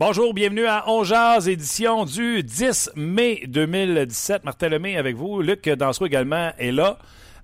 [0.00, 4.44] Bonjour, bienvenue à On Jazz, édition du 10 mai 2017.
[4.44, 5.42] Martin Lemay avec vous.
[5.42, 6.98] Luc Dansereau également est là.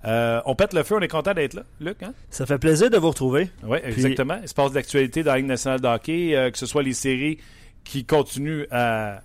[0.06, 2.02] Euh, on pète le feu, on est content d'être là, Luc.
[2.02, 2.14] Hein?
[2.30, 3.50] Ça fait plaisir de vous retrouver.
[3.62, 4.38] Oui, exactement.
[4.40, 6.94] Il se passe d'actualité dans la Ligue nationale de hockey, euh, que ce soit les
[6.94, 7.36] séries
[7.84, 9.20] qui continuent à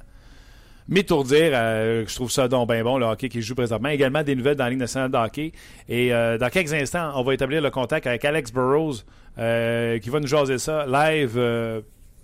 [0.90, 1.52] m'étourdir.
[1.54, 3.88] Euh, je trouve ça donc bien bon, le hockey qui joue présentement.
[3.88, 5.54] Également des nouvelles dans la Ligue nationale de hockey.
[5.88, 8.96] Et dans quelques instants, on va établir le contact avec Alex Burrows
[9.38, 11.40] qui va nous jaser ça live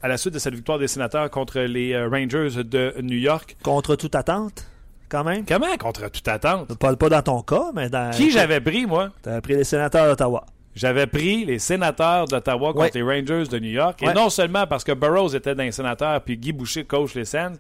[0.02, 3.58] à la suite de cette victoire des sénateurs contre les euh, Rangers de New York.
[3.64, 4.68] Contre toute attente,
[5.10, 5.46] quand même.
[5.46, 6.78] Comment contre toute attente?
[6.78, 8.12] Pas, pas dans ton cas, mais dans.
[8.12, 9.10] Qui j'avais pris, moi?
[9.22, 10.46] T'avais pris les sénateurs d'Ottawa.
[10.76, 14.04] J'avais pris les sénateurs d'Ottawa contre les Rangers de New York.
[14.04, 17.26] Et non seulement parce que Burroughs était dans les sénateurs puis Guy Boucher coach les
[17.26, 17.58] Sens,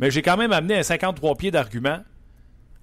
[0.00, 2.00] mais j'ai quand même amené un 53 pieds d'argument.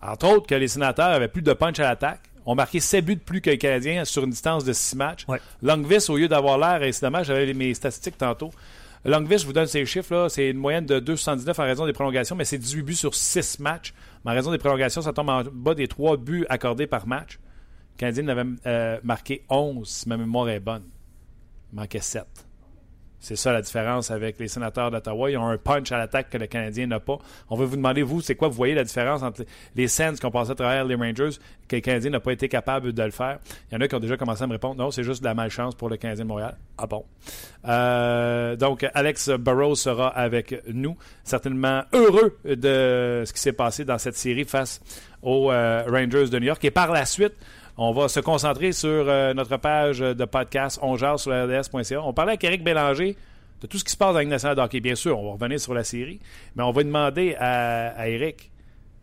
[0.02, 2.22] Entre autres, que les sénateurs avaient plus de punch à l'attaque.
[2.46, 5.26] ont marqué 7 buts de plus que les Canadiens sur une distance de 6 matchs.
[5.28, 5.40] Ouais.
[5.62, 8.52] Longvis, au lieu d'avoir l'air, incidemment, j'avais mes statistiques tantôt.
[9.06, 12.38] Longvis, je vous donne ces chiffres, c'est une moyenne de 2,79 en raison des prolongations,
[12.38, 13.94] mais c'est 18 buts sur 6 matchs.
[14.24, 17.40] Mais en raison des prolongations, ça tombe en bas des 3 buts accordés par match.
[17.96, 20.84] Le Canadien avait euh, marqué 11, si ma mémoire est bonne.
[21.74, 22.24] Il manquait 7.
[23.24, 25.32] C'est ça la différence avec les sénateurs d'Ottawa.
[25.32, 27.20] Ils ont un punch à l'attaque que le Canadien n'a pas.
[27.50, 29.46] On va vous demander, vous, c'est quoi, vous voyez la différence entre
[29.78, 31.30] les Sens qui ont passé à travers les Rangers,
[31.70, 33.40] que le Canadien n'a pas été capable de le faire?
[33.72, 35.26] Il y en a qui ont déjà commencé à me répondre, non, c'est juste de
[35.26, 36.58] la malchance pour le Canadien de Montréal.
[36.78, 37.06] Ah bon?
[37.66, 40.98] Euh, donc, Alex Burrows sera avec nous.
[41.24, 44.82] Certainement heureux de ce qui s'est passé dans cette série face
[45.22, 46.66] aux euh, Rangers de New York.
[46.66, 47.36] Et par la suite,
[47.78, 50.96] on va se concentrer sur euh, notre page de podcast On
[51.84, 52.06] sur.
[52.06, 53.16] On parlait avec Eric Bélanger
[53.62, 54.84] de tout ce qui se passe dans la Ligue.
[54.84, 56.20] Bien sûr, on va revenir sur la série,
[56.56, 58.52] mais on va demander à, à Eric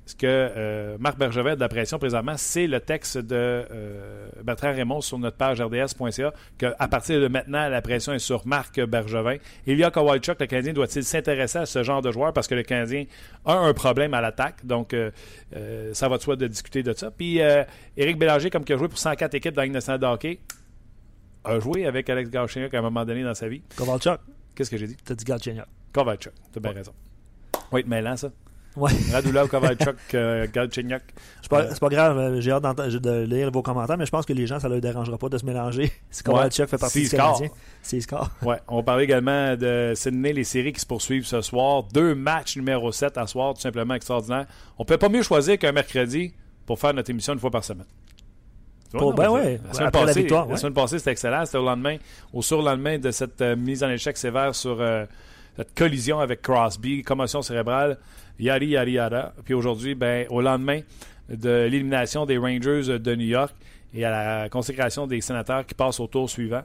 [0.06, 4.72] ce que euh, Marc Bergevin de la pression présentement, c'est le texte de euh, Bertrand
[4.72, 9.36] Raymond sur notre page rds.ca qu'à partir de maintenant, la pression est sur Marc Bergevin.
[9.66, 12.32] Ilya Kowalchuk, le Canadien, doit-il s'intéresser à ce genre de joueur?
[12.32, 13.04] Parce que le Canadien
[13.44, 14.66] a un problème à l'attaque.
[14.66, 15.10] Donc, euh,
[15.92, 17.10] ça va de soi de discuter de ça.
[17.10, 17.38] Puis,
[17.96, 20.40] Éric Bélanger, comme qui a joué pour 104 équipes dans la Ligue nationale de hockey,
[21.44, 23.62] a joué avec Alex Galchenyuk à un moment donné dans sa vie.
[23.76, 24.20] Kovalchuk.
[24.54, 24.96] Qu'est-ce que j'ai dit?
[25.04, 25.66] T'as dit Galchenyuk.
[25.92, 26.32] Kovalchuk.
[26.52, 26.92] T'as bien raison.
[27.72, 28.30] Oui, mêlant, ça.
[28.80, 28.92] Ouais.
[29.12, 31.02] Radulov, Kovalchuk, euh, Galchenyuk.
[31.42, 34.46] C'est pas, grave, euh, j'ai hâte de lire vos commentaires, mais je pense que les
[34.46, 35.92] gens, ça leur dérangera pas de se mélanger.
[36.10, 37.34] Si Kovalchuk fait partie du score.
[37.34, 37.48] Canadien,
[37.82, 38.30] c'est score.
[38.42, 41.84] Ouais, on va parler également de Sydney, les séries qui se poursuivent ce soir.
[41.92, 44.46] Deux matchs numéro 7 à soir, tout simplement extraordinaire.
[44.78, 46.32] On peut pas mieux choisir qu'un mercredi
[46.66, 47.86] pour faire notre émission une fois par semaine.
[48.92, 50.56] Vois, non, ben ouais, la semaine après la passée, victoire, la ouais.
[50.56, 51.46] semaine passée, c'était excellent.
[51.46, 51.96] C'était au lendemain,
[52.32, 55.06] au surlendemain de cette euh, mise en échec sévère sur euh,
[55.60, 57.98] cette collision avec Crosby, commotion cérébrale,
[58.38, 59.34] yari yari yada.
[59.44, 60.80] Puis aujourd'hui, ben, au lendemain
[61.28, 63.54] de l'élimination des Rangers de New York
[63.92, 66.62] et à la consécration des sénateurs qui passent au tour suivant.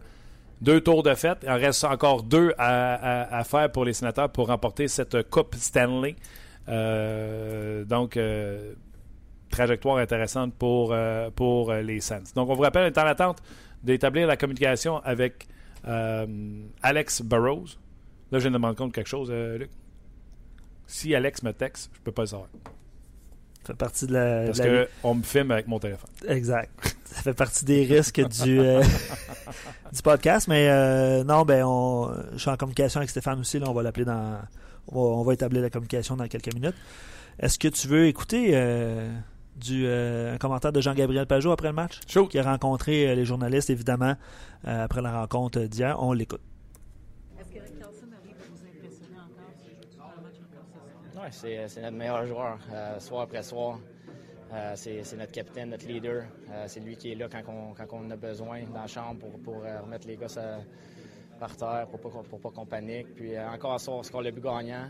[0.61, 1.39] Deux tours de fête.
[1.43, 6.15] Il en reste encore deux à, faire pour les sénateurs pour remporter cette Coupe Stanley.
[6.69, 8.75] Euh, donc, euh,
[9.49, 12.33] trajectoire intéressante pour, euh, pour les Sens.
[12.33, 13.43] Donc, on vous rappelle, on est en attente
[13.83, 15.47] d'établir la communication avec
[16.81, 17.75] Alex Burrows.
[18.31, 19.69] Là, je viens de me rendre compte de quelque chose, euh, Luc.
[20.87, 22.49] Si Alex me texte, je peux pas le savoir.
[23.61, 24.45] Ça fait partie de la.
[24.45, 26.09] Parce de la- me filme avec mon téléphone.
[26.27, 26.71] Exact.
[27.05, 28.83] Ça fait partie des risques du, euh,
[29.93, 30.47] du podcast.
[30.47, 33.57] Mais euh, non, ben on, je suis en communication avec Stéphane aussi.
[33.57, 34.39] Là, on va l'appeler dans.
[34.87, 36.75] On va, on va établir la communication dans quelques minutes.
[37.39, 39.11] Est-ce que tu veux écouter euh,
[39.55, 41.99] du, un commentaire de Jean-Gabriel Pajot après le match?
[42.07, 42.27] Chaud.
[42.27, 44.15] Qui a rencontré les journalistes, évidemment,
[44.63, 45.95] après la rencontre d'hier.
[46.03, 46.41] On l'écoute.
[47.39, 50.91] Est-ce que Carlson arrive à vous impressionner encore ce jour dans le match encore ce
[50.91, 51.13] soir?
[51.25, 51.31] Ouais,
[51.67, 53.79] c'est, notre meilleur joueur, euh, soir après soir.
[54.53, 56.25] Euh, c'est, notre capitaine, notre leader.
[56.51, 57.41] Euh, c'est lui qui est là quand
[57.91, 60.43] on, a besoin dans la chambre pour, euh, remettre les gars sur-
[61.39, 63.07] par terre, pour pas, qu'on- pas qu'on panique.
[63.15, 64.87] Puis euh, encore à soir, score le but gagnant,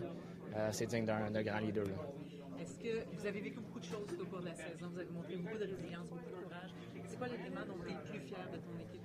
[0.58, 1.86] euh, c'est digne d'un, grand leader.
[2.60, 4.90] Est-ce que vous avez vécu beaucoup de choses au cours de la saison?
[4.92, 6.72] Vous avez montré beaucoup de résilience, beaucoup de courage.
[7.06, 9.02] C'est quoi l'élément dont tu es le plus fier de ton équipe?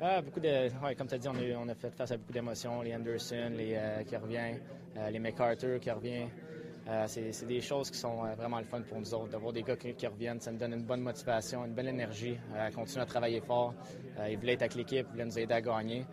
[0.00, 2.82] Ah, beaucoup de, comme tu as dit, on a, fait face à beaucoup d'émotions.
[2.82, 4.54] Les Anderson les, euh, qui revient,
[4.96, 6.26] euh, les McArthur qui revient.
[6.88, 9.28] Euh, c'est des choses qui sont euh, vraiment le fun pour nous autres.
[9.28, 12.70] D'avoir des gars qui, reviennent, ça nous donne une bonne motivation, une belle énergie, à
[12.70, 13.74] continuer à travailler fort.
[14.30, 16.06] ils voulaient être avec l'équipe, ils voulaient nous aider à gagner.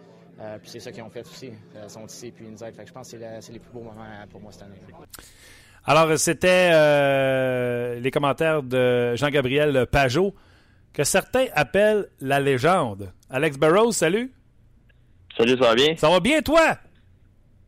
[0.62, 1.52] puis c'est ça qu'ils ont fait aussi.
[1.82, 2.76] Ils sont ici puis ils nous aident.
[2.86, 4.82] je pense que c'est les plus beaux moments pour moi cette année.
[5.86, 6.72] Alors, c'était
[8.00, 10.34] les commentaires de Jean-Gabriel Pajot,
[10.96, 13.12] que certains appellent la légende.
[13.30, 14.32] Alex Barrows, salut.
[15.38, 15.96] Salut, ça va bien?
[15.98, 16.78] Ça va bien, toi?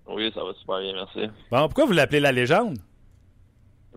[0.08, 1.30] Oui, ça va super bien, merci.
[1.52, 2.78] Bon, pourquoi vous l'appelez la légende?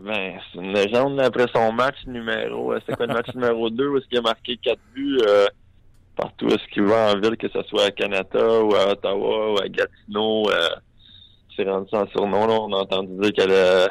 [0.00, 2.73] Ben, c'est une légende après son match numéro.
[2.73, 5.47] Euh, c'est quoi le match numéro 2 où est-ce qu'il a marqué 4 buts euh,
[6.17, 9.53] partout où est-ce qu'il va en ville, que ce soit à Canada ou à Ottawa
[9.53, 10.50] ou à Gatineau.
[10.50, 10.69] Euh,
[11.55, 12.49] c'est rendu son surnom.
[12.49, 12.55] Là.
[12.55, 13.91] On a entendu dire qu'elle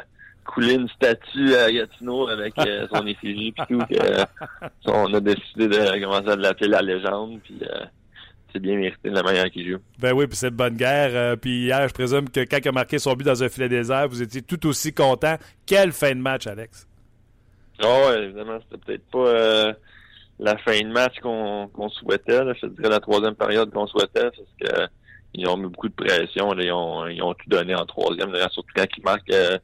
[0.50, 3.78] a coulé une statue à Gatineau avec euh, son effigie puis tout.
[3.86, 4.24] Que,
[4.86, 7.40] on a décidé de commencer à l'appeler la légende.
[7.42, 7.60] Puis
[8.52, 9.78] c'est bien mérité de la manière qu'il joue.
[9.98, 11.10] Ben oui, puis c'est bonne guerre.
[11.14, 13.68] Euh, puis hier, je présume que quand il a marqué son but dans un filet
[13.68, 15.36] désert, vous étiez tout aussi content.
[15.66, 16.86] Quelle fin de match, Alex?
[17.82, 19.72] Oh, évidemment, c'était peut-être pas euh,
[20.38, 22.40] la fin de match qu'on souhaitait.
[22.60, 24.88] Je dirais la troisième période qu'on souhaitait, parce que
[25.32, 26.52] ils ont mis beaucoup de pression.
[26.58, 29.58] ils, ont, ils ont tout donné en troisième, surtout quand ils marquent euh,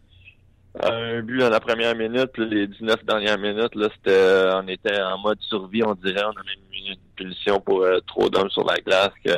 [0.82, 5.00] un but dans la première minute, puis les 19 dernières minutes, là, c'était on était
[5.00, 6.24] en mode survie, on dirait.
[6.24, 9.32] On avait mis une punition pour euh, trop d'hommes sur la glace que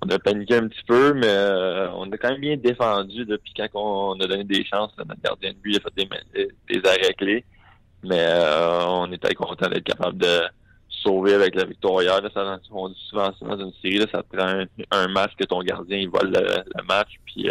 [0.00, 3.52] on a paniqué un petit peu, mais euh, on a quand même bien défendu depuis
[3.56, 4.92] quand on a donné des chances.
[4.98, 7.44] à notre gardien de but a fait des, des, arrêts clés.
[8.04, 10.42] Mais euh, on était content d'être capable de
[10.88, 12.20] sauver avec la victoire hier.
[12.32, 15.44] ça, on dit souvent ça dans une série, là, ça te prend un, match que
[15.44, 17.18] ton gardien il vole le, match.
[17.26, 17.50] Puis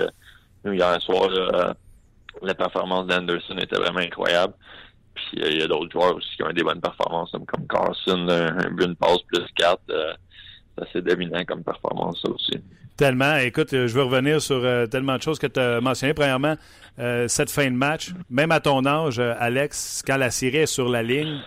[0.63, 1.75] nous, hier soir,
[2.41, 4.53] la performance d'Anderson était vraiment incroyable.
[5.15, 8.27] Puis euh, il y a d'autres joueurs aussi qui ont des bonnes performances, comme Carson,
[8.29, 9.79] un, but, une passe plus 4.
[9.89, 10.13] Euh,
[10.77, 12.61] c'est assez dominant comme performance, ça aussi.
[12.95, 13.37] Tellement.
[13.37, 16.13] Écoute, je veux revenir sur euh, tellement de choses que tu as mentionnées.
[16.13, 16.55] Premièrement,
[17.27, 21.03] cette fin de match, même à ton âge, Alex, quand la série est sur la
[21.03, 21.39] ligne,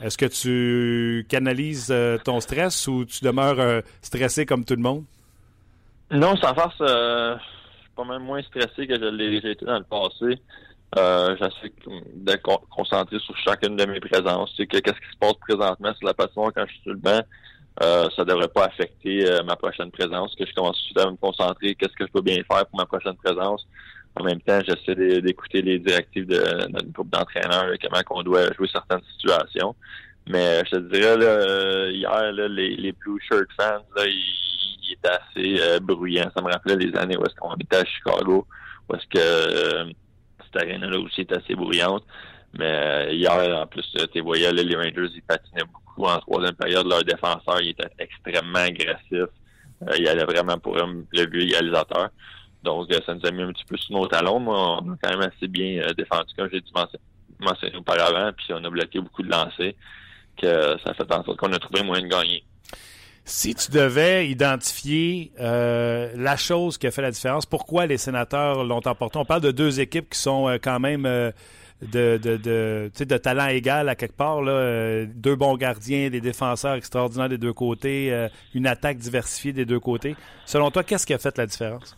[0.00, 1.94] est-ce que tu canalises
[2.24, 5.04] ton stress ou tu demeures stressé comme tout le monde?
[6.10, 6.54] Non, sans
[8.00, 10.40] farce même moins stressé que je l'ai été dans le passé.
[10.98, 11.72] Euh, J'essaie
[12.14, 12.36] de
[12.70, 14.52] concentrer sur chacune de mes présences.
[14.56, 16.98] C'est que qu'est-ce qui se passe présentement sur la passion quand je suis sur le
[16.98, 17.20] banc,
[17.82, 20.34] euh, ça devrait pas affecter euh, ma prochaine présence.
[20.34, 23.16] Que je commence à me concentrer, qu'est-ce que je peux bien faire pour ma prochaine
[23.16, 23.66] présence.
[24.16, 28.66] En même temps, j'essaie d'écouter les directives de notre groupe d'entraîneurs, comment on doit jouer
[28.72, 29.76] certaines situations.
[30.28, 34.40] Mais je te dirais là, euh, hier, les, les Blue Shirt fans, là, ils
[34.90, 36.30] il était assez euh, bruyant.
[36.34, 38.46] Ça me rappelait les années où est-ce qu'on était à Chicago,
[38.88, 39.92] où est-ce que euh,
[40.44, 42.04] cette arène-là aussi était assez bruyante.
[42.58, 46.86] Mais euh, hier, en plus, tu voyais les Rangers, ils patinaient beaucoup en troisième période.
[46.86, 49.28] Leur défenseur, il était extrêmement agressif.
[49.96, 52.10] il allait vraiment pour le vieux égalisateur.
[52.64, 54.40] Donc, ça nous a mis un petit peu sur nos talons.
[54.40, 56.72] Moi, on a quand même assez bien défendu, comme j'ai dit
[57.38, 58.32] mentionné auparavant.
[58.36, 59.72] Puis, on a bloqué beaucoup de lancers,
[60.40, 62.44] que ça fait en sorte qu'on a trouvé moyen de gagner.
[63.24, 68.64] Si tu devais identifier euh, la chose qui a fait la différence, pourquoi les sénateurs
[68.64, 69.18] l'ont emporté?
[69.18, 71.30] On parle de deux équipes qui sont euh, quand même euh,
[71.80, 74.42] de, de, de, de, talent égal à quelque part.
[74.42, 75.04] Là.
[75.06, 80.16] deux bons gardiens, des défenseurs extraordinaires des deux côtés, une attaque diversifiée des deux côtés.
[80.44, 81.96] Selon toi, qu'est-ce qui a fait la différence?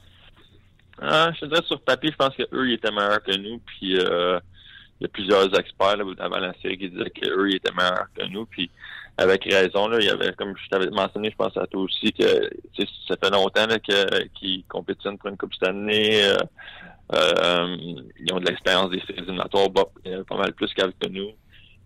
[1.01, 3.59] Ah, je dirais sur papier, je pense qu'eux, ils étaient meilleurs que nous.
[3.67, 3.99] Puis
[5.01, 8.09] il y a plusieurs experts là, avant la série qui disaient qu'eux, ils étaient meilleurs
[8.15, 8.47] que nous.
[8.47, 8.71] Puis
[9.19, 9.89] avec raison.
[9.89, 12.51] Là, il y avait, comme je t'avais mentionné, je pense à toi aussi, que
[13.09, 13.67] ça fait longtemps
[14.35, 16.25] qu'ils compétitionnent pour une Coupe cette année.
[16.25, 16.37] Euh,
[17.15, 17.77] euh,
[18.21, 21.31] ils ont de l'expérience des séries éliminatoires pas mal plus qu'avec nous.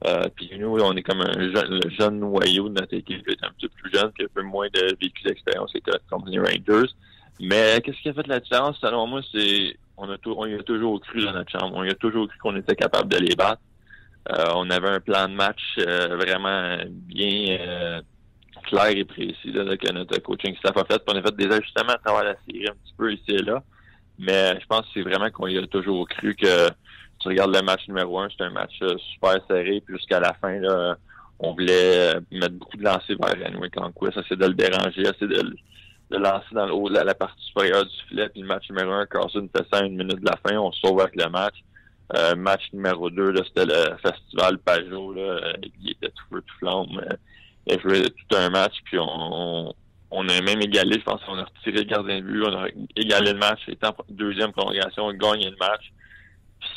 [0.07, 3.33] Euh, puis nous, on est comme un jeune, le jeune noyau de notre équipe, qui
[3.33, 5.91] est un petit peu plus jeune, qui a un peu moins de vécu d'expérience que
[6.11, 6.93] comme les Rangers.
[7.41, 10.63] Mais qu'est-ce qui a fait la différence, selon moi, c'est on a, on y a
[10.63, 11.75] toujours cru dans notre chambre.
[11.75, 13.63] On y a toujours cru qu'on était capable de les battre.
[14.31, 18.01] Euh, on avait un plan de match euh, vraiment bien euh,
[18.65, 21.01] clair et précis là, que notre coaching staff a fait.
[21.07, 23.63] on a fait des ajustements à travers la série un petit peu ici et là.
[24.19, 26.69] Mais je pense que c'est vraiment qu'on y a toujours cru que
[27.21, 28.79] tu regardes le match numéro un, c'est un match
[29.13, 29.81] super serré.
[29.85, 30.97] Puis jusqu'à la fin, là,
[31.39, 33.75] on voulait mettre beaucoup de lancers vers Renwick
[34.15, 35.55] ça c'est de le déranger, c'est de,
[36.11, 38.29] de lancer dans le haut, la, la partie supérieure du filet.
[38.29, 41.01] Puis le match numéro un, Carson fait ça une minute de la fin, on sauve
[41.01, 41.57] avec le match.
[42.15, 45.13] Euh, match numéro 2, c'était le festival Pajot.
[45.15, 47.01] Là, il était tout feu, tout flamme.
[47.67, 49.75] il a joué tout un match, puis on,
[50.13, 52.69] on, a même égalé, je pense qu'on a retiré le gardien de but, on a
[52.95, 55.93] égalé le match, c'était en deuxième prolongation, on a gagné le match.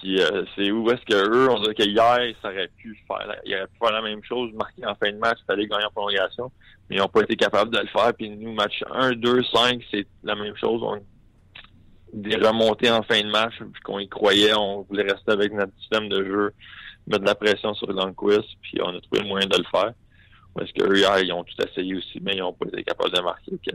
[0.02, 3.36] Puis euh, c'est où est-ce que eux, on dirait que hier, ça aurait pu faire
[3.46, 5.92] ils auraient pu faire la même chose, marquer en fin de match, fallait gagner en
[5.92, 6.52] prolongation,
[6.90, 8.14] mais ils n'ont pas été capables de le faire.
[8.14, 10.82] Puis nous, match 1, 2, 5, c'est la même chose.
[10.84, 11.00] On,
[12.14, 15.74] des remontées en fin de match, puis qu'on y croyait, on voulait rester avec notre
[15.80, 16.54] système de jeu,
[17.08, 19.94] mettre de la pression sur Lundqvist, puis on a trouvé le moyen de le faire.
[20.56, 23.22] Parce qu'eux, hier, ils ont tout essayé aussi, mais ils n'ont pas été capables de
[23.22, 23.52] marquer.
[23.66, 23.72] Que,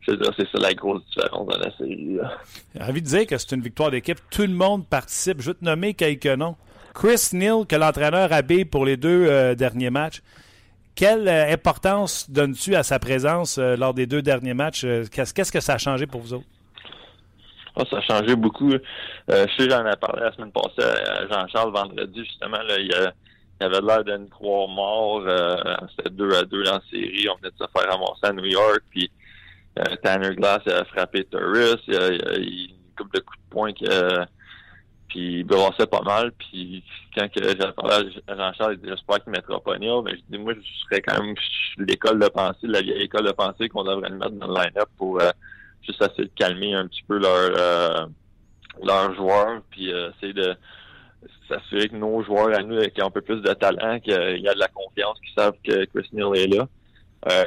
[0.00, 2.18] je veux dire, c'est ça la grosse différence dans la série.
[2.74, 4.18] J'ai envie de dire que c'est une victoire d'équipe.
[4.30, 5.40] Tout le monde participe.
[5.42, 6.56] Je vais te nommer quelques noms.
[6.94, 10.22] Chris Neal, que l'entraîneur habille pour les deux euh, derniers matchs.
[10.94, 14.86] Quelle euh, importance donnes-tu à sa présence euh, lors des deux derniers matchs?
[15.10, 16.46] Qu'est-ce que ça a changé pour vous autres?
[17.76, 18.70] Oh, ça a changé beaucoup.
[18.70, 22.58] je sais, j'en ai parlé la semaine passée à Jean-Charles vendredi, justement.
[22.68, 23.12] Il,
[23.60, 25.22] il avait l'air d'une croire mort.
[25.90, 27.26] C'était deux à deux dans la série.
[27.28, 28.82] On venait de se faire ramasser à New York.
[28.90, 29.10] Puis
[30.04, 31.80] Tanner Glass a frappé Turris.
[31.88, 34.24] Il, a une couple de coups de poing que
[35.08, 36.32] puis il brassait pas mal.
[36.32, 36.82] Puis
[37.14, 40.02] quand j'ai parlé à Jean-Charles, il J'espère qu'il ne mettra pas Neil.
[40.04, 41.34] Mais je dis Moi, je serais quand même
[41.78, 45.20] l'école de pensée, la vieille école de pensée qu'on devrait mettre dans le line-up pour
[45.20, 45.30] euh,
[45.82, 48.06] juste essayer de calmer un petit peu leur euh,
[48.82, 49.62] leurs joueurs.
[49.70, 50.54] Puis euh, essayer de
[51.48, 54.48] s'assurer que nos joueurs à nous qui ont un peu plus de talent, qu'il y
[54.48, 56.66] a de la confiance, qu'ils savent que Chris Neal est là.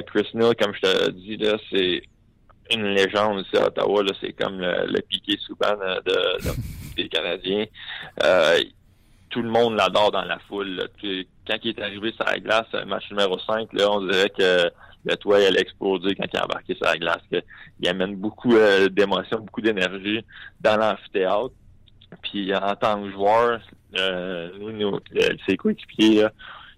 [0.08, 2.02] Chris Neal, comme je te dis, là, c'est
[2.72, 4.04] une légende ici à Ottawa.
[4.20, 6.52] C'est comme le, le piqué souvent de
[7.04, 7.66] des Canadiens.
[8.24, 8.60] Euh,
[9.30, 10.90] tout le monde l'adore dans la foule.
[11.48, 14.70] Quand il est arrivé sur la glace, match numéro 5, là, on dirait que
[15.06, 17.22] le toit allait exploser quand il a embarqué sur la glace.
[17.80, 20.24] il amène beaucoup euh, d'émotion, beaucoup d'énergie
[20.62, 21.52] dans l'amphithéâtre.
[22.22, 23.60] Puis en tant que joueur,
[24.00, 25.00] euh, nous,
[25.48, 26.26] ses coéquipiers,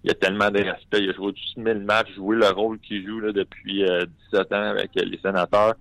[0.04, 1.04] il a tellement de respect.
[1.04, 3.84] Il a joué 1000 matchs, joué le rôle qu'il joue là, depuis
[4.32, 5.76] 17 ans avec les sénateurs.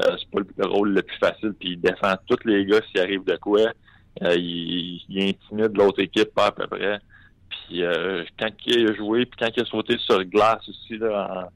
[0.00, 3.00] Euh, c'est pas le rôle le plus facile, puis il défend tous les gars s'il
[3.00, 3.72] arrive de quoi.
[4.22, 6.98] Euh, il, il, intimide l'autre équipe pas à peu près.
[7.50, 11.50] Puis euh, quand il a joué, puis quand il a sauté sur glace aussi là,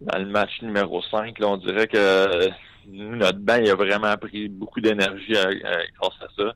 [0.00, 2.50] dans le match numéro 5, là, on dirait que
[2.88, 6.54] notre banc il a vraiment pris beaucoup d'énergie grâce à ça.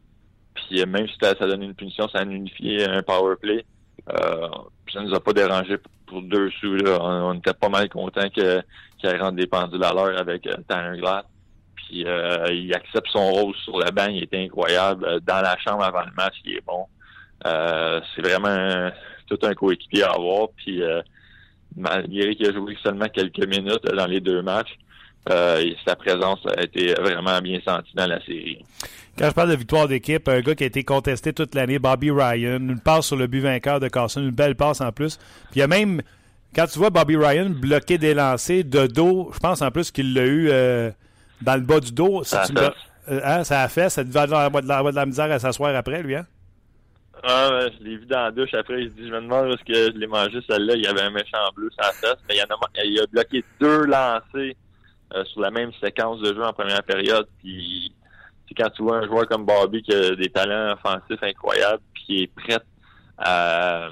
[0.55, 3.65] Puis même si ça donne une punition, ça a unifié un power play.
[4.09, 4.49] Euh,
[4.93, 5.77] ça nous a pas dérangé
[6.07, 6.75] pour deux sous.
[6.75, 6.99] Là.
[7.01, 8.63] On, était pas mal content que
[9.01, 11.25] qu'il rentre des pendules à l'heure avec euh, Tanner Glass.
[11.77, 15.05] Puis euh, il accepte son rôle sur le banc, il était incroyable.
[15.05, 16.87] Euh, dans la chambre avant le match, il est bon.
[17.45, 18.91] c'est vraiment
[19.27, 20.49] tout un coéquipier à avoir.
[20.57, 20.83] Puis
[21.77, 24.77] malgré qu'il a joué seulement quelques minutes dans les deux matchs,
[25.27, 28.65] sa présence a été vraiment bien sentie dans la série.
[29.19, 32.11] Quand je parle de victoire d'équipe, un gars qui a été contesté toute l'année, Bobby
[32.11, 35.19] Ryan, une passe sur le but vainqueur de Carson, une belle passe en plus.
[35.51, 36.01] Puis il y a même
[36.55, 40.15] quand tu vois Bobby Ryan bloquer des lancers de dos, je pense en plus qu'il
[40.15, 40.91] l'a eu euh,
[41.43, 42.25] dans le bas du dos.
[42.25, 43.89] Ça, tu euh, hein, ça a fait.
[43.89, 46.27] Ça devait avoir de la, de la misère à s'asseoir après, lui, hein?
[47.23, 48.83] Ah, je l'ai vu dans la douche après.
[48.83, 50.75] Il dit Je me demande est-ce que je l'ai mangé celle-là.
[50.75, 52.19] Il y avait un méchant bleu sur la fesse.
[52.29, 54.55] Mais il, a, il a bloqué deux lancers
[55.15, 57.27] euh, sur la même séquence de jeu en première période.
[57.43, 57.93] Puis
[58.49, 62.05] c'est quand tu vois un joueur comme Bobby qui a des talents offensifs incroyables, puis
[62.05, 62.59] qui est prêt
[63.19, 63.89] à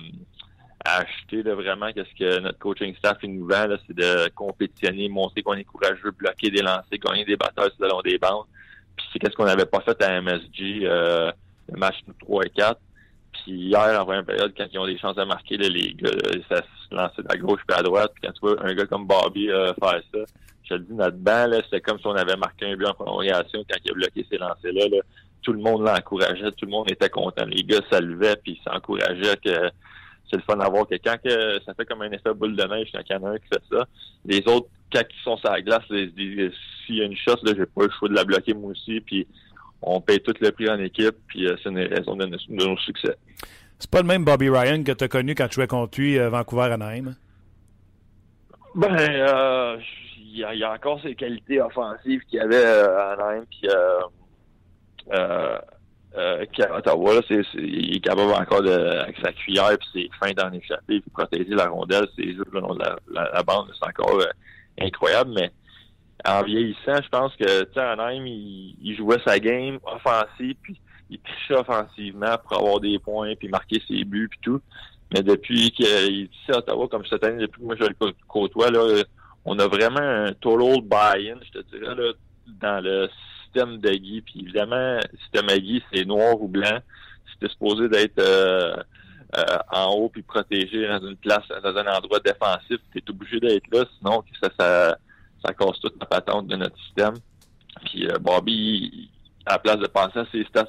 [0.84, 5.54] à acheter vraiment qu'est-ce que notre coaching staff nous vend, c'est de compétitionner, montrer qu'on
[5.54, 8.46] est courageux, bloquer des lancers, gagner des batailles sur le long des bandes.
[8.96, 11.32] Puis c'est qu'est-ce qu'on n'avait pas fait à MSG, euh,
[11.72, 12.80] le match 3 et 4.
[13.32, 16.10] Puis hier, en première période, quand ils ont des chances de marquer, les gars,
[16.48, 18.12] ça se lançait de la gauche puis à droite.
[18.14, 20.18] Puis quand tu vois un gars comme Bobby euh, faire ça,
[20.64, 23.64] je te dis, notre banc, c'était comme si on avait marqué un but en prolongation
[23.68, 24.98] quand il a bloqué ces lancers-là.
[25.42, 27.44] Tout le monde l'encourageait, tout le monde était content.
[27.46, 29.70] Les gars s'enlevaient puis s'encourageaient que
[30.30, 32.64] c'est le fun à voir que quand que ça fait comme un effet boule de
[32.64, 33.86] neige quand il y en a un qui fait ça,
[34.24, 37.66] les autres, quand ils sont sur la glace, s'il y a une chasse, là, j'ai
[37.66, 39.26] pas le choix de la bloquer moi aussi, puis
[39.82, 43.14] on paye tout le prix en équipe, puis euh, c'est une raison de, nos, succès.
[43.78, 46.18] C'est pas le même Bobby Ryan que tu as connu quand tu jouais contre lui
[46.18, 47.14] à Vancouver Anaheim?
[48.74, 49.78] Ben, euh,
[50.18, 53.68] il y, a encore ces qualités offensives qu'il y avait euh, à Anaheim, puis
[56.16, 57.20] euh, euh, Ottawa, là,
[57.54, 61.54] il est capable encore de, avec sa cuillère puis ses fins d'en échapper puis protéger
[61.54, 64.30] la rondelle, c'est juste le long de la, la, bande, c'est encore euh,
[64.80, 65.50] incroyable, mais
[66.24, 71.54] en vieillissant, je pense que sais, il, il jouait sa game offensive, puis il trichait
[71.54, 74.60] offensivement pour avoir des points, puis marquer ses buts, puis tout.
[75.14, 78.12] Mais depuis qu'il est ici à Ottawa, comme cette année, depuis que moi je le
[78.26, 79.02] côtoie, là,
[79.44, 82.12] on a vraiment un total buy-in, je te dirais, là,
[82.46, 83.08] dans le
[83.48, 84.22] système de Guy.
[84.22, 86.78] Puis évidemment, le système Guy, c'est noir ou blanc.
[87.32, 88.76] C'était supposé d'être euh,
[89.36, 92.78] euh, en haut puis protégé dans une place, dans un endroit défensif.
[92.92, 94.98] Tu es obligé d'être là, sinon ça, ça,
[95.44, 97.14] ça casse toute la patente de notre système.
[97.84, 99.10] Puis euh, Bobby,
[99.46, 100.68] à la place de penser à ses stats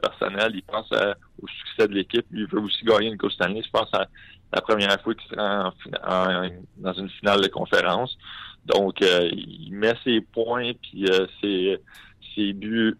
[0.00, 0.90] personnels, il pense
[1.42, 2.26] au succès de l'équipe.
[2.32, 3.62] Il veut aussi gagner une Coupe Stanley.
[3.64, 4.06] Je pense à
[4.52, 5.72] la première fois qu'il sera
[6.76, 8.16] dans une finale de conférence.
[8.66, 11.04] Donc, il met ses points, puis
[11.40, 11.80] c'est ses
[12.36, 12.96] buts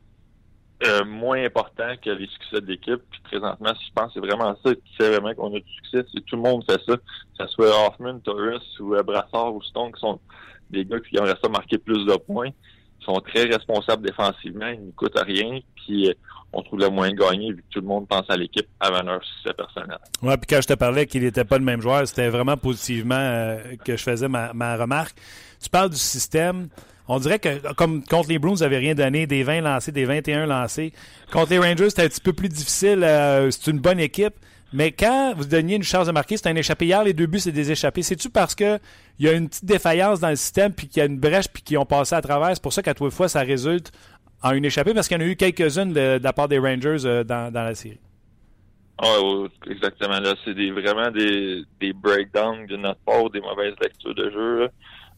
[0.84, 3.00] euh, moins important que les succès de l'équipe.
[3.10, 6.04] Puis présentement, je pense que c'est vraiment ça qui fait vraiment qu'on a du succès.
[6.12, 6.96] C'est tout le monde fait ça.
[6.96, 7.02] Que
[7.40, 10.18] ce soit Hoffman, Torres ou euh, Brassard ou Stone, qui sont
[10.70, 12.50] des gars qui aimeraient ça marquer plus de points.
[13.00, 16.14] Ils sont très responsables défensivement, ils ne coûtent rien, puis euh,
[16.52, 19.02] on trouve le moyen de gagner vu que tout le monde pense à l'équipe avant
[19.02, 19.98] leur succès personnel.
[20.22, 23.18] Oui, puis quand je te parlais qu'il n'était pas le même joueur, c'était vraiment positivement
[23.18, 25.16] euh, que je faisais ma, remarque.
[25.60, 26.68] Tu parles du système.
[27.14, 30.07] On dirait que comme contre les Bruins, vous n'avez rien donné, des 20 lancés, des
[30.07, 30.95] 21 lancés.
[31.31, 33.04] Contre les Rangers, c'était un petit peu plus difficile.
[33.04, 34.33] Euh, c'est une bonne équipe.
[34.73, 36.87] Mais quand vous donniez une chance de marquer, c'est un échappé.
[36.87, 38.02] Hier, les deux buts, c'est des échappés.
[38.02, 38.81] C'est-tu parce qu'il
[39.19, 41.62] y a une petite défaillance dans le système, puis qu'il y a une brèche, puis
[41.62, 42.54] qu'ils ont passé à travers?
[42.54, 43.92] C'est pour ça qu'à les fois, ça résulte
[44.42, 47.04] en une échappée, parce qu'il y en a eu quelques-unes de, la part des Rangers
[47.04, 48.00] euh, dans, la série.
[49.04, 50.19] Oh, exactement.
[50.19, 54.71] Là, c'est des, vraiment des, des breakdowns de notre part, des mauvaises lectures de jeu.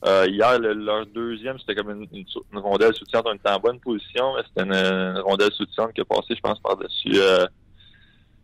[0.07, 3.27] Euh, hier, le, leur deuxième, c'était comme une, une, rondelle soutiante.
[3.27, 6.61] On était en bonne position, mais c'était une, rondelle soutiante qui a passé, je pense,
[6.61, 7.15] par-dessus...
[7.15, 7.47] Euh,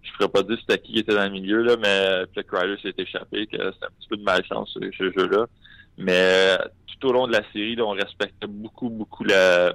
[0.03, 2.95] je pourrais pas dire c'était qui était dans le milieu, là, mais le Ryder s'est
[2.97, 5.47] échappé, c'était un petit peu de malchance sur ce jeu-là.
[5.99, 9.75] Mais tout au long de la série, on respectait beaucoup, beaucoup la,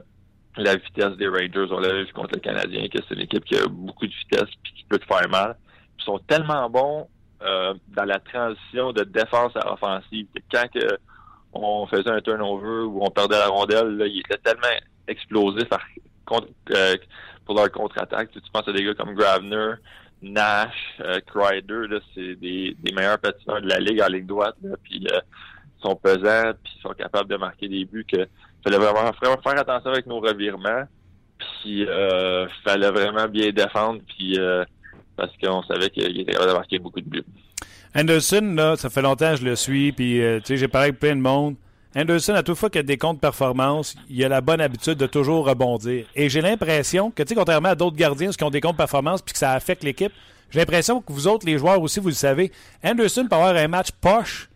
[0.58, 1.68] la vitesse des Rangers.
[1.72, 4.50] On l'a vu contre le Canadien, que c'est une équipe qui a beaucoup de vitesse
[4.50, 5.56] et qui peut te faire mal.
[6.00, 7.08] Ils sont tellement bons
[7.42, 10.27] euh, dans la transition de défense à offensive.
[10.51, 10.68] Quand
[11.63, 14.67] on faisait un turnover ou on perdait la rondelle, là, ils étaient tellement
[15.07, 15.79] explosifs à,
[16.25, 16.95] contre, euh,
[17.45, 18.31] pour leur contre-attaque.
[18.31, 19.74] Tu, penses à des gars comme Gravner,
[20.21, 21.19] Nash, euh,
[22.13, 24.55] c'est des, des meilleurs patineurs de la ligue en ligne droite.
[24.63, 25.19] Là, puis euh,
[25.81, 28.05] sont pesants, puis sont capables de marquer des buts.
[28.12, 28.27] Que
[28.63, 30.85] fallait vraiment, vraiment faire attention avec nos revirements.
[31.38, 34.63] Puis euh, fallait vraiment bien défendre, puis euh,
[35.15, 37.25] parce qu'on savait qu'il était capable de marquer beaucoup de buts.
[37.95, 40.89] Anderson, là, ça fait longtemps que je le suis, puis euh, tu sais, j'ai parlé
[40.89, 41.55] avec plein de monde.
[41.95, 44.95] Anderson, à toute fois qu'il y a des comptes performance, il a la bonne habitude
[44.95, 46.05] de toujours rebondir.
[46.13, 49.21] Et j'ai l'impression que, tu sais, contrairement à d'autres gardiens qui ont des comptes performance
[49.21, 50.11] puis que ça affecte l'équipe,
[50.49, 52.51] j'ai l'impression que vous autres, les joueurs aussi, vous le savez,
[52.83, 54.49] Anderson peut avoir un match poche,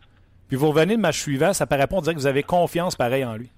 [0.49, 2.97] puis vous revenez le match suivant, ça paraît pas, on dirait que vous avez confiance
[2.97, 3.49] pareil en lui.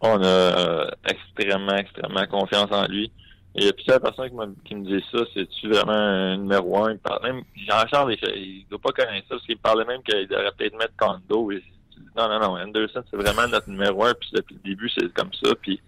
[0.00, 3.12] On a euh, extrêmement, extrêmement confiance en lui.
[3.56, 6.84] Et il y a plusieurs personnes qui, qui me disent ça, c'est-tu vraiment un numéro
[6.84, 6.92] un?
[6.92, 10.28] Il parle même, Jean-Charles, il ne doit pas connaître ça, parce qu'il parlait même qu'il
[10.28, 11.50] devrait peut-être mettre Kondo.
[11.52, 11.62] Et,
[12.14, 15.32] non, non, non, Anderson, c'est vraiment notre numéro un, puis depuis le début, c'est comme
[15.42, 15.80] ça, puis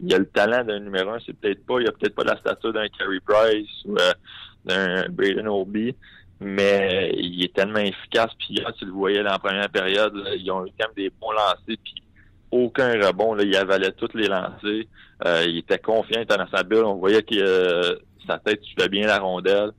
[0.00, 2.36] il a le talent d'un numéro un, c'est peut-être pas, il a peut-être pas la
[2.36, 4.12] stature d'un Carey Price ou euh,
[4.64, 5.94] d'un Braden Oldby,
[6.40, 10.34] mais il est tellement efficace, puis là, tu le voyais dans la première période, là,
[10.34, 11.94] ils ont eu quand même des bons lancers, puis
[12.54, 14.84] aucun rebond, là, il avalait toutes les lancers,
[15.26, 18.62] euh, il était confiant, il était dans sa bulle, on voyait que euh, sa tête
[18.62, 19.72] suivait bien la rondelle,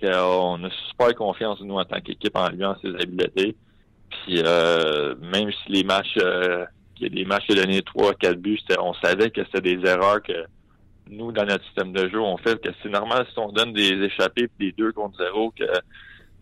[0.00, 3.56] qu'on a super confiance, nous, en tant qu'équipe, en lui, en ses habiletés.
[4.10, 6.66] Puis euh, même si les matchs, euh,
[6.98, 9.88] il y a des matchs qui donné 3 4 buts, on savait que c'était des
[9.88, 10.44] erreurs que
[11.10, 12.60] nous, dans notre système de jeu, on fait.
[12.60, 15.64] Que c'est normal si on donne des échappées puis des 2 contre 0 que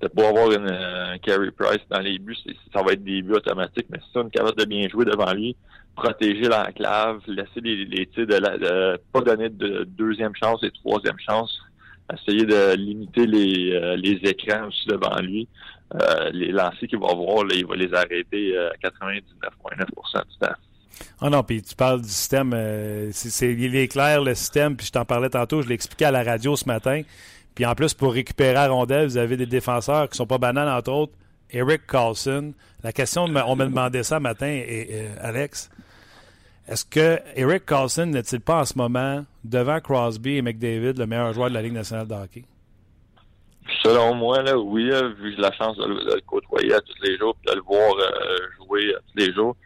[0.00, 2.36] de pas avoir une, un carry price dans les buts,
[2.72, 5.32] ça va être des buts automatiques, mais si on est capable de bien jouer devant
[5.32, 5.56] lui,
[5.96, 10.70] protéger l'enclave, laisser les, les tirs de, la, de pas donner de deuxième chance et
[10.70, 11.58] troisième chance,
[12.12, 15.48] essayer de limiter les, euh, les écrans aussi devant lui.
[15.94, 20.38] Euh, les lancers qu'il va avoir, là, il va les arrêter euh, à 99,9% du
[20.40, 20.54] temps.
[21.20, 24.86] Ah non, puis tu parles du système, euh, c'est, il est clair le système, puis
[24.86, 27.02] je t'en parlais tantôt, je l'ai expliqué à la radio ce matin.
[27.56, 30.68] Puis en plus, pour récupérer la rondelle, vous avez des défenseurs qui sont pas banals,
[30.68, 31.14] entre autres,
[31.50, 32.52] Eric Carlson.
[32.84, 34.62] La question, on me demandait ça matin,
[35.20, 35.70] Alex.
[36.68, 41.32] Est-ce que Eric Carlson n'est-il pas en ce moment, devant Crosby et McDavid, le meilleur
[41.32, 42.44] joueur de la Ligue nationale de hockey?
[43.82, 47.02] Selon moi, là, oui, vu que j'ai la chance de, de, le côtoyer à tous
[47.02, 49.56] les jours et de le voir euh, jouer à tous les jours,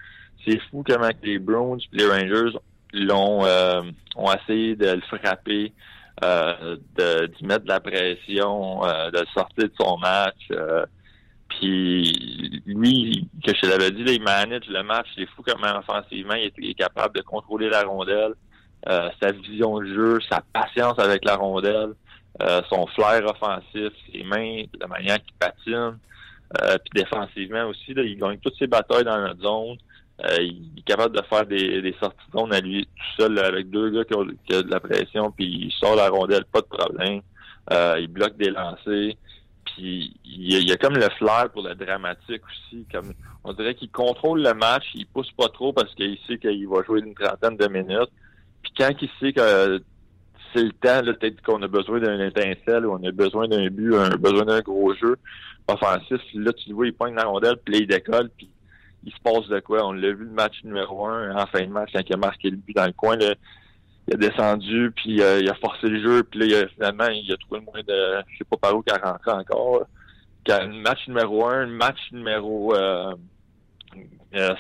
[0.45, 2.57] c'est fou comment les Browns et les Rangers
[2.93, 3.83] l'ont euh,
[4.17, 5.73] ont essayé de le frapper,
[6.23, 10.49] euh, de d'y mettre de la pression, euh, de sortir de son match.
[10.53, 10.85] Euh,
[11.49, 15.09] puis lui, que je te l'avais dit, là, il manage le match.
[15.17, 18.35] C'est fou comment offensivement il est, il est, capable de contrôler la rondelle,
[18.89, 21.95] euh, sa vision de jeu, sa patience avec la rondelle.
[22.43, 25.99] Euh, son flair offensif, ses mains, la manière qu'il patine,
[26.63, 29.77] euh, puis défensivement aussi, là, il gagne toutes ses batailles dans notre zone.
[30.25, 33.71] Euh, il est capable de faire des, sorties de zone à lui tout seul avec
[33.71, 37.21] deux gars qui ont, de la pression, puis il sort la rondelle, pas de problème.
[37.73, 39.15] Euh, il bloque des lancers.
[39.65, 42.85] Puis il y, a, a comme le flair pour le dramatique aussi.
[42.93, 43.13] Comme
[43.45, 46.83] on dirait qu'il contrôle le match, il pousse pas trop parce qu'il sait qu'il va
[46.83, 48.11] jouer une trentaine de minutes.
[48.63, 49.81] Puis quand il sait que
[50.53, 53.95] c'est le temps, peut-être qu'on a besoin d'un étincelle ou on a besoin d'un but,
[53.95, 55.17] un besoin d'un gros jeu
[55.69, 56.21] offensif.
[56.35, 58.51] Là, tu le vois, il pogne la rondelle, puis là, il décolle, puis
[59.05, 59.87] il se passe de quoi.
[59.87, 62.51] On l'a vu le match numéro un en fin de match quand il a marqué
[62.51, 63.17] le but dans le coin.
[63.17, 63.35] Là,
[64.09, 67.09] il a descendu, puis euh, il a forcé le jeu, puis là, il a, finalement,
[67.09, 69.87] il a trouvé le moyen de, je sais pas par où qu'il a rentré encore.
[70.47, 73.15] Quand, match numéro un, match numéro euh,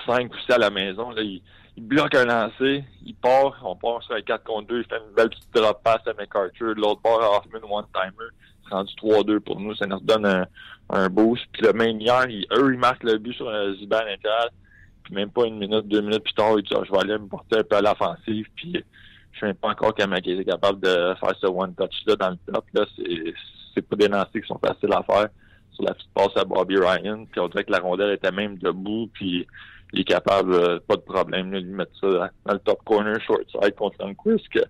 [0.06, 1.42] 5 aussi à la maison, là, il,
[1.78, 5.14] bloque un lancer, il part, on part sur un 4 contre 2, il fait une
[5.14, 8.28] belle petite drop pass à McArthur, l'autre part à Hoffman, one-timer,
[8.70, 10.46] rendu 3-2 pour nous, ça nous donne un,
[10.92, 11.44] un boost.
[11.52, 14.50] Puis le même hier, il, eux, ils marquent le but sur un Ziban intérieur,
[15.04, 17.18] puis même pas une minute, deux minutes plus tard, il dit, ah, je vais aller
[17.18, 18.84] me porter un peu à l'offensive, puis
[19.32, 22.52] je sais même pas encore comment il est capable de faire ce one-touch-là dans le
[22.52, 23.34] top, là, c'est,
[23.74, 25.28] c'est pas des lancers qui sont faciles à faire
[25.72, 28.58] sur la petite passe à Bobby Ryan, puis on dirait que la rondelle était même
[28.58, 29.46] debout, puis
[29.92, 32.80] il est capable, euh, pas de problème, là, de lui mettre ça dans le top
[32.84, 34.48] corner, short side contre Lundqvist.
[34.48, 34.60] Que,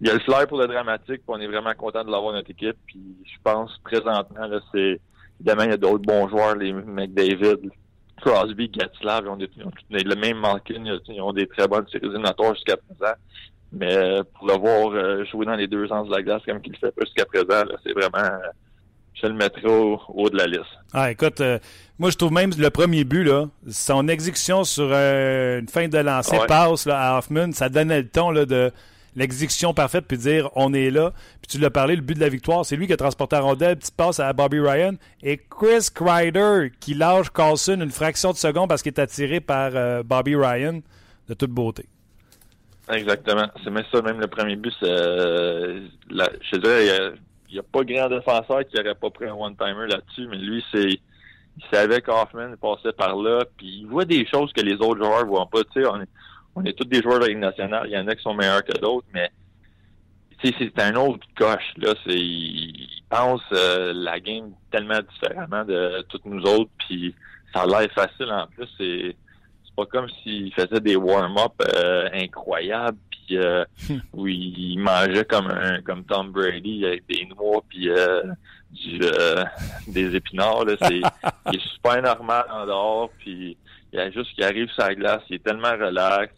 [0.00, 2.32] il y a le flair pour le dramatique, puis on est vraiment content de l'avoir
[2.32, 2.76] notre équipe.
[2.86, 5.00] Puis je pense présentement, là, c'est
[5.40, 7.56] évidemment il y a d'autres bons joueurs, les McDavid,
[8.20, 11.86] Crosby, Gatslav, ils ont, des, ils ont le même Malkin, ils ont des très bonnes
[11.90, 13.14] séries éliminatoires jusqu'à présent.
[13.72, 16.60] Mais euh, pour le voir euh, jouer dans les deux sens de la glace comme
[16.60, 18.38] qu'il fait jusqu'à présent, c'est vraiment euh,
[19.14, 20.64] je le mettrais au haut de la liste.
[20.92, 21.58] Ah, écoute, euh,
[21.98, 25.98] moi, je trouve même le premier but, là, son exécution sur euh, une fin de
[25.98, 26.46] lancer, Ouais.
[26.46, 28.72] passe là, à Hoffman, ça donnait le ton là, de
[29.16, 31.12] l'exécution parfaite, puis dire on est là.
[31.42, 33.42] Puis tu l'as parlé, le but de la victoire, c'est lui qui a transporté la
[33.42, 34.94] rondelle, petite passe à Bobby Ryan.
[35.22, 39.72] Et Chris Kreider qui lâche Carlson une fraction de seconde parce qu'il est attiré par
[39.74, 40.80] euh, Bobby Ryan
[41.28, 41.86] de toute beauté.
[42.92, 43.46] Exactement.
[43.62, 47.14] C'est même ça, même le premier but, euh, la- je dirais,
[47.48, 50.64] il n'y a, pas grand défenseur qui n'aurait pas pris un one-timer là-dessus, mais lui,
[50.72, 54.98] c'est, il savait qu'Hoffman passait par là, puis il voit des choses que les autres
[55.04, 55.62] joueurs voient pas.
[55.72, 55.88] Tu sais,
[56.54, 58.34] on est tous des joueurs de la Ligue nationale, il y en a qui sont
[58.34, 59.30] meilleurs que d'autres, mais
[60.42, 61.94] c'est un autre coche, là.
[62.06, 67.14] C'est, il pense euh, la game tellement différemment de toutes nous autres, puis
[67.52, 68.68] ça a l'air facile en plus.
[68.78, 69.16] C'est,
[69.76, 73.64] pas comme s'il faisait des warm-up euh, incroyables, puis euh,
[74.12, 78.22] où il mangeait comme un comme Tom Brady avec des noix puis euh,
[78.70, 79.44] du, euh,
[79.86, 80.64] des épinards.
[80.64, 80.74] Là.
[80.82, 81.00] C'est,
[81.52, 83.56] il est super normal en dehors, puis
[83.92, 86.32] il y a juste qu'il arrive sur la glace, il est tellement relax,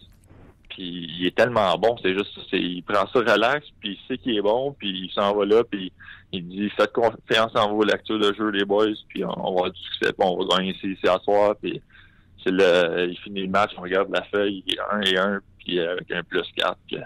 [0.70, 1.96] puis il est tellement bon.
[2.02, 5.10] C'est juste, c'est, il prend ça relax, puis il sait qu'il est bon, puis il
[5.12, 5.92] s'en va là, puis
[6.32, 9.70] il dit faites confiance en vos lectures de jeu, les boys, puis on, on va
[9.70, 11.82] du succès, puis on va gagner ici, ici à soir, puis
[12.42, 15.40] c'est le, il finit le match, on regarde la feuille, il est 1 et 1,
[15.58, 16.76] puis avec un plus 4.
[16.86, 16.98] puis,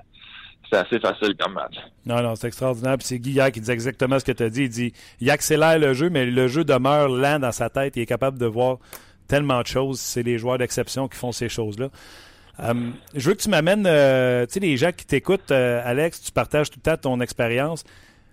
[0.70, 1.76] c'est assez facile comme match.
[2.04, 2.96] Non, non, c'est extraordinaire.
[2.98, 4.64] Puis c'est hier qui dit exactement ce que tu as dit.
[4.64, 7.96] Il dit il accélère le jeu, mais le jeu demeure lent dans sa tête.
[7.96, 8.78] Il est capable de voir
[9.26, 10.00] tellement de choses.
[10.00, 11.88] C'est les joueurs d'exception qui font ces choses-là.
[12.60, 16.22] Euh, je veux que tu m'amènes, euh, tu sais, les gens qui t'écoutent, euh, Alex,
[16.22, 17.84] tu partages tout le temps ton expérience.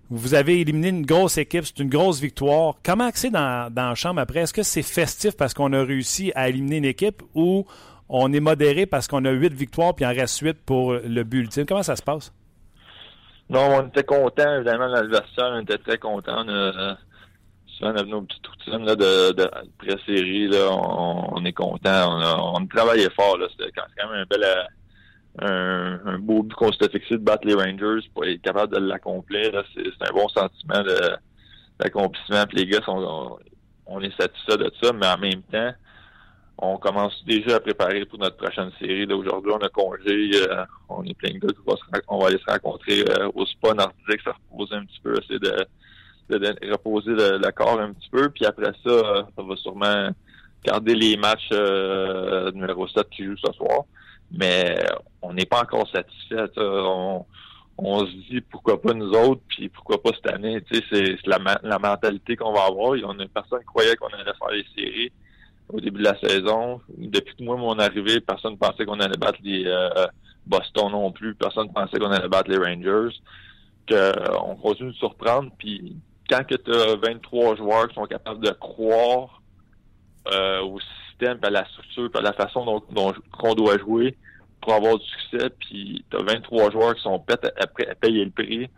[0.09, 2.75] Vous avez éliminé une grosse équipe, c'est une grosse victoire.
[2.83, 4.41] Comment c'est dans, dans la chambre après?
[4.41, 7.65] Est-ce que c'est festif parce qu'on a réussi à éliminer une équipe ou
[8.09, 11.23] on est modéré parce qu'on a huit victoires puis il en reste huit pour le
[11.23, 11.65] but ultime?
[11.65, 12.31] Comment ça se passe?
[13.49, 16.43] Non, on était contents, évidemment, vestiaire, on était très contents.
[16.45, 16.97] On a,
[17.85, 22.19] a nos petites routines là, de, de pré-série, là, on, est contents.
[22.19, 23.47] On, on travaillait fort, là.
[23.75, 24.43] Quand même un bel
[25.41, 28.79] euh, un, beau but qu'on s'était fixé de battre les Rangers pour être capable de
[28.79, 29.63] l'accomplir.
[29.73, 31.15] C'est c'est un bon sentiment de-
[31.79, 32.43] d'accomplissement.
[32.53, 33.39] Les gars sont
[33.87, 35.71] on, est satisfait de ça, mais en même temps,
[36.59, 39.07] on commence déjà à préparer pour notre prochaine série.
[39.07, 40.31] Là, aujourd'hui, on a congé.
[40.35, 43.73] euh, on est plein de gars se on va aller se rencontrer euh, au spa
[43.73, 45.65] nordique, se reposer un petit peu, essayer de,
[46.29, 48.29] de- reposer le, le corps un petit peu.
[48.29, 50.09] Puis après ça, euh, ça va sûrement
[50.63, 53.81] garder les matchs euh, numéro 7 qui jouent ce soir.
[54.31, 54.77] Mais
[55.21, 56.45] on n'est pas encore satisfait.
[56.57, 57.25] On,
[57.77, 60.63] on se dit pourquoi pas nous autres, puis pourquoi pas cette année.
[60.71, 62.91] C'est la, la mentalité qu'on va avoir.
[63.03, 65.11] On a personne qui croyait qu'on allait faire les séries
[65.69, 66.81] au début de la saison.
[66.97, 69.89] Depuis que moi, mon arrivée, personne ne pensait qu'on allait battre les euh,
[70.45, 71.35] Boston non plus.
[71.35, 73.15] Personne ne pensait qu'on allait battre les Rangers.
[73.87, 74.13] Que, euh,
[74.45, 75.51] on continue de surprendre.
[75.57, 75.95] Puis
[76.29, 79.41] quand tu as 23 joueurs qui sont capables de croire
[80.33, 84.17] euh, au système, à la structure, à la façon dont, dont- qu'on doit jouer
[84.61, 87.95] pour avoir du succès, puis tu as 23 joueurs qui sont prêts à, à- à
[87.95, 88.69] payer le prix,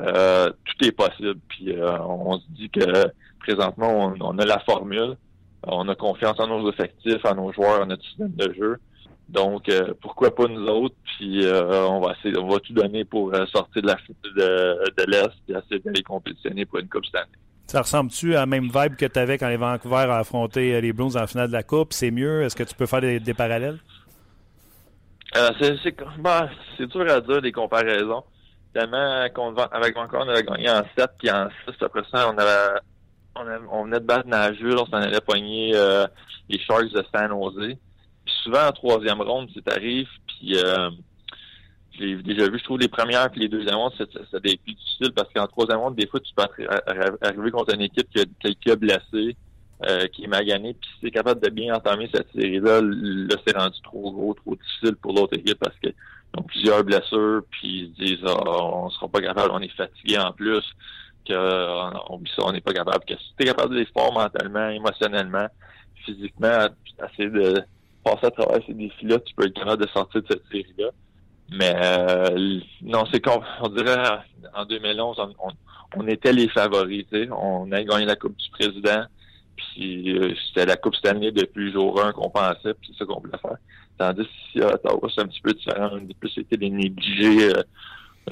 [0.00, 1.40] euh, tout est possible.
[1.48, 3.06] Puis euh, on se dit que
[3.40, 5.16] présentement, on, on a la formule.
[5.62, 8.78] On a confiance en nos effectifs, en nos joueurs, en notre système de jeu.
[9.30, 10.96] Donc, euh, pourquoi pas nous autres?
[11.04, 14.90] Puis, euh, on va essayer, on va tout donner pour euh, sortir de la de,
[14.96, 17.30] de l'Est et essayer d'aller compétitionner pour une Coupe cette année.
[17.68, 20.80] Ça ressemble-tu à la même vibe que tu avais quand les Vancouver a affronté euh,
[20.80, 21.92] les Blues en finale de la Coupe?
[21.92, 22.42] C'est mieux?
[22.42, 23.78] Est-ce que tu peux faire des, des parallèles?
[25.36, 25.94] Euh, c'est, c'est,
[26.76, 28.24] c'est dur à dire des comparaisons.
[28.74, 29.22] Tellement
[29.72, 31.74] avec Vancouver, on avait gagné en 7 puis en 6.
[31.84, 32.80] Après ça, on avait,
[33.36, 36.06] on, avait- on venait de battre Nashville, on s'en allait pogner euh,
[36.48, 37.76] les Sharks de San Jose.
[38.40, 40.90] Puis souvent, en troisième ronde, tu arrives, puis euh,
[41.92, 42.58] je l'ai déjà vu.
[42.58, 45.78] Je trouve les premières et les deuxièmes rondes, c'est des plus difficile parce qu'en troisième
[45.78, 46.44] ronde, des fois, tu peux
[47.22, 49.36] arriver contre une équipe qui a quelqu'un blessé,
[49.86, 53.36] euh, qui est magané, puis si tu es capable de bien entamer cette série-là, là,
[53.46, 55.94] c'est rendu trop gros, trop difficile pour l'autre équipe parce qu'ils
[56.36, 60.18] ont plusieurs blessures, puis ils se disent ah, on sera pas capable, on est fatigué
[60.18, 60.64] en plus,
[61.26, 61.34] que
[62.10, 63.04] on, on n'est pas capable.
[63.04, 65.46] Que si tu es capable de les mentalement, émotionnellement,
[66.04, 66.68] physiquement,
[67.08, 67.62] essayer de
[68.04, 70.90] passer à travers ces défis-là, tu peux être capable de sortir de cette série-là.
[71.52, 73.96] Mais euh, non, c'est qu'on on dirait
[74.54, 75.48] en 2011, on,
[75.96, 77.06] on, était les favoris.
[77.32, 79.04] On a gagné la Coupe du Président.
[79.56, 83.20] Puis euh, c'était la Coupe Stanley depuis jour 1 qu'on pensait, puis c'est ça qu'on
[83.20, 83.56] voulait faire.
[83.98, 85.90] Tandis que à Ottawa, c'est un petit peu différent.
[85.92, 87.52] On plus c'était des négligés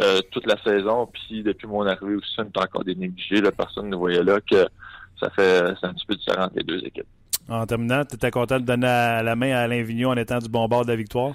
[0.01, 1.07] euh, toute la saison.
[1.07, 3.41] Puis depuis mon arrivée aussi, on encore des négligés.
[3.41, 4.67] La personne ne voyait là que
[5.21, 7.09] ça fait c'est un petit peu différent entre les deux équipes.
[7.49, 10.69] En terminant, tu content de donner la main à Alain Vigneault en étant du bon
[10.69, 11.35] bord de la victoire?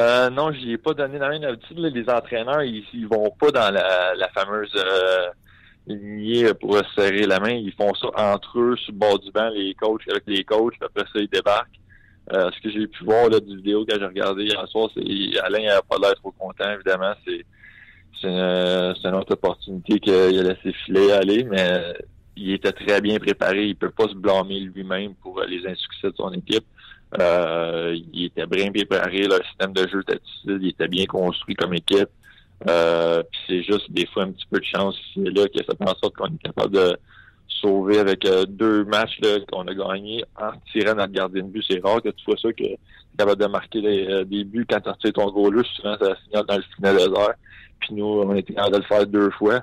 [0.00, 1.78] Euh, non, je n'y ai pas donné la main d'habitude.
[1.78, 5.28] Les entraîneurs, ils, ils vont pas dans la, fameuse euh,
[5.86, 7.52] lignée pour serrer la main.
[7.52, 10.74] Ils font ça entre eux, sur le bord du banc, les coachs avec les coachs.
[10.82, 11.78] Après ça, ils débarquent.
[12.32, 15.38] Euh, ce que j'ai pu voir là, du vidéo que j'ai regardé hier soir, c'est
[15.40, 17.14] Alain n'a pas l'air trop content, évidemment.
[17.26, 17.44] C'est
[18.20, 21.94] c'est une, une, autre opportunité qu'il a laissé filer aller, mais
[22.36, 23.66] il était très bien préparé.
[23.66, 26.64] Il peut pas se blâmer lui-même pour les insuccès de son équipe.
[27.20, 31.74] Euh, il était bien préparé, le système de jeu était il était bien construit comme
[31.74, 32.08] équipe.
[32.68, 35.96] Euh, c'est juste des fois un petit peu de chance là que ça fait en
[36.00, 36.96] sorte qu'on est capable de
[37.48, 41.64] sauver avec euh, deux matchs qu'on a gagnés en tirant notre gardien de but.
[41.68, 42.78] C'est rare que tu vois ça que tu es
[43.18, 43.82] capable de marquer
[44.24, 47.34] des buts quand tu retires ton goal souvent ça signale dans le final désert.
[47.80, 49.60] Puis nous, on était capable de le faire deux fois.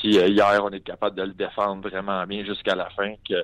[0.00, 3.34] Puis hier, on est capable de le défendre vraiment bien jusqu'à la fin que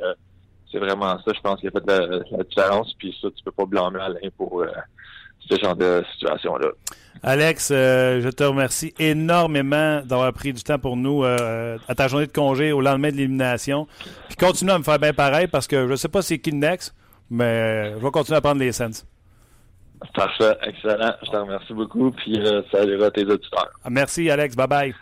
[0.71, 2.95] c'est vraiment ça, je pense, qui a fait la, différence.
[2.99, 4.69] Puis ça, tu peux pas blâmer Alain pour euh,
[5.49, 6.69] ce genre de situation-là.
[7.23, 12.09] Alex, euh, je te remercie énormément d'avoir pris du temps pour nous euh, à ta
[12.09, 13.87] journée de congé au lendemain de l'élimination.
[14.29, 16.53] Puis continue à me faire bien pareil parce que je ne sais pas c'est qui
[16.53, 16.95] le next,
[17.29, 19.05] mais je vais continuer à prendre les sens.
[20.15, 21.13] Parfait, excellent.
[21.23, 22.11] Je te remercie beaucoup.
[22.13, 23.71] Puis salut à tes auditeurs.
[23.91, 24.57] Merci, Alex.
[24.57, 24.95] Bye bye.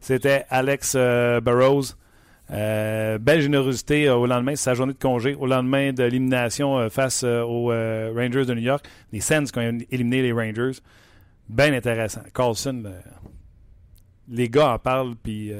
[0.00, 1.94] C'était Alex Burrows.
[2.50, 6.78] Euh, belle générosité euh, au lendemain, c'est sa journée de congé, au lendemain de l'élimination
[6.78, 8.86] euh, face aux Rangers de New York.
[9.12, 10.78] Les Sens qui ont éliminé les Rangers.
[11.48, 12.22] Bien intéressant.
[12.34, 12.84] Carlson,
[14.28, 15.50] les gars en parlent, puis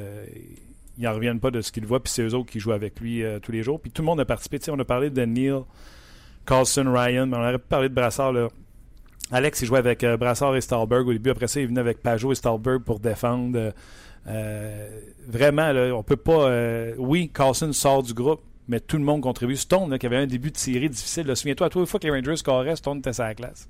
[0.99, 3.01] ils n'en reviennent pas de ce qu'ils voient, puis c'est eux autres qui jouent avec
[3.01, 3.81] lui tous les jours.
[3.81, 4.59] Puis tout le monde a participé.
[4.71, 5.63] on a parlé de Neil,
[6.45, 8.35] Carlson, Ryan, mais on aurait pu parler de Brassard.
[9.33, 11.31] Alex, il jouait avec Brassard et Stahlberg au début.
[11.31, 13.73] Après ça, il venu avec Pajot et Stahlberg pour défendre.
[14.29, 16.49] Euh, vraiment, là, on peut pas.
[16.49, 19.57] Euh, oui, Carlson sort du groupe, mais tout le monde contribue.
[19.57, 22.13] Stone, qui avait un début de série difficile, souviens-toi, à tous les fois que les
[22.13, 23.69] Rangers scoraient, Stone était sa classe.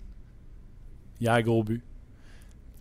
[1.21, 1.83] Il a un gros but.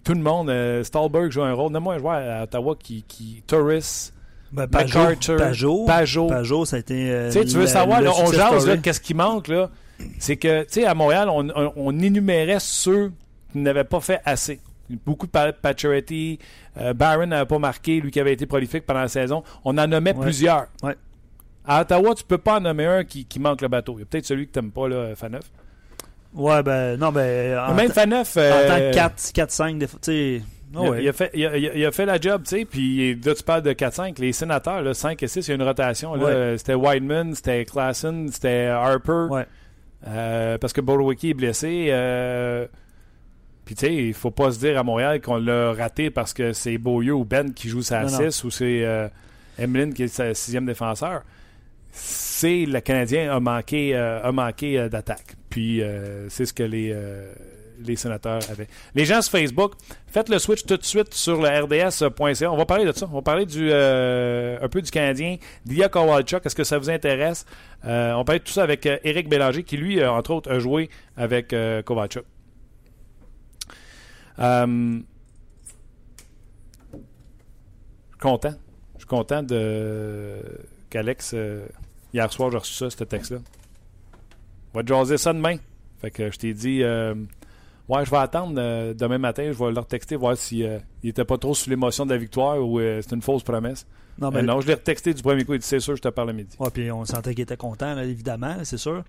[0.03, 1.71] Tout le monde, euh, Stahlberg joue un rôle.
[1.71, 3.03] Donne-moi un joueur à Ottawa qui.
[3.03, 4.11] qui Torres.
[4.49, 4.99] Ben, Pajot,
[5.85, 5.85] Pajot,
[6.27, 7.29] Pajot, ça a été.
[7.33, 9.69] tu veux savoir, on jase, qu'est-ce qui manque, là?
[10.19, 13.11] C'est que, tu sais, à Montréal, on, on énumérait ceux
[13.51, 14.61] qui n'avaient pas fait assez.
[15.05, 16.39] Beaucoup de Pacioretty.
[16.77, 19.43] Euh, Barron n'avait pas marqué, lui qui avait été prolifique pendant la saison.
[19.65, 20.67] On en nommait plusieurs.
[21.65, 23.95] À Ottawa, tu peux pas en nommer un qui, manque le bateau.
[23.97, 25.43] Il y a peut-être celui que tu n'aimes pas, là, Faneuf.
[26.33, 27.73] Ouais, ben, non, ben.
[27.73, 28.37] Même Faneuf.
[28.37, 30.41] En tant que 4-5, euh, tu sais.
[30.73, 33.73] il, a fait, il, a, fait, la job, tu sais, puis là, tu parles de
[33.73, 34.19] 4-5.
[34.21, 36.13] Les sénateurs, là, 5 et 6, il y a une rotation.
[36.57, 39.27] C'était Wideman, c'était Klassen, c'était Harper.
[39.29, 39.45] Ouais.
[40.07, 41.87] Euh, parce que Borowicki est blessé.
[43.67, 46.53] Puis, tu sais, il faut pas se dire à Montréal qu'on l'a raté parce que
[46.53, 49.09] c'est Beaulieu ou Ben qui joue sa 6 ou c'est euh,
[49.59, 51.23] Emeline qui est sa sixième défenseur.
[51.91, 55.35] C'est le Canadien a manqué, euh, a manqué euh, d'attaque.
[55.49, 55.81] Puis,
[56.29, 56.95] c'est ce que les,
[57.83, 58.69] les sénateurs avaient.
[58.95, 59.73] Les gens sur Facebook,
[60.07, 62.49] faites le switch tout de suite sur le rds.ca.
[62.49, 63.05] On va parler de ça.
[63.11, 66.45] On va parler du, un peu du Canadien, d'Ia Kowalchuk.
[66.45, 67.45] Est-ce que ça vous intéresse?
[67.83, 70.89] on va parler de tout ça avec Éric Bélanger qui, lui, entre autres, a joué
[71.17, 71.53] avec
[71.83, 72.23] Kowalchuk.
[74.39, 74.99] Euh,
[78.19, 78.53] content.
[78.95, 80.41] Je suis content de
[80.89, 81.65] qu'Alex, euh,
[82.13, 83.39] hier soir, j'ai reçu ça, ce texte-là.
[84.73, 85.57] On va te jaser ça demain.
[85.99, 87.15] Fait que je t'ai dit, euh,
[87.89, 91.37] ouais, je vais attendre demain matin, je vais leur texter, voir s'il si, était pas
[91.37, 93.87] trop sous l'émotion de la victoire ou c'est une fausse promesse.
[94.19, 95.53] Non, mais non, je l'ai retexté du premier coup.
[95.53, 96.55] Il dit C'est sûr, je te parle à midi.
[96.59, 99.03] Ouais, puis on sentait qu'il était content, évidemment, c'est sûr.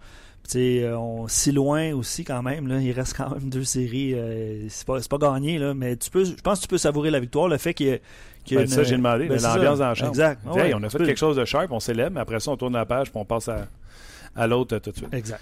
[0.49, 4.15] Puis, euh, on, si loin aussi, quand même, là, il reste quand même deux séries.
[4.15, 7.11] Euh, c'est pas, pas, gagné, là, mais tu peux, je pense que tu peux savourer
[7.11, 7.49] la victoire.
[7.49, 8.03] Le fait qu'il y ait.
[8.51, 9.29] Ben, ça, j'ai demandé.
[9.29, 10.11] Ben, l'ambiance dans la chambre.
[10.11, 10.41] Exact.
[10.47, 12.87] on a fait quelque chose de sharp, on célèbre, mais après ça, on tourne la
[12.87, 13.69] page puis on passe à,
[14.35, 15.13] à l'autre tout de suite.
[15.13, 15.41] Exact.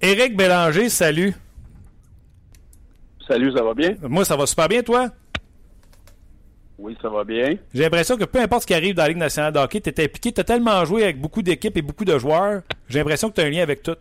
[0.00, 1.34] Éric Bélanger, salut.
[3.26, 3.94] Salut, ça va bien?
[4.02, 5.08] Moi, ça va super bien, toi?
[6.80, 7.56] Oui, ça va bien.
[7.74, 9.90] J'ai l'impression que peu importe ce qui arrive dans la Ligue nationale de hockey, tu
[9.90, 12.62] es impliqué, tu as tellement joué avec beaucoup d'équipes et beaucoup de joueurs.
[12.88, 13.96] J'ai l'impression que tu as un lien avec tout.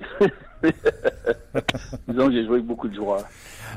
[2.08, 3.24] Disons que j'ai joué avec beaucoup de joueurs.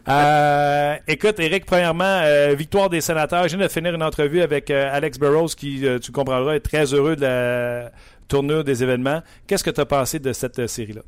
[0.08, 3.46] Euh, écoute, Eric, premièrement, euh, victoire des sénateurs.
[3.50, 6.94] Je viens de finir une entrevue avec euh, Alex Burrows qui, tu comprendras, est très
[6.94, 7.92] heureux de la
[8.30, 9.22] tournure des événements.
[9.48, 11.02] Qu'est-ce que tu as pensé de cette série-là?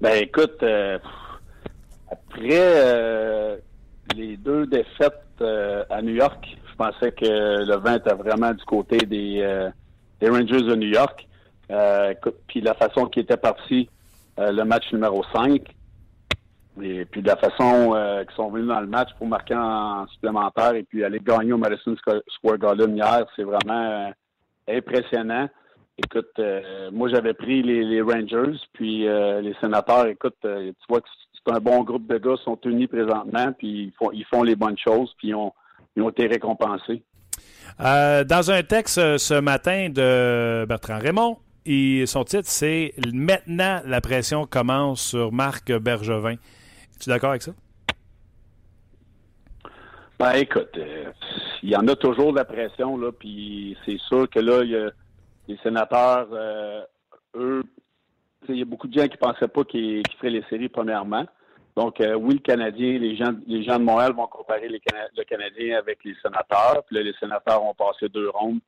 [0.00, 0.64] Ben écoute,
[2.10, 3.56] après euh,
[4.16, 8.64] les deux défaites euh, à New York, je pensais que le vent était vraiment du
[8.64, 9.70] côté des, euh,
[10.22, 11.26] Rangers de New York.
[12.48, 13.88] Puis la façon qui était parti
[14.36, 15.62] le match numéro 5,
[16.82, 17.92] et puis la façon
[18.26, 21.58] qu'ils sont venus dans le match pour marquer en supplémentaire et puis aller gagner au
[21.58, 24.12] Madison Squ- Square Garden hier, c'est vraiment
[24.68, 25.48] impressionnant.
[25.96, 26.40] Écoute,
[26.92, 31.08] moi j'avais pris les, Rangers, puis les sénateurs, écoute, tu vois que
[31.44, 34.42] c'est un bon groupe de gars, ils sont unis présentement, puis ils font, ils font
[34.42, 35.52] les bonnes choses, puis ils ont,
[35.96, 37.02] ils ont été récompensés.
[37.80, 43.80] Euh, dans un texte euh, ce matin de Bertrand Raymond, et son titre, c'est Maintenant,
[43.84, 46.34] la pression commence sur Marc Bergevin.
[46.34, 47.52] Es-tu d'accord avec ça?
[50.18, 51.10] Ben écoute, euh,
[51.62, 54.70] il y en a toujours de la pression, là, puis c'est sûr que là, il
[54.70, 54.90] y a
[55.48, 56.82] les sénateurs, euh,
[57.36, 57.89] eux, tu
[58.50, 61.26] il y a beaucoup de gens qui pensaient pas qu'ils feraient les séries premièrement.
[61.76, 65.78] Donc, euh, oui, le Canadien, les gens, les gens de Montréal vont comparer le Canadien
[65.78, 66.82] avec les sénateurs.
[66.86, 68.58] Puis là, les sénateurs ont passé deux rondes.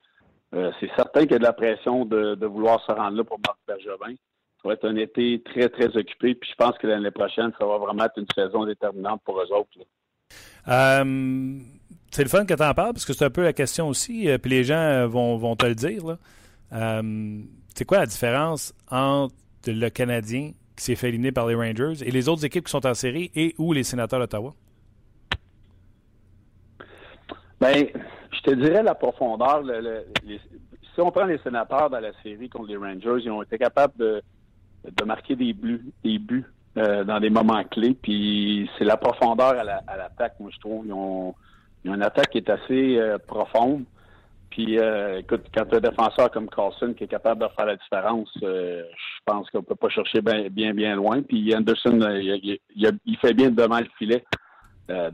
[0.54, 3.38] Euh, c'est certain qu'il y a de la pression de, vouloir se rendre là pour
[3.46, 4.14] Marc Bergevin.
[4.62, 6.34] Ça va être un été très, très occupé.
[6.34, 9.52] Puis je pense que l'année prochaine, ça va vraiment être une saison déterminante pour eux
[9.52, 9.68] autres.
[10.68, 11.58] Euh,
[12.12, 14.28] c'est le fun que tu en parles parce que c'est un peu la question aussi,
[14.40, 16.16] puis les gens vont, vont te le dire.
[17.74, 19.34] c'est quoi la différence entre
[19.66, 22.86] le Canadien qui s'est fait éliminer par les Rangers et les autres équipes qui sont
[22.86, 24.52] en série et ou les sénateurs d'Ottawa?
[27.60, 27.86] Ben,
[28.32, 29.62] je te dirais la profondeur.
[30.24, 33.96] si on prend les sénateurs dans la série contre les Rangers, ils ont été capables
[33.98, 34.22] de,
[35.04, 35.92] marquer des buts,
[36.76, 37.94] euh, dans des moments clés.
[37.94, 40.86] Puis c'est la profondeur à la- à l'attaque, moi je trouve.
[40.86, 41.34] Ils ont,
[41.84, 43.84] ils une attaque qui est assez euh, profonde.
[44.52, 47.64] Puis euh, écoute, quand tu as un défenseur comme Carlson qui est capable de faire
[47.64, 51.22] la différence, euh, je pense qu'on peut pas chercher bien, bien, bien loin.
[51.22, 54.22] Puis Anderson, euh, il, fait bien devant le filet.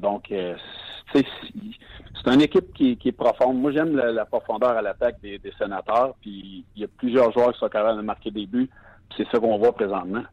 [0.00, 0.32] Donc,
[1.12, 1.24] c'est-
[2.26, 3.60] une équipe qui, est profonde.
[3.60, 6.14] Moi, j'aime la, profondeur à l'attaque des, sénateurs.
[6.20, 8.68] Puis il y a plusieurs joueurs qui sont capables de marquer des buts.
[9.16, 10.24] C'est ça qu'on voit présentement.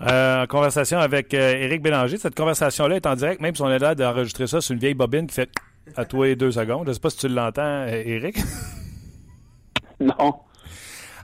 [0.00, 2.16] En conversation avec Éric Bélanger.
[2.16, 4.94] Cette conversation-là est en direct, même si on est là d'enregistrer ça sur une vieille
[4.94, 5.50] bobine qui fait
[5.96, 6.84] à toi et deux secondes.
[6.84, 8.38] Je ne sais pas si tu l'entends, euh, Éric.
[10.00, 10.34] Non.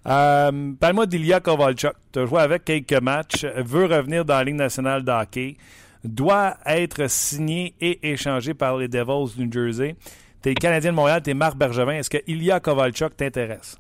[0.07, 1.93] Euh, Parle-moi d'Ilya Kovalchuk.
[2.13, 5.57] Tu as joué avec quelques matchs, veut revenir dans la Ligue nationale de hockey,
[6.05, 9.97] doit être signé et échangé par les Devils du New Jersey.
[10.43, 11.95] Tu es Canadien de Montréal, tu es Marc Bergevin.
[11.95, 13.77] Est-ce que Ilya Kovalchuk t'intéresse?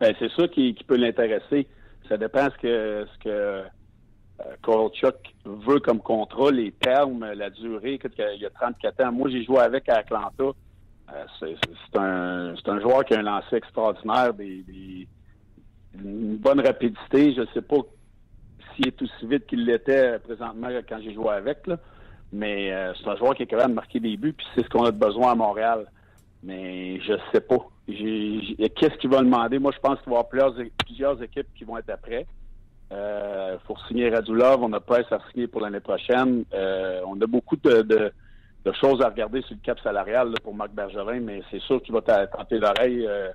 [0.00, 1.66] Ben, c'est ça qui, qui peut l'intéresser.
[2.08, 3.62] Ça dépend ce que ce que euh,
[4.62, 8.00] Kovalchuk veut comme contrat, les termes, la durée.
[8.18, 9.12] Il y a 34 ans.
[9.12, 10.52] Moi, j'ai joué avec à Atlanta.
[11.12, 17.34] Euh, c'est un, joueur qui a un lancer extraordinaire, une bonne rapidité.
[17.34, 17.76] Je ne sais pas
[18.74, 21.58] s'il est aussi vite qu'il l'était présentement quand j'ai joué avec,
[22.32, 24.68] mais euh, c'est un joueur qui est capable de marquer des buts, puis c'est ce
[24.68, 25.86] qu'on a de besoin à Montréal.
[26.42, 27.58] Mais je sais pas.
[27.86, 29.58] Qu'est-ce qu'il va demander?
[29.58, 32.26] Moi, je pense qu'il va y avoir plusieurs, plusieurs équipes qui vont être après.
[32.92, 36.44] Euh, faut signer Radulov, on a pas à signer pour l'année prochaine.
[36.52, 38.12] Euh, on a beaucoup de,
[38.80, 42.00] choses à regarder sur le cap salarial pour Marc Bergevin, mais c'est sûr qu'il va
[42.00, 43.30] tenter l'oreille euh,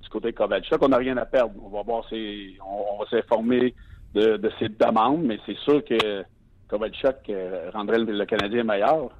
[0.00, 0.82] du côté Kovalchuk.
[0.82, 1.54] On n'a rien à perdre.
[1.62, 3.74] On va voir on, va s'informer
[4.14, 6.24] de, ses demandes, mais c'est sûr que
[6.68, 9.10] Kovalchuk euh, rendrait le, Canadien meilleur.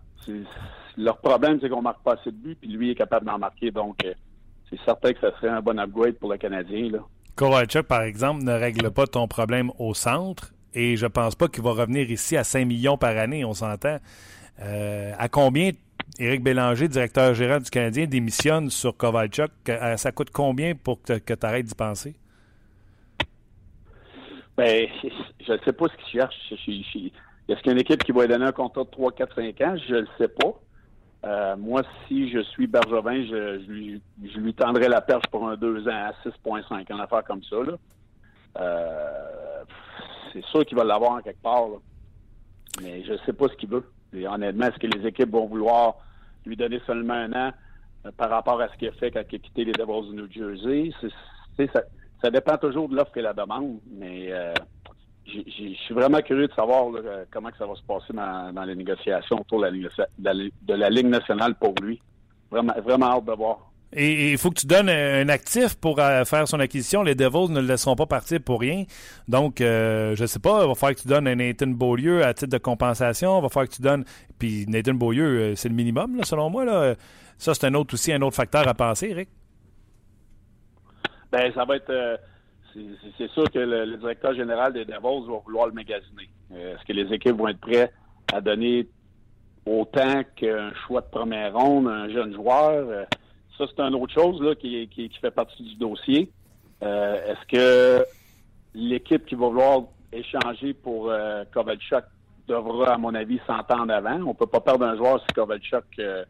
[0.96, 3.70] Leur problème, c'est qu'on marque pas assez de buts, puis lui est capable d'en marquer.
[3.70, 3.98] Donc,
[4.68, 6.90] c'est certain que ça serait un bon upgrade pour le Canadien.
[7.38, 11.62] Kovalchuk, par exemple, ne règle pas ton problème au centre et je pense pas qu'il
[11.62, 13.99] va revenir ici à 5 millions par année, on s'entend.
[14.61, 15.70] Euh, à combien
[16.18, 19.53] Éric Bélanger, directeur gérant du Canadien, démissionne sur Kovalchuk?
[19.68, 22.16] Euh, Ça coûte combien pour que, tu arrêtes d'y penser?
[24.57, 24.89] Ben,
[25.47, 26.34] je ne sais pas ce qu'il cherche.
[26.51, 27.12] Est-ce qu'il
[27.66, 29.76] y a une équipe qui va lui donner un contrat de 3, 4, 5 ans?
[29.89, 30.61] Je ne le sais pas.
[31.24, 35.56] Euh, moi, si je suis Bergevin, je, lui, je lui tendrai la perche pour un
[35.56, 37.56] 2 ans à 6,5, une affaire comme ça.
[38.58, 39.64] Euh,
[40.32, 41.68] c'est sûr qu'il va l'avoir en quelque part.
[41.68, 41.76] là.
[42.82, 43.84] Mais je ne sais pas ce qu'il veut.
[44.12, 45.96] Et honnêtement, est-ce que les équipes vont vouloir
[46.46, 47.52] lui donner seulement un an
[48.06, 50.16] euh, par rapport à ce qu'il a fait quand il a quitté les Devils du
[50.16, 50.92] New Jersey?
[52.22, 53.80] Ça dépend toujours de l'offre et la demande.
[53.90, 54.54] Mais euh,
[55.33, 58.64] je suis vraiment curieux de savoir là, comment que ça va se passer dans, dans
[58.64, 62.01] les négociations autour de la, Ligue- de la- de la Ligue nationale pour lui.
[62.51, 63.59] Vraiment, vraiment hâte de voir.
[63.93, 67.03] Et il faut que tu donnes un actif pour euh, faire son acquisition.
[67.03, 68.85] Les Devils ne le laisseront pas partir pour rien.
[69.29, 72.35] Donc, euh, je sais pas, il va falloir que tu donnes un Nathan Beaulieu à
[72.35, 73.39] titre de compensation.
[73.39, 74.05] Il va falloir que tu donnes.
[74.39, 76.64] Puis Nathan Beaulieu, euh, c'est le minimum, là, selon moi.
[76.66, 76.95] Là.
[77.39, 79.29] Ça, c'est un autre aussi, un autre facteur à penser, Eric.
[81.33, 81.91] Ben, ça va être.
[81.91, 82.16] euh,
[83.16, 86.29] c'est- sûr que le, directeur général des Devils va vouloir le magasiner.
[86.53, 87.93] Euh, Est-ce que les équipes vont être prêtes
[88.33, 88.89] à donner
[89.66, 92.89] autant qu'un choix de première ronde, un jeune joueur?
[92.89, 93.05] Euh,
[93.57, 96.31] ça, c'est une autre chose là, qui, fait partie du dossier.
[96.83, 98.05] Euh, Est-ce que
[98.74, 102.05] l'équipe qui va vouloir échanger pour euh, Kovalchuk
[102.47, 104.22] devra, à mon avis, s'entendre avant?
[104.26, 106.24] On peut pas perdre un joueur si Kovalchuk euh,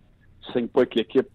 [0.52, 1.28] signe pas avec l'équipe.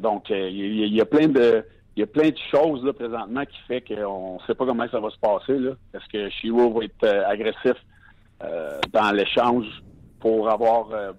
[0.00, 1.64] Donc, il y a plein de
[1.96, 4.88] il y a plein de choses là, présentement qui fait qu'on ne sait pas comment
[4.88, 5.52] ça va se passer.
[5.94, 7.76] Est-ce que Chiro va être euh, agressif
[8.42, 9.66] euh, dans l'échange
[10.18, 11.12] pour avoir euh,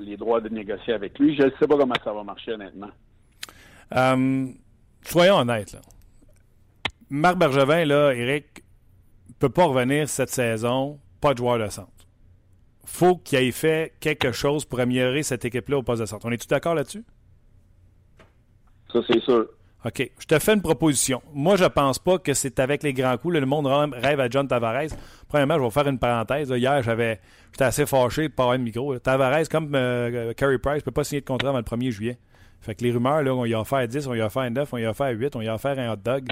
[0.00, 1.36] les droits de négocier avec lui?
[1.36, 2.90] Je ne sais pas comment ça va marcher, honnêtement.
[5.02, 5.72] Soyons honnêtes.
[5.72, 5.80] Là.
[7.10, 8.64] Marc Bergevin, là, Eric,
[9.38, 11.92] peut pas revenir cette saison, pas de joueur de centre.
[12.84, 16.26] faut qu'il ait fait quelque chose pour améliorer cette équipe-là au poste de centre.
[16.26, 17.04] On est-tu d'accord là-dessus?
[18.92, 19.46] Ça, c'est sûr.
[19.84, 20.10] OK.
[20.18, 21.22] Je te fais une proposition.
[21.32, 23.34] Moi, je pense pas que c'est avec les grands coups.
[23.34, 24.90] le monde rêve à John Tavares.
[25.28, 26.50] Premièrement, je vais faire une parenthèse.
[26.50, 27.20] Hier, j'avais,
[27.52, 28.98] j'étais assez fâché de pas avoir de micro.
[28.98, 32.18] Tavares, comme euh, Carey Price, peut pas signer de contrat avant le 1er juillet.
[32.60, 34.72] Fait que les rumeurs, là, on y a offert 10, on y a offert 9,
[34.72, 36.28] on y a offert 8, on y a offert un hot dog.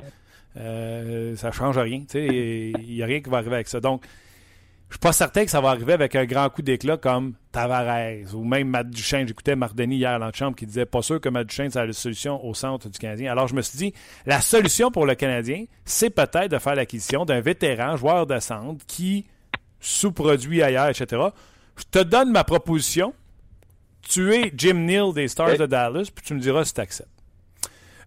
[0.56, 2.02] Euh, ça change rien.
[2.14, 3.78] Il n'y a rien qui va arriver avec ça.
[3.78, 4.04] Donc,
[4.88, 8.34] je suis pas certain que ça va arriver avec un grand coup d'éclat comme Tavares
[8.34, 9.26] ou même Matt Duchesne.
[9.26, 11.84] J'écoutais Marc Denis hier dans la chambre qui disait pas sûr que Matt Duchesne c'est
[11.84, 13.32] la solution au centre du Canadien.
[13.32, 13.92] Alors je me suis dit,
[14.26, 18.84] la solution pour le Canadien, c'est peut-être de faire l'acquisition d'un vétéran joueur de centre
[18.86, 19.26] qui
[19.80, 21.20] sous-produit ailleurs, etc.
[21.76, 23.12] Je te donne ma proposition.
[24.08, 25.58] Tu es Jim Neal des Stars Oui.
[25.58, 27.10] de Dallas, puis tu me diras si tu acceptes.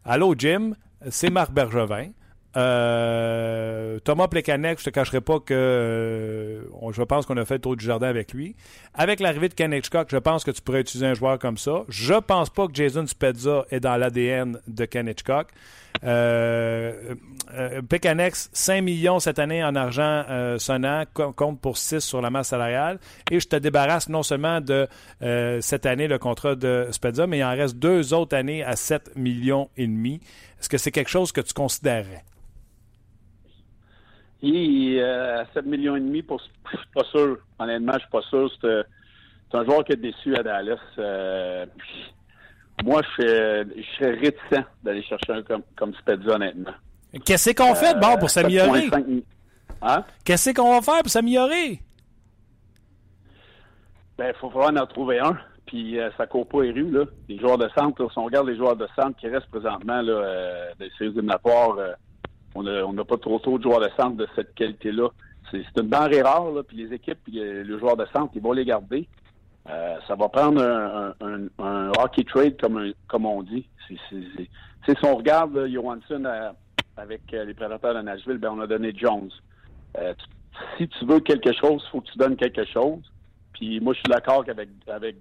[0.05, 0.73] Allô, Jim,
[1.09, 2.11] c'est Marc Bergevin.
[2.58, 7.62] Euh, Thomas Plekanec, je te cacherai pas que euh, je pense qu'on a fait le
[7.62, 8.56] tour du jardin avec lui.
[8.93, 11.84] Avec l'arrivée de Kanechkok, je pense que tu pourrais utiliser un joueur comme ça.
[11.89, 15.47] Je pense pas que Jason Spezza est dans l'ADN de Kanechkok.
[16.03, 17.15] Euh,
[17.53, 22.21] euh, Pekanex, 5 millions cette année en argent euh, sonnant, com- compte pour 6 sur
[22.21, 22.99] la masse salariale.
[23.31, 24.87] Et je te débarrasse non seulement de
[25.21, 28.75] euh, cette année le contrat de Spezza, mais il en reste deux autres années à
[28.75, 30.21] 7 millions et demi.
[30.59, 32.23] Est-ce que c'est quelque chose que tu considérerais?
[34.41, 37.37] Il euh, à 7 millions et demi, pour, je suis pas sûr.
[37.57, 38.49] Honnêtement, je suis pas sûr.
[38.61, 40.77] C'est un joueur qui est déçu à Dallas.
[42.84, 46.71] Moi, je serais, je serais réticent d'aller chercher un comme, comme Spezza, honnêtement.
[47.25, 48.88] Qu'est-ce qu'on fait de bord pour Euh, s'améliorer?
[48.89, 49.25] 7,5 mi-
[49.82, 50.03] Hein?
[50.25, 51.80] Qu'est-ce qu'on va faire pour s'améliorer?
[54.17, 55.38] Ben, il faut vraiment en trouver un.
[55.65, 57.05] Puis euh, ça court pas les rues, là.
[57.27, 60.01] Les joueurs de centre, là, si on regarde les joueurs de centre qui restent présentement
[60.01, 61.93] là, euh, des séries éliminatoires, euh,
[62.55, 65.09] on n'a on n'a pas trop trop de joueurs de centre de cette qualité-là.
[65.51, 68.32] C'est c'est une denrée rare, là, puis les équipes, puis euh, les joueurs de centre,
[68.36, 69.07] ils vont les garder.
[69.68, 71.14] Euh, ça va prendre un,
[71.60, 73.68] un, hockey trade, comme, on dit.
[73.88, 76.51] Si on regarde Johansson euh,
[76.97, 79.30] avec euh, les prédateurs de Nashville, ben, on a donné Jones.
[80.78, 83.01] Si tu veux quelque chose, il faut que tu donnes quelque chose.
[83.53, 85.18] Puis moi, je suis d'accord qu'avec avec,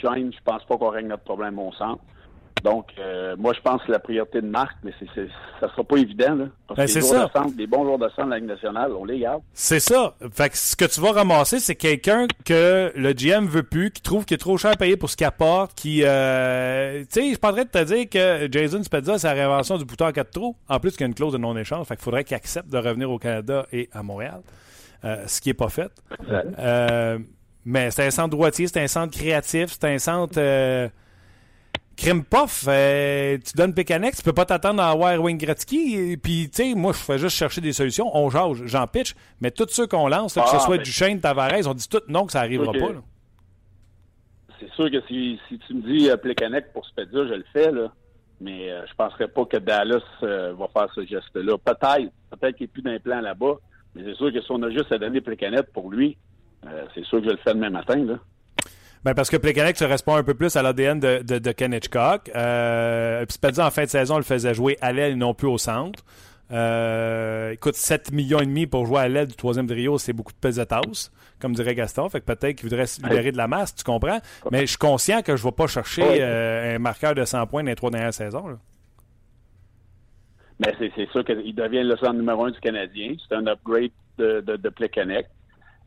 [0.00, 2.02] Shane, je pense pas qu'on règle notre problème au centre.
[2.62, 5.28] Donc, euh, moi, je pense que la priorité de Marc, mais c'est, c'est,
[5.60, 6.34] ça sera pas évident.
[6.34, 7.26] Là, parce Ben, que c'est les, ça.
[7.26, 9.42] de centre, les bons joueurs de centre de la Ligue nationale, on les garde.
[9.52, 10.14] C'est ça.
[10.32, 14.02] Fait que ce que tu vas ramasser, c'est quelqu'un que le GM veut plus, qui
[14.02, 16.00] trouve qu'il est trop cher à payer pour ce qu'il apporte, qui...
[16.02, 19.84] Euh, tu sais, je train de te dire que Jason Spezza, c'est la réinvention du
[19.84, 21.86] bouton en 4 trous, en plus qu'il y a une clause de non-échange.
[21.86, 24.40] Fait qu'il faudrait qu'il accepte de revenir au Canada et à Montréal,
[25.04, 25.92] euh, ce qui est pas fait.
[27.64, 30.40] Mais c'est un centre droitier, c'est un centre créatif, c'est un centre...
[31.96, 35.94] Crime Puff, euh, tu donnes Pécanex, tu peux pas t'attendre à avoir Wayne Gretzky.
[35.96, 38.10] et Puis, tu sais, moi, je fais juste chercher des solutions.
[38.14, 39.14] On jase, j'en pitch.
[39.40, 41.88] Mais tous ceux qu'on lance, là, que ce Ah, soit mais- Duchesne, Tavares, on dit
[41.88, 42.78] tout non que ça arrivera pas.
[42.92, 43.00] là.
[44.60, 47.70] C'est sûr que si, si tu me dis euh, Plekanec pour Spezza, je le fais,
[47.72, 47.92] là.
[48.40, 51.56] Mais euh, je penserais pas que Dallas euh, va faire ce geste-là.
[51.58, 52.10] Peut-être.
[52.30, 53.54] Peut-être qu'il n'y a plus d'implant là-bas.
[53.94, 56.18] Mais c'est sûr que si on a juste à donner Plekanec pour lui,
[56.66, 58.18] euh, c'est sûr que je le fais demain matin, là.
[59.06, 61.72] Ben parce que Plekanec se répond un peu plus à l'ADN de, de, de Ken
[61.72, 62.28] Hitchcock.
[62.34, 65.32] Euh, puis Spezza, en fin de saison, on le faisait jouer à l'aile et non
[65.32, 66.02] plus au centre.
[66.50, 70.32] Euh, écoute, 7 millions et demi pour jouer à l'aile du troisième trio, c'est beaucoup
[70.32, 72.08] de pesetas, comme dirait Gaston.
[72.08, 74.18] Fait que peut-être qu'il voudrait se libérer de la masse, tu comprends?
[74.50, 77.46] Mais je suis conscient que je ne vais pas chercher euh, un marqueur de 100
[77.46, 78.48] points dans les trois dernières saisons.
[78.48, 78.56] là.
[80.58, 83.14] Mais c'est, c'est sûr qu'il devient le centre numéro un du Canadien.
[83.28, 85.28] C'est un upgrade de, de, de Plekanec.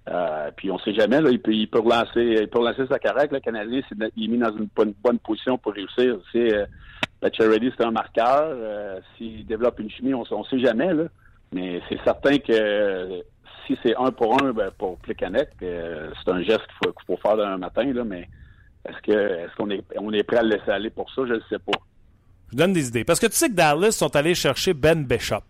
[0.10, 3.28] Euh, puis on sait jamais, il, peut, relancer, il peut relancer sa carrière.
[3.32, 3.82] Le Canadien
[4.16, 6.18] il est mis dans une bonne, position pour réussir.
[6.32, 6.66] C'est, euh,
[7.22, 8.48] Reddy, c'est un marqueur.
[8.50, 10.90] Euh, s'il développe une chimie, on ne sait jamais.
[11.52, 13.22] Mais c'est certain que euh,
[13.68, 17.38] si c'est un pour un ben, pour Plekanec, c'est un geste qu'il faut, faut faire
[17.38, 17.86] d'un matin.
[18.06, 18.28] Mais
[18.88, 21.22] est-ce, qu'on est, on est prêt à le laisser aller pour ça?
[21.28, 21.78] Je ne sais pas.
[22.52, 23.04] Je donne des idées.
[23.04, 25.44] Parce que tu sais que Dallas sont allés chercher Ben Bishop.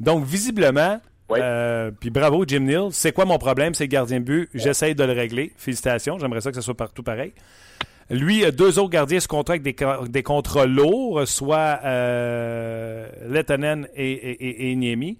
[0.00, 1.40] Donc, visiblement, Oui.
[1.42, 3.74] euh, puis bravo Jim Neal, c'est quoi mon problème?
[3.74, 4.48] C'est le gardien de but.
[4.54, 5.52] J'essaye de le régler.
[5.56, 6.18] Félicitations.
[6.18, 7.32] J'aimerais ça que ce soit partout pareil.
[8.08, 9.74] Lui, deux autres gardiens se contrat avec des,
[10.08, 13.08] des contrats lourds, soit euh,
[13.96, 15.18] et, et, et, et Niemi.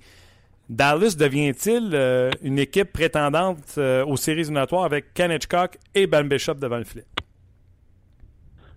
[0.68, 6.28] Dallas devient-il euh, une équipe prétendante euh, aux séries éliminatoires avec Ken Hitchcock et Ben
[6.28, 7.04] Bishop devant le filet?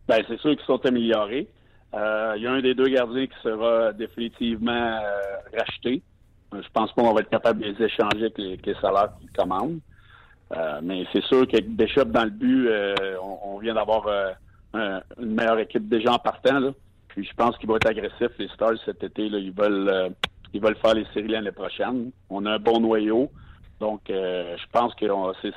[0.08, 1.48] Ben, c'est sûr qu'ils sont améliorés.
[1.94, 5.00] Il y a un des deux gardiens qui sera définitivement
[5.56, 6.02] racheté.
[6.54, 9.32] Euh, Je pense pas qu'on va être capable de les échanger avec les, salaires qu'ils
[9.32, 9.80] commandent.
[10.56, 14.08] Euh, mais c'est sûr qu'avec Bishop dans le but, euh, on, vient d'avoir
[14.74, 16.74] un- une meilleure équipe déjà en partant.
[17.10, 19.26] Puis je pense qu'ils vont être agressifs, les Stars, cet été.
[19.26, 20.14] Ils veulent
[20.52, 22.12] ils veulent faire les séries l'année prochaine.
[22.32, 23.30] On a un bon noyau.
[23.80, 25.06] Donc je pense que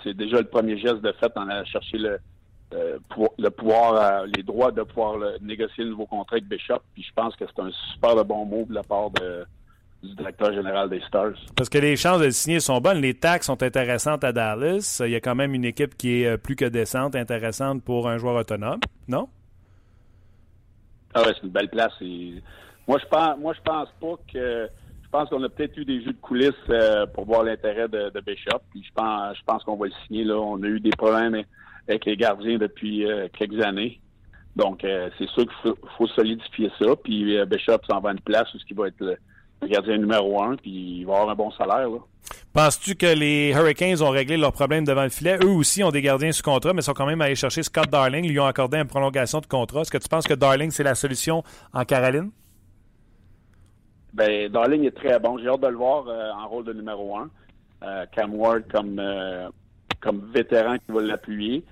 [0.05, 2.19] c'est déjà le premier geste de fait en allant chercher le,
[3.57, 6.81] pouvoir, les droits de pouvoir négocier le nouveau contrat avec Bishop.
[6.95, 9.45] Puis je pense que c'est un super de bon mot de la part de,
[10.03, 11.35] du directeur général des Stars.
[11.57, 13.01] Parce que les chances de le signer sont bonnes.
[13.01, 15.01] Les taxes sont intéressantes à Dallas.
[15.05, 18.09] Il y a quand même une équipe qui est euh, plus que décente, intéressante pour
[18.09, 18.81] un joueur autonome.
[19.09, 19.29] Non?
[21.15, 21.93] Ah ouais, c'est une belle place.
[22.01, 22.43] Et
[22.89, 24.69] moi, je pense, moi, je pense pas que.
[25.03, 28.09] Je pense qu'on a peut-être eu des jeux de coulisses euh, pour voir l'intérêt de,
[28.09, 28.61] de Bishop.
[28.71, 30.39] Puis je pense, je pense qu'on va le signer là.
[30.39, 31.45] On a eu des problèmes
[31.87, 34.01] avec les gardiens depuis euh, quelques années.
[34.57, 36.97] Donc, euh, c'est sûr qu'il faut, faut solidifier ça.
[37.05, 39.19] Puis Bishop s'en va une place où il va être le
[39.69, 40.57] gardien numéro un.
[40.57, 41.89] Puis il va avoir un bon salaire.
[41.89, 41.99] Là.
[42.53, 45.39] Penses-tu que les Hurricanes ont réglé leurs problèmes devant le filet?
[45.43, 48.29] Eux aussi ont des gardiens sous contrat, mais sont quand même allés chercher Scott Darling.
[48.29, 49.81] Lui ont accordé une prolongation de contrat.
[49.81, 51.43] Est-ce que tu penses que Darling, c'est la solution
[51.73, 52.31] en Caroline?
[54.13, 55.39] Ben, Darling est très bon.
[55.39, 57.31] J'ai hâte de le voir euh, en rôle de numéro un.
[57.83, 59.49] Euh, Cam Ward comme, euh,
[60.01, 61.65] comme vétéran qui va l'appuyer.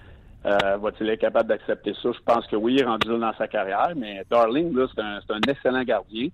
[0.42, 2.10] Va-t-il être capable d'accepter ça?
[2.12, 5.20] Je pense que oui, il est rendu dans sa carrière, mais Darling, là, c'est un,
[5.20, 6.28] c'est un excellent gardien.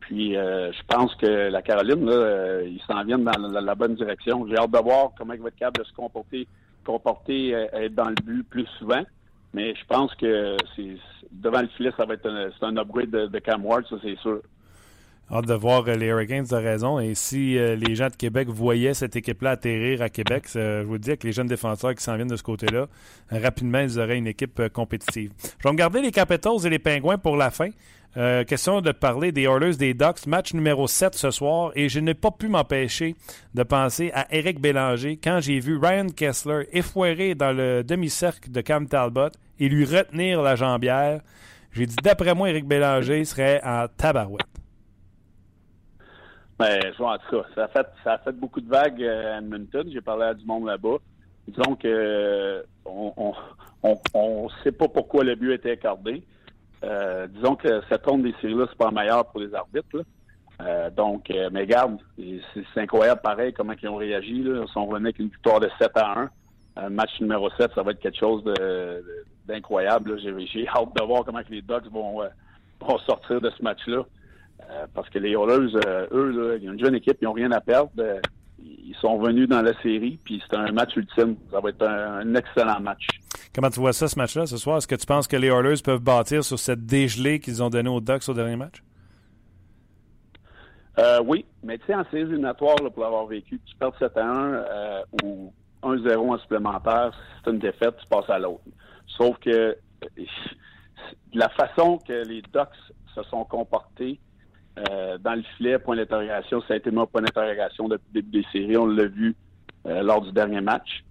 [0.00, 3.94] Puis euh, je pense que la Caroline, là, euh, ils s'en viennent dans la, bonne
[3.94, 4.46] direction.
[4.48, 6.46] J'ai hâte de voir comment il va se comporter,
[6.84, 9.02] comporter, euh, être dans le but plus souvent.
[9.52, 10.96] Mais je pense que c'est
[11.32, 13.96] devant le filet, ça va être un, c'est un upgrade de, de Cam Ward, ça
[14.02, 14.42] c'est sûr.
[15.32, 17.00] Hâte de voir euh, les Hurricanes, as raison.
[17.00, 20.98] Et si euh, les gens de Québec voyaient cette équipe-là atterrir à Québec, je vous
[20.98, 22.86] dis, avec les jeunes défenseurs qui s'en viennent de ce côté-là,
[23.32, 25.32] euh, rapidement, ils auraient une équipe compétitive.
[25.58, 27.70] Je vais me garder les Capitals et les Pingouins pour la fin.
[28.46, 31.72] Question de parler des Oilers, des Ducks, match numéro 7 ce soir.
[31.74, 33.14] Et je n'ai pas pu m'empêcher
[33.52, 38.62] de penser à Eric Bélanger quand j'ai vu Ryan Kessler effoirer dans le demi-cercle de
[38.62, 39.28] Cam Talbot
[39.60, 41.20] et lui retenir la jambière.
[41.72, 44.46] J'ai dit, d'après moi, Eric Bélanger serait en tabarouette.
[46.58, 49.02] Ben, je vois, en tout cas, ça a fait, ça a fait beaucoup de vagues
[49.02, 49.86] euh, à Edmonton.
[49.92, 50.96] J'ai parlé à du monde là-bas.
[51.46, 53.34] Disons que euh, on, on,
[53.82, 56.22] on, on sait pas pourquoi le but été accordé.
[56.82, 60.04] Euh, disons que cette ronde des séries-là, c'est pas meilleur pour les arbitres.
[60.96, 64.42] donc, mais garde, c'est incroyable pareil comment ils ont réagi.
[64.42, 64.62] Là.
[64.66, 66.30] Ils sont revenus avec une victoire de 7 à 1.
[66.78, 68.44] Euh, match numéro 7, ça va être quelque chose
[69.46, 70.18] d'incroyable.
[70.20, 72.22] J'ai hâte de voir comment les Ducks vont
[73.06, 74.04] sortir de ce match-là.
[74.70, 77.24] Euh, parce que les Oilers, euh, eux, là, il y a une jeune équipe, ils
[77.24, 77.90] n'ont rien à perdre.
[77.98, 78.20] Euh,
[78.58, 81.36] ils sont venus dans la série, puis c'est un match ultime.
[81.50, 83.06] Ça va être un, un excellent match.
[83.54, 84.78] Comment tu vois ça, ce match-là, ce soir?
[84.78, 87.90] Est-ce que tu penses que les Oilers peuvent bâtir sur cette dégelée qu'ils ont donnée
[87.90, 88.82] aux Ducks au dernier match?
[91.26, 94.52] Oui, mais tu sais, en série éliminatoire, pour l'avoir vécu, tu perds 7 à 1
[94.54, 95.52] euh, ou
[95.82, 97.10] 1-0 en supplémentaire,
[97.44, 98.62] c'est une défaite, tu passes à l'autre.
[99.06, 99.76] Sauf que
[101.34, 102.68] la façon que les Ducks
[103.14, 104.18] se sont comportés
[104.78, 108.42] euh, dans le filet, point d'interrogation, ça a été mon point d'interrogation depuis le début
[108.42, 108.76] des séries.
[108.76, 109.34] On l'a vu
[109.86, 111.04] euh, lors du dernier match.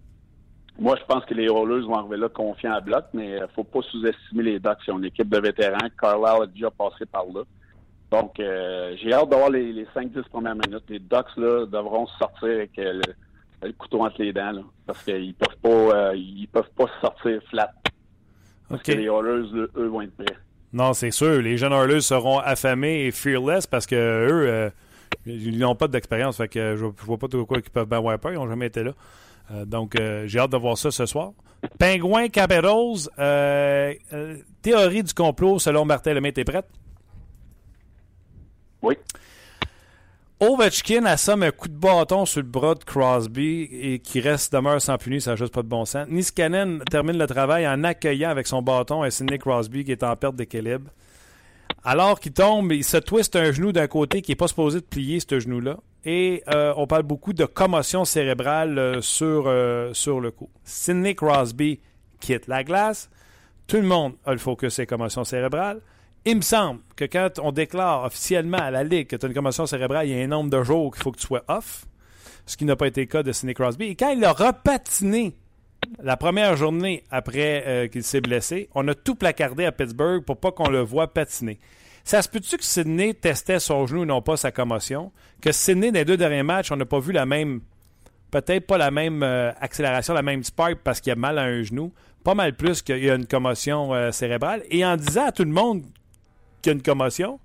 [0.78, 3.64] Moi, je pense que les Oilers vont arriver là confiants à bloc, mais il faut
[3.64, 4.80] pas sous-estimer les Ducks.
[4.88, 5.78] Ils ont une équipe de vétérans.
[6.00, 7.44] Carlisle a déjà passé par là.
[8.12, 10.84] Donc, euh, j'ai hâte de voir les, les 5-10 premières minutes.
[10.90, 15.04] Les Ducks là, devront sortir avec euh, le, le couteau entre les dents, là, parce
[15.04, 17.74] qu'ils peuvent pas, euh, ils peuvent pas sortir flat.
[18.70, 20.38] Parce que les Oilers, eux, vont être prêts.
[20.76, 21.42] Non, c'est sûr.
[21.42, 24.70] Les jeunes Oilers seront affamés et fearless parce que eux, euh,
[25.26, 26.36] ils n'ont pas d'expérience.
[26.36, 28.18] Fait que je, je vois pas de quoi ils peuvent bien avoir.
[28.26, 28.92] Ils n'ont jamais été là.
[29.52, 31.32] Euh, donc, euh, j'ai hâte de voir ça ce soir.
[31.80, 36.68] Pingouin euh, euh, théorie du complot selon Martin Lemay, t'es prête?
[38.82, 38.98] Oui.
[40.42, 44.82] Ovechkin assomme un coup de bâton sur le bras de Crosby et qui reste demeure
[44.82, 46.08] sans puni, ça n'a juste pas de bon sens.
[46.10, 50.14] Niskanen termine le travail en accueillant avec son bâton un Sidney Crosby qui est en
[50.18, 50.92] perte d'équilibre.
[51.86, 54.86] Alors qu'il tombe, il se twiste un genou d'un côté qui n'est pas supposé de
[54.86, 55.78] plier ce genou-là.
[56.04, 60.50] Et euh, on parle beaucoup de commotion cérébrale euh, sur, euh, sur le coup.
[60.66, 61.80] Sidney Crosby
[62.20, 63.10] quitte la glace.
[63.68, 65.80] Tout le monde a le focus sur commotion cérébrale.
[66.28, 69.36] Il me semble que quand on déclare officiellement à la Ligue que tu as une
[69.36, 71.86] commotion cérébrale, il y a un nombre de jours qu'il faut que tu sois off,
[72.48, 73.86] ce qui n'a pas été le cas de Sidney Crosby.
[73.86, 75.36] Et quand il a repatiné
[76.02, 80.38] la première journée après euh, qu'il s'est blessé, on a tout placardé à Pittsburgh pour
[80.38, 81.60] pas qu'on le voit patiner.
[82.04, 85.12] Ça se peut-tu que Sidney testait son genou et non pas sa commotion?
[85.42, 87.62] Que Sidney, dans les deux derniers matchs, on n'a pas vu la même,
[88.32, 91.62] peut-être pas la même euh, accélération, la même spark parce qu'il a mal à un
[91.62, 94.64] genou, pas mal plus qu'il y a une commotion euh, cérébrale.
[94.72, 95.84] Et en disant à tout le monde
[96.68, 97.40] y a une commotion,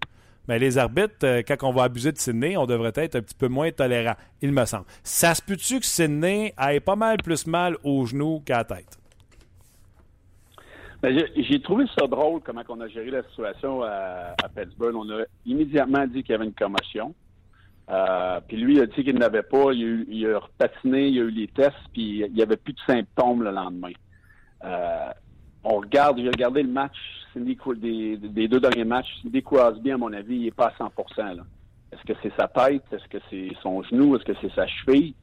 [0.48, 3.34] mais les arbitres, euh, quand on va abuser de Sidney, on devrait être un petit
[3.34, 4.84] peu moins tolérant, il me semble.
[5.02, 8.98] Ça se peut-tu que Sidney ait pas mal plus mal au genou qu'à la tête?
[11.02, 14.94] Ben, j'ai- trouvé ça drôle comment on a géré la situation à, à Pittsburgh.
[14.96, 17.14] On a immédiatement dit qu'il y avait une commotion.
[17.88, 19.72] Euh, puis lui, il a dit qu'il n'avait pas.
[19.72, 22.74] Il a, il a repatiné, il a eu les tests, puis il n'y avait plus
[22.74, 23.92] de symptômes le lendemain.
[24.64, 25.10] Euh,
[25.64, 26.96] on regarde, j'ai regardé le match
[27.36, 29.08] des, des deux derniers matchs.
[29.22, 31.42] Cindy Crosby, à mon avis, il n'est pas à 100 là.
[31.92, 32.84] Est-ce que c'est sa tête?
[32.92, 34.16] Est-ce que c'est son genou?
[34.16, 35.14] Est-ce que c'est sa cheville?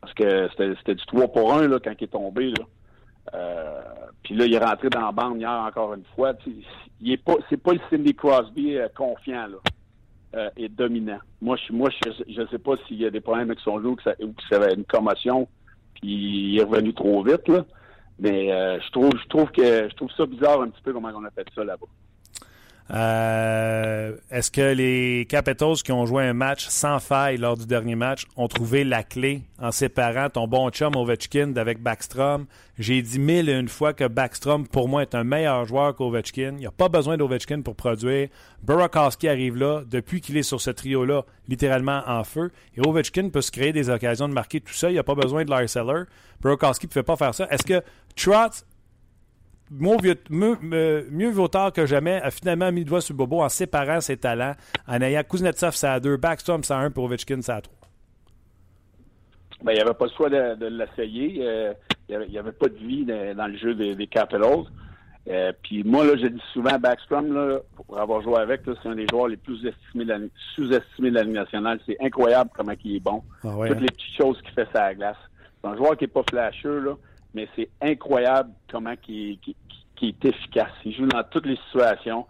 [0.00, 2.50] Parce que c'était du 3 pour 1 là, quand il est tombé.
[2.50, 2.64] Là.
[3.34, 3.80] Euh,
[4.22, 6.32] puis là, il est rentré dans la bande hier encore une fois.
[7.00, 9.58] Il est pas, c'est pas le Cindy Crosby euh, confiant là,
[10.36, 11.20] euh, et dominant.
[11.40, 14.32] Moi, je, je sais pas s'il y a des problèmes avec son genou, que ou
[14.32, 15.48] que ça avait une commotion,
[15.94, 17.64] puis il est revenu trop vite là.
[18.20, 21.10] Mais euh, je trouve, je trouve que je trouve ça bizarre un petit peu comment
[21.14, 21.86] on a fait ça là-bas.
[22.92, 27.94] Euh, Est-ce que les Capitals qui ont joué un match sans faille lors du dernier
[27.94, 32.46] match ont trouvé la clé en séparant ton bon chum Ovechkin avec Backstrom?
[32.78, 36.52] J'ai dit mille et une fois que Backstrom, pour moi, est un meilleur joueur qu'Ovechkin.
[36.52, 38.28] Il n'y a pas besoin d'Ovechkin pour produire.
[38.62, 42.50] Burakovsky arrive là, depuis qu'il est sur ce trio-là, littéralement en feu.
[42.76, 44.90] Et Ovechkin peut se créer des occasions de marquer tout ça.
[44.90, 46.04] Il n'y a pas besoin de Lars Eller.
[46.40, 47.46] Burakovsky ne pouvait pas faire ça.
[47.50, 47.82] Est-ce que
[48.16, 48.64] Trotz
[49.70, 54.16] mieux, vaut tard que jamais, a finalement mis le doigt sur bobo en séparant ses
[54.16, 54.54] talents,
[54.86, 57.76] en ayant Kuznetsov ça à 2, Backstrom ça à 1, puis Ovechkin ça à 3.
[59.62, 61.38] Ben, il n'y avait pas le choix de, de l'essayer.
[61.42, 61.74] Euh,
[62.08, 64.64] il n'y avait, pas de vie dans, dans le jeu des, des Capitals.
[65.28, 68.94] Euh, puis moi, là, je dis souvent, Backstrom, là, pour avoir joué avec, c'est un
[68.94, 70.18] des joueurs les plus estimés de la,
[70.54, 71.78] sous-estimés de la Ligue nationale.
[71.86, 73.22] C'est incroyable comment il est bon.
[73.44, 73.80] Ah ouais, Toutes hein?
[73.82, 75.16] les petites choses qu'il fait sur la glace.
[75.62, 76.92] C'est un joueur qui n'est pas flasheux, là,
[77.34, 79.54] mais c'est incroyable comment il, qu'il-
[79.96, 80.72] qu'il est efficace.
[80.84, 82.26] Il joue dans toutes les situations.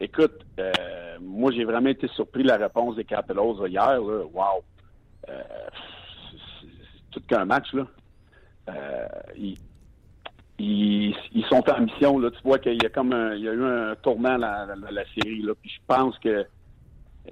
[0.00, 0.72] Écoute, euh,
[1.20, 4.00] moi, j'ai vraiment été surpris de la réponse des là, hier.
[4.00, 4.24] Là.
[4.32, 4.64] Wow!
[5.28, 5.42] Euh,
[6.60, 6.66] c'est-
[7.12, 7.86] tout qu'un match, là.
[8.68, 9.56] Euh, ils,
[10.58, 12.30] ils, sont en mission, là.
[12.30, 15.04] Tu vois qu'il y a comme un, il y a eu un tournant dans, la
[15.14, 15.52] série, là.
[15.60, 16.46] Puis je pense que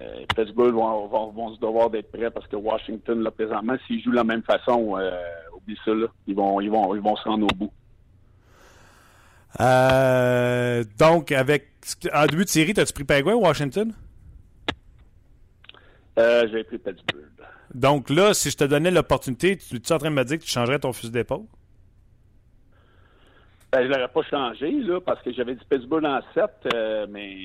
[0.00, 4.12] euh, Pittsburgh vont, vont, se devoir d'être prêts parce que Washington, là, présentement, s'ils jouent
[4.12, 4.96] de la même façon,
[5.62, 6.06] oublie ça, là.
[6.26, 7.72] Ils vont, ils vont, ils vont se rendre au bout.
[9.60, 11.68] Euh, donc, avec.
[12.12, 13.92] En début de série, as-tu pris Penguin ou Washington?
[16.18, 17.24] Euh, j'ai pris Pittsburgh.
[17.74, 20.44] Donc là, si je te donnais l'opportunité, tu es en train de me dire que
[20.44, 21.46] tu changerais ton fusil d'épaule?
[23.72, 26.44] Ben, je l'aurais pas changé, là, parce que j'avais dit Pittsburgh en 7,
[26.74, 27.36] euh, mais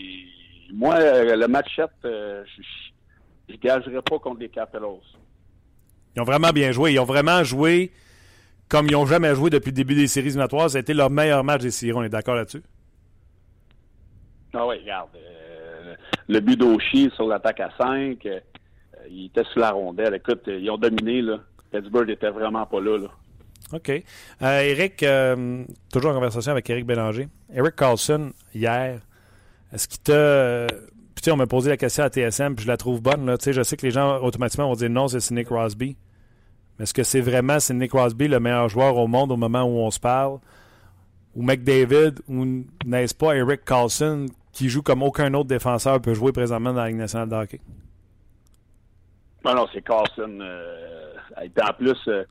[0.73, 4.81] moi, euh, le match 7, euh, je, je gagerais pas contre les Capitals.
[6.15, 6.93] Ils ont vraiment bien joué.
[6.93, 7.91] Ils ont vraiment joué
[8.69, 10.69] comme ils n'ont jamais joué depuis le début des séries éliminatoires.
[10.69, 11.93] Ça a été leur meilleur match des séries.
[11.93, 12.63] On est d'accord là-dessus?
[14.53, 15.09] Ah oui, regarde.
[15.15, 15.95] euh,
[16.27, 18.39] le but d'Oshie sur l'attaque à 5, euh,
[19.09, 20.13] il était sur la rondelle.
[20.15, 21.39] Écoute, ils ont dominé, là.
[21.71, 23.07] Pittsburgh était vraiment pas là, là.
[23.73, 23.89] OK.
[23.89, 27.27] Euh, Eric, euh, toujours en conversation avec Eric Bélanger.
[27.53, 29.01] Eric Carlson, hier,
[29.73, 30.67] est-ce qu'il t'a.
[31.15, 33.25] Puis, tu sais, on m'a posé la question à TSM, puis je la trouve bonne.
[33.25, 33.37] Là.
[33.37, 35.97] Tu sais, Je sais que les gens automatiquement vont dire non, c'est Sidney Crosby.
[36.77, 39.77] Mais est-ce que c'est vraiment Sidney Crosby le meilleur joueur au monde au moment où
[39.79, 40.39] on se parle?
[41.35, 42.45] Ou McDavid, ou
[42.85, 46.87] n'est-ce pas Eric Carlson qui joue comme aucun autre défenseur peut jouer présentement dans la
[46.87, 47.61] Ligue nationale de hockey?
[49.43, 50.39] Non, non, c'est Carlson.
[50.39, 52.23] Euh, en plus, euh,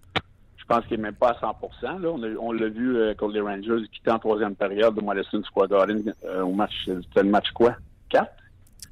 [0.65, 2.09] je pense qu'il n'est même pas à 100 là.
[2.41, 5.69] On, l'a vu euh, contre les Rangers, il quittait en troisième période de Madison Square
[5.69, 6.73] Garden euh, au match.
[6.87, 7.77] C'était le match quoi?
[8.09, 8.27] 4?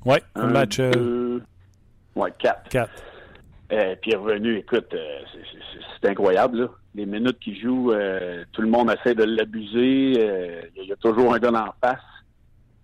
[0.05, 1.41] Oui, un match euh,
[2.15, 2.69] Ouais, 4.
[2.69, 2.91] 4.
[3.73, 5.21] Euh, puis il est revenu, écoute, euh,
[6.01, 6.69] c'est- incroyable, là.
[6.95, 10.15] Les minutes qu'il joue, euh, tout le monde essaie de l'abuser.
[10.19, 12.01] euh, Il y, a toujours un gars en face.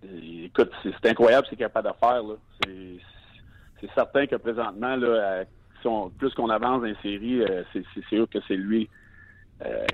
[0.03, 2.35] Et, écoute, c'est incroyable ce qu'il est capable de faire, là.
[2.63, 5.43] C'est- certain que présentement, là,
[5.81, 8.89] si on- plus qu'on avance dans les séries, c'est sûr que c'est lui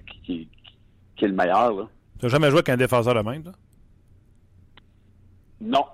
[0.07, 0.49] qui, qui-
[1.17, 1.73] qui est le meilleur.
[1.73, 1.87] Là.
[2.19, 3.51] Tu n'as jamais joué avec un défenseur de même, là?
[5.61, 5.85] Non,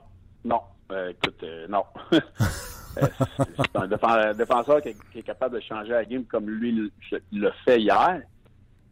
[0.44, 0.62] non.
[1.10, 1.84] Écoute, euh, non.
[2.98, 3.08] Euh,
[3.76, 6.92] un défen- défenseur qui est, capable de changer la game comme lui
[7.32, 8.22] le, fait hier.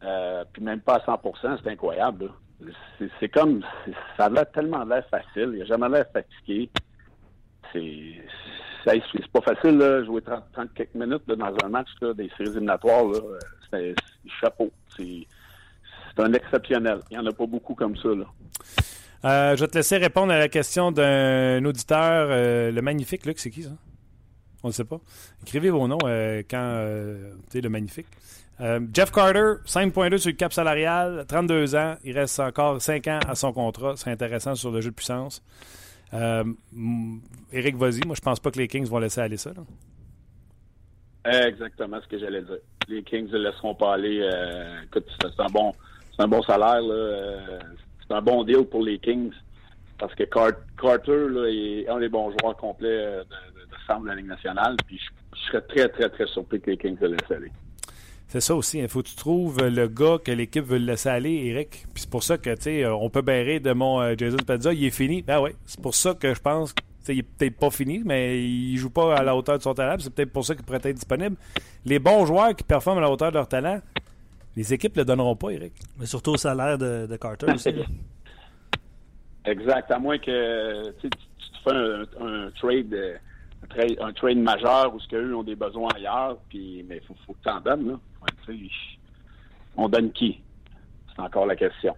[0.02, 2.30] Euh, puis même pas à 100% c'est incroyable.
[3.18, 3.62] C'est comme,
[4.16, 5.52] ça a tellement l'air facile.
[5.54, 6.68] Il a jamais l'air fatigué.
[7.72, 13.04] C'est pas facile là, jouer 30, 30 quelques minutes dans un match des séries éliminatoires.
[13.70, 13.94] C'est
[14.40, 14.70] chapeau.
[14.96, 15.26] C'est
[16.18, 17.00] un exceptionnel.
[17.10, 18.08] Il n'y en a pas beaucoup comme ça.
[18.08, 22.28] Euh, je vais te laisser répondre à la question d'un auditeur.
[22.28, 23.70] le magnifique, Luc, c'est qui ça?
[24.62, 25.00] On ne sait pas.
[25.42, 28.06] Écrivez vos noms euh, quand euh, le magnifique.
[28.60, 31.94] Euh, Jeff Carter, 5.2 sur le cap salarial, 32 ans.
[32.04, 33.94] Il reste encore 5 ans à son contrat.
[33.96, 35.42] C'est intéressant sur le jeu de puissance.
[36.12, 36.44] Euh,
[37.52, 38.00] Eric, vas-y.
[38.06, 39.52] Moi, je pense pas que les Kings vont laisser aller ça.
[41.24, 42.58] Exactement ce que j'allais dire.
[42.88, 44.20] Les Kings ne laisseront pas aller.
[44.22, 45.72] euh, écoute, c'est un bon,
[46.18, 46.80] un bon salaire.
[46.82, 47.58] Euh,
[48.06, 49.32] c'est un bon deal pour les Kings
[49.98, 53.49] parce que Car- Carter là, est un des bons joueurs complets euh, de,
[53.98, 54.76] de, la Ligue nationale.
[54.86, 57.50] Puis je, je serais très, très, très surpris que les Kings le laissent aller.
[58.28, 58.78] C'est ça aussi.
[58.78, 61.70] Il faut que tu trouves le gars que l'équipe veut le laisser aller, Eric.
[61.92, 64.36] Puis c'est pour ça que, tu sais, euh, on peut barrer de mon euh, Jason
[64.46, 65.22] Pazza, il est fini.
[65.22, 67.70] Ben oui, c'est pour ça que je pense que, tu sais, il est peut-être pas
[67.70, 69.94] fini, mais il joue pas à la hauteur de son talent.
[69.96, 71.34] puis C'est peut-être pour ça qu'il pourrait être disponible.
[71.84, 73.80] Les bons joueurs qui performent à la hauteur de leur talent,
[74.54, 75.72] les équipes le donneront pas, Eric.
[75.98, 77.70] Mais surtout au salaire de, de Carter aussi.
[79.44, 79.90] Exact.
[79.90, 81.18] À moins que tu, tu-
[81.64, 82.92] fais un, un trade.
[82.94, 83.20] euh, Un trade,
[84.00, 87.42] un trade majeur où ce qu'eux ont des besoins ailleurs, puis mais faut, faut que
[87.42, 88.00] tu en donnes, là.
[88.22, 88.56] Ouais,
[89.76, 90.40] on donne qui?
[91.14, 91.94] C'est encore la question.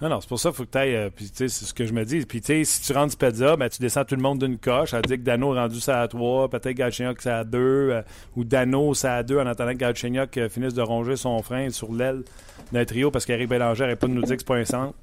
[0.00, 1.10] Non, non, c'est pour ça qu'il faut que tu ailles.
[1.14, 2.26] puis, tu sais, c'est ce que je me dis.
[2.26, 4.92] Puis, tu sais, si tu rentres Spezza, ben, tu descends tout le monde d'une coche.
[4.92, 8.02] Veut dire que Dano est rendu ça à 3, peut-être Galchenyuk ça à 2,
[8.36, 11.70] ou Dano ça à 2 en attendant que Galchenyuk euh, finisse de ronger son frein
[11.70, 12.24] sur l'aile
[12.72, 14.94] d'un trio parce qu'Eric Bélanger n'arrête pas de nous dire que c'est pas un centre.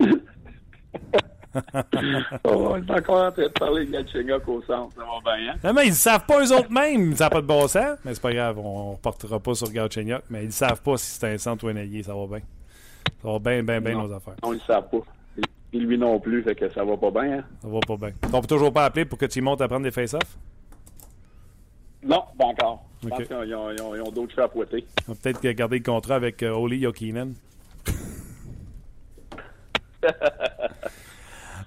[2.44, 4.94] Oh, on est encore en train de parler de au centre.
[4.96, 5.56] Ça va bien, hein?
[5.64, 7.14] Non, mais ils ne savent pas eux autres mêmes.
[7.16, 7.98] Ça n'a pas de bon sens.
[8.04, 10.22] Mais c'est pas grave, on ne repartira pas sur Galchenyuk.
[10.30, 12.02] Mais ils ne savent pas si c'est un centre ou un allié.
[12.02, 12.40] Ça va bien.
[13.22, 14.06] Ça va bien, bien, bien Non.
[14.08, 14.34] nos affaires.
[14.42, 14.98] On ne le savent pas.
[15.72, 17.44] Et lui non plus, fait que ça va pas bien, hein?
[17.62, 18.10] Ça va pas bien.
[18.32, 20.36] On peut toujours pas appeler pour que tu montes à prendre des face-offs?
[22.02, 22.84] Non, pas encore.
[23.02, 23.26] Je pense Ok.
[23.26, 24.84] qu'ils ont, ils ont- ils ont- ils ont d'autres choses à fouetter.
[25.08, 27.34] On va peut-être garder le contrat avec euh, Oli Jokinen.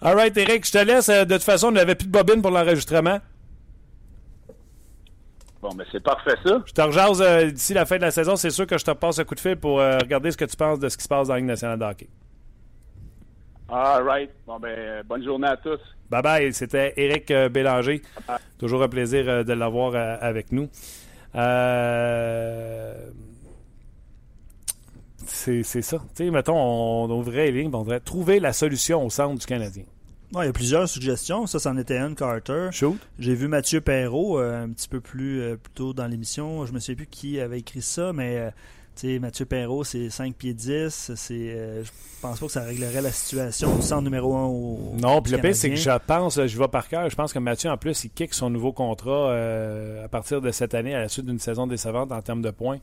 [0.06, 1.08] All right, Eric, je te laisse.
[1.10, 3.20] Euh, De toute façon, on n'avait plus de bobine pour l'enregistrement.
[5.62, 6.62] Bon, mais c'est parfait, ça.
[6.66, 8.36] Je te rejase euh, d'ici la fin de la saison.
[8.36, 10.44] C'est sûr que je te passe un coup de fil pour euh, regarder ce que
[10.44, 12.10] tu penses de ce qui se passe dans la Ligue nationale de hockey.
[13.70, 14.30] All right.
[14.46, 15.80] Bon, ben, bonne journée à tous.
[16.10, 16.54] Bye bye.
[16.54, 18.02] C'était Éric euh, Bélanger.
[18.60, 20.68] Toujours un plaisir euh, de l'avoir avec nous.
[25.26, 25.98] C'est ça.
[26.14, 29.40] Tu sais, mettons, on, on ouvrait les lignes, on devrait trouver la solution au centre
[29.40, 29.86] du Canadien.
[30.34, 31.46] Ouais, il y a plusieurs suggestions.
[31.46, 32.70] Ça, c'en était une, Carter.
[32.72, 32.98] Shoot.
[33.20, 36.66] J'ai vu Mathieu Perrault euh, un petit peu plus, euh, plus tôt dans l'émission.
[36.66, 38.50] Je me souviens plus qui avait écrit ça, mais euh,
[38.96, 41.12] tu sais, Mathieu Perrault, c'est 5 pieds 10.
[41.16, 44.96] C'est, je pense pas que ça réglerait la situation du centre numéro 1 au.
[45.00, 47.40] Non, puis le pire, c'est que je pense, je vais par cœur, je pense que
[47.40, 49.36] Mathieu, en plus, il kick son nouveau contrat
[50.04, 52.80] à partir de cette année, à la suite d'une saison décevante en termes de points.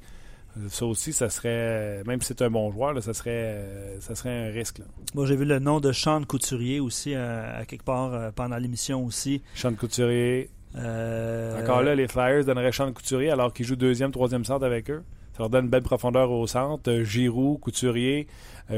[0.69, 4.15] Ça aussi, ça serait, même si c'est un bon joueur, là, ça, serait, euh, ça
[4.17, 4.79] serait un risque.
[4.79, 4.85] là.
[5.15, 8.57] Moi, j'ai vu le nom de Sean Couturier aussi, euh, à quelque part euh, pendant
[8.57, 9.43] l'émission aussi.
[9.55, 14.65] Sean Couturier, Encore là, les Flyers donneraient Sean Couturier alors qu'ils jouent deuxième, troisième centre
[14.67, 15.03] avec eux.
[15.33, 16.93] Ça leur donne une belle profondeur au centre.
[17.03, 18.27] Giroud, Couturier.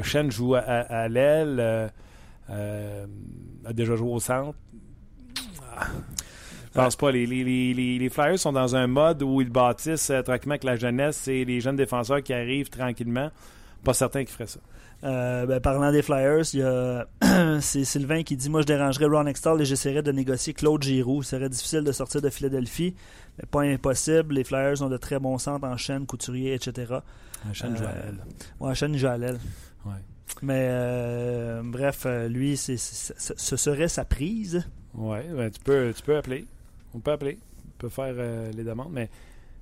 [0.03, 1.57] Shen joue à, à- à l'aile.
[1.59, 1.89] euh,
[2.51, 3.07] euh,
[3.65, 4.59] a déjà joué au centre.
[5.77, 5.87] Ah,
[6.75, 7.11] Je pense pas.
[7.13, 10.77] Les, les- les- Flyers sont dans un mode où ils bâtissent euh, tranquillement avec la
[10.77, 13.31] jeunesse et les jeunes défenseurs qui arrivent tranquillement.
[13.85, 14.61] Pas certain qu'ils feraient ça.
[15.05, 17.07] Euh, ben, parlant des Flyers, il y a
[17.61, 21.23] c'est Sylvain qui dit Moi, je dérangerais Ron Extall et j'essaierais de négocier Claude Giroux.
[21.25, 22.95] Ce serait difficile de sortir de Philadelphie,
[23.39, 24.35] mais pas impossible.
[24.35, 26.95] Les Flyers ont de très bons centres en chaîne, couturier, etc.
[28.61, 29.39] Ouais, chaîne, il joue à l'aile.
[29.85, 29.93] Ouais.
[30.41, 34.65] Mais euh, bref, lui, c'est, ce serait sa prise.
[34.95, 36.47] Ouais, ben, tu, peux, tu peux appeler.
[36.95, 37.39] On peut appeler.
[37.67, 38.93] On peut faire euh, les demandes.
[38.93, 39.07] Mais,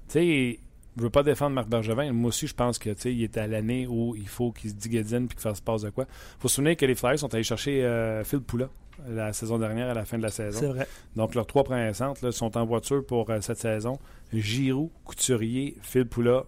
[0.09, 0.59] tu sais,
[0.97, 2.13] je veux pas défendre Marc Bergevin.
[2.13, 5.27] Moi aussi, je pense que, il est à l'année où il faut qu'il se digadine
[5.29, 6.07] puis qu'il fasse passe de quoi.
[6.39, 8.69] faut se souvenir que les Flyers sont allés chercher euh, Phil Poula
[9.09, 10.73] la saison dernière à la fin de la C'est saison.
[10.75, 10.87] vrai.
[11.17, 13.99] Donc, leurs trois premiers centres là, sont en voiture pour euh, cette saison.
[14.33, 16.45] Giroud, Couturier, Phil Poula.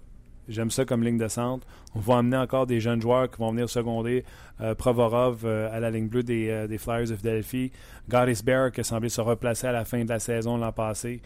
[0.48, 1.66] J'aime ça comme ligne de centre.
[1.94, 4.24] On va amener encore des jeunes joueurs qui vont venir seconder
[4.60, 7.70] euh, Provorov euh, à la ligne bleue des, euh, des Flyers de Philadelphie.
[8.08, 11.20] Goddess Bear qui a semblé se replacer à la fin de la saison l'an passé.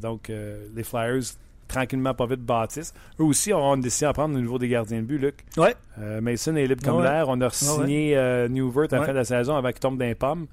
[0.00, 0.30] Donc,
[0.74, 1.22] les Flyers,
[1.68, 2.92] tranquillement, pas vite, bâtissent.
[3.20, 5.36] Eux aussi auront une décision à prendre au niveau des gardiens de but, Luc.
[5.56, 5.74] Ouais.
[6.20, 7.04] Mason est libre comme Ouais.
[7.04, 7.28] l'air.
[7.28, 9.06] On a signé euh, Newvert à la Ouais.
[9.06, 10.46] fin de la saison avant qu'il tombe d'un pomme.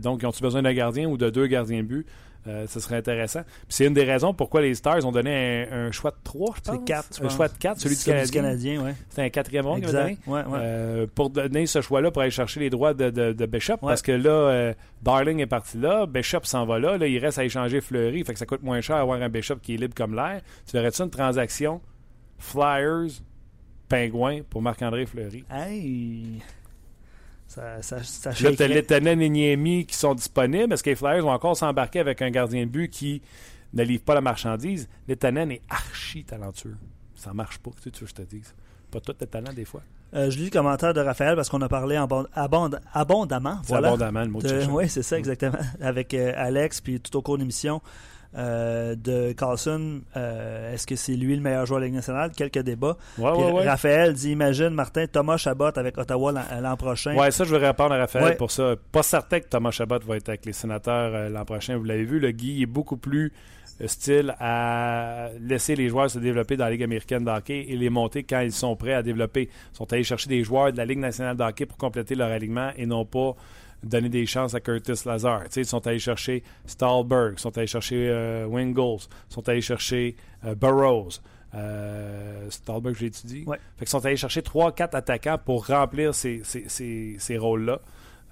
[0.00, 2.06] Donc, ils ont-tu besoin d'un gardien ou de deux gardiens de but?
[2.48, 3.40] Euh, ce serait intéressant.
[3.68, 6.60] C'est une des raisons pourquoi les Stars ont donné un, un choix de 3, je
[6.60, 6.76] pense.
[6.76, 8.82] C'est quatre, je Un choix de 4, celui du Canadien.
[8.84, 8.94] ouais.
[9.08, 9.78] C'est un quatrième rond.
[10.26, 10.58] Ouais, ouais.
[10.60, 14.02] Euh, pour donner ce choix-là pour aller chercher les droits de, de- de Bishop parce
[14.02, 17.44] que là, euh, Darling est parti là, Bishop s'en va là, là, il reste à
[17.44, 20.14] échanger Fleury, fait que ça coûte moins cher avoir un Bishop qui est libre comme
[20.14, 20.40] l'air.
[20.66, 21.80] Tu verrais-tu une transaction
[22.38, 23.10] Flyers,
[23.88, 25.44] Pingouin pour Marc-André Fleury?
[25.50, 26.40] Hey!
[27.56, 28.68] Ça, ça, ça Là, tu as shakerait.
[28.68, 30.72] Lettinen et Niemi qui sont disponibles.
[30.74, 33.22] Est-ce que les Flyers vont encore s'embarquer avec un gardien de but qui
[33.72, 34.88] ne livre pas la marchandise?
[35.08, 36.76] Lettinen est archi talentueux.
[37.14, 38.54] Ça marche pas, tu sais, tu veux que je te dise?
[38.90, 39.80] Pas tout le talent des fois.
[40.14, 43.58] Euh, je lis le commentaire de Raphaël parce qu'on a parlé abond- abond- abondamment.
[43.64, 43.88] Voilà.
[43.88, 44.68] abondamment le mot cherchais.
[44.70, 45.58] Oui, c'est ça, exactement.
[45.80, 47.80] Avec euh, Alex, puis tout au cours de l'émission
[48.34, 52.32] de Carlson, euh, est-ce que c'est lui le meilleur joueur de la Ligue nationale?
[52.36, 52.96] Quelques débats.
[53.18, 53.68] Ouais, Puis ouais, ouais.
[53.68, 57.16] Raphaël dit Imagine, Martin, Thomas Chabot avec Ottawa l'an l'an prochain.
[57.16, 58.74] Ouais, ça, je vais répondre à Raphaël pour ça.
[58.92, 61.76] Pas certain que Thomas Chabot va être avec les sénateurs euh, l'an prochain.
[61.76, 63.32] Vous l'avez vu, le Guy est beaucoup plus
[63.80, 67.76] euh, style à laisser les joueurs se développer dans la Ligue américaine de hockey et
[67.76, 69.48] les monter quand ils sont prêts à développer.
[69.72, 72.30] Ils sont allés chercher des joueurs de la Ligue nationale de hockey pour compléter leur
[72.30, 73.34] alignement et non pas
[73.88, 75.42] donner des chances à Curtis Lazar.
[75.56, 80.16] Ils sont allés chercher Stahlberg, ils sont allés chercher euh, Wingles, ils sont allés chercher
[80.44, 81.20] euh, Burroughs.
[81.54, 83.44] Euh, Stahlberg, j'ai étudié.
[83.46, 83.58] Ouais.
[83.76, 87.80] Fait qu'ils sont allés chercher 3-4 attaquants pour remplir ces, ces- ces- ces rôles-là.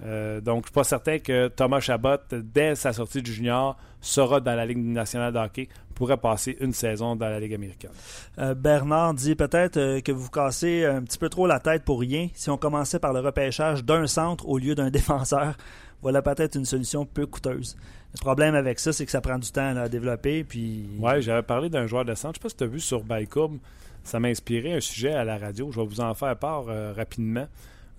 [0.04, 4.40] Euh, donc, je suis pas certain que Thomas Chabot, dès sa sortie du junior, sera
[4.40, 7.90] dans la Ligue nationale de hockey, pourrait passer une saison dans la Ligue américaine.
[8.38, 12.00] Euh, Bernard dit peut-être euh, que vous cassez un petit peu trop la tête pour
[12.00, 15.56] rien si on commençait par le repêchage d'un centre au lieu d'un défenseur.
[16.02, 17.76] Voilà peut-être une solution peu coûteuse.
[18.14, 20.44] Le problème avec ça, c'est que ça prend du temps là, à développer.
[20.44, 20.86] Puis...
[21.00, 22.34] Ouais, j'avais parlé d'un joueur de centre.
[22.34, 23.58] Je sais pas si tu as vu sur Bycoub.
[24.04, 25.72] Ça m'a inspiré un sujet à la radio.
[25.72, 27.46] Je vais vous en faire part euh, rapidement.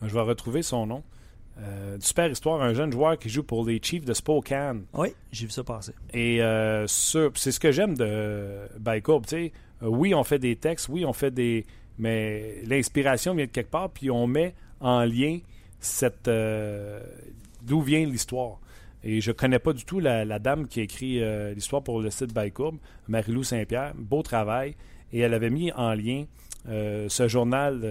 [0.02, 1.04] Je vais retrouver son nom.
[1.58, 4.86] Euh, super histoire, un jeune joueur qui joue pour les Chiefs de Spokane.
[4.94, 5.94] Oui, j'ai vu ça passer.
[6.14, 9.52] Et euh, c'est ce que j'aime de tu sais.
[9.82, 11.66] Euh, oui, on fait des textes, oui, on fait des.
[11.98, 15.40] Mais l'inspiration vient de quelque part, puis on met en lien
[15.80, 16.28] cette.
[16.28, 17.00] euh,
[17.62, 18.60] d'où vient l'histoire.
[19.04, 21.22] Et je connais pas du tout la, la dame qui a écrit
[21.54, 23.94] l'histoire pour le site Bycoub, Marie-Lou Saint-Pierre.
[23.96, 24.76] Beau travail.
[25.14, 26.26] Et elle avait mis en lien
[26.66, 27.82] ce journal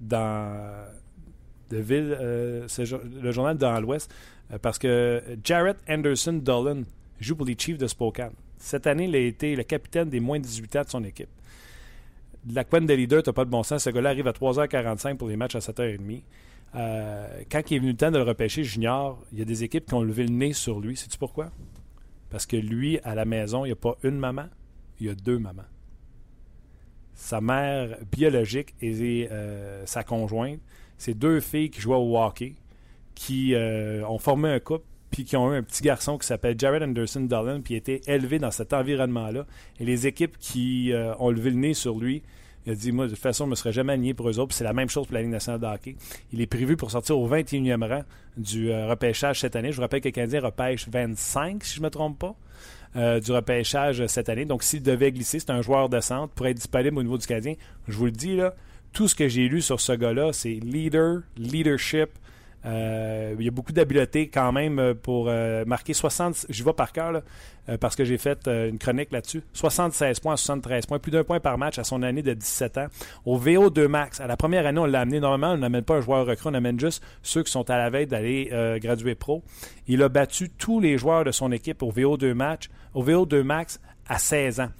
[0.00, 0.84] dans
[1.72, 2.66] euh,
[3.22, 4.12] le journal dans l'Ouest,
[4.52, 6.82] euh, parce que Jarrett Anderson Dolan
[7.20, 8.32] joue pour les Chiefs de Spokane.
[8.58, 11.28] Cette année, il a été le capitaine des moins de 18 ans de son équipe.
[12.52, 13.84] La couenne de leader, t'as pas de bon sens.
[13.84, 16.22] Ce gars-là arrive à 3h45 pour les matchs à 7h30.
[16.74, 19.64] Euh, quand il est venu le temps de le repêcher junior, il y a des
[19.64, 20.96] équipes qui ont levé le nez sur lui.
[20.96, 21.50] Sais-tu pourquoi?
[22.30, 24.46] Parce que lui, à la maison, il n'y a pas une maman,
[25.00, 25.64] il y a deux mamans.
[27.14, 29.28] Sa mère biologique et
[29.84, 30.60] sa conjointe,
[31.00, 32.52] c'est deux filles qui jouaient au hockey,
[33.14, 36.56] qui euh, ont formé un couple, puis qui ont eu un petit garçon qui s'appelle
[36.58, 39.46] Jared Anderson Dolan, puis été élevé dans cet environnement-là.
[39.80, 42.22] Et les équipes qui euh, ont levé le nez sur lui,
[42.66, 44.38] il a dit, moi, de toute façon, je ne me serais jamais aligné pour eux
[44.38, 44.54] autres.
[44.54, 45.96] C'est la même chose pour la Ligue nationale de hockey.
[46.34, 48.02] Il est prévu pour sortir au 21e rang
[48.36, 49.70] du euh, repêchage cette année.
[49.70, 52.36] Je vous rappelle que le Canadien repêche 25, si je ne me trompe pas,
[53.20, 54.44] du repêchage cette année.
[54.44, 57.26] Donc, s'il devait glisser, c'est un joueur de centre pour être disponible au niveau du
[57.26, 57.54] Canadien.
[57.88, 58.54] Je vous le dis, là,
[58.92, 62.10] tout ce que j'ai lu sur ce gars-là, c'est leader, leadership.
[62.66, 66.46] Euh, il y a beaucoup d'habileté quand même euh, pour euh, marquer 60.
[66.50, 67.22] J'y vais par cœur
[67.80, 69.44] parce que j'ai fait une chronique là-dessus.
[69.52, 72.78] 76 points à 73 points, plus d'un point par match à son année de 17
[72.78, 72.86] ans.
[73.24, 75.20] Au VO2 max, à la première année, on l'a amené.
[75.20, 77.88] Normalement, on n'amène pas un joueur recrue, on amène juste ceux qui sont à la
[77.88, 78.50] veille d'aller
[78.82, 79.44] graduer pro.
[79.86, 83.80] Il a battu tous les joueurs de son équipe au VO2 match, au VO2 max
[84.08, 84.70] à 16 ans.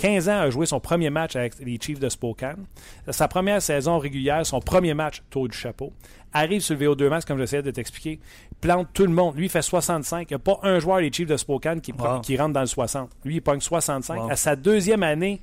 [0.00, 2.64] 15 ans a joué son premier match avec les Chiefs de Spokane.
[3.10, 5.92] Sa première saison régulière, son premier match, tour du chapeau.
[6.32, 8.18] Arrive sur le VO2 max, comme j'essayais de t'expliquer.
[8.62, 9.36] Plante tout le monde.
[9.36, 10.30] Lui, il fait 65.
[10.30, 12.20] Il n'y a pas un joueur des Chiefs de Spokane qui, Wow.
[12.20, 13.10] qui rentre dans le 60.
[13.26, 14.22] Lui, il pogne 65.
[14.22, 14.30] Wow.
[14.30, 15.42] À sa deuxième année,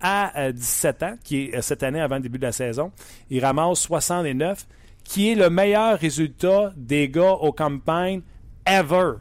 [0.00, 2.92] à euh, 17 ans, qui est euh, cette année avant le début de la saison,
[3.28, 4.68] il ramasse 69,
[5.02, 8.20] qui est le meilleur résultat des gars au campagne
[8.66, 9.14] ever.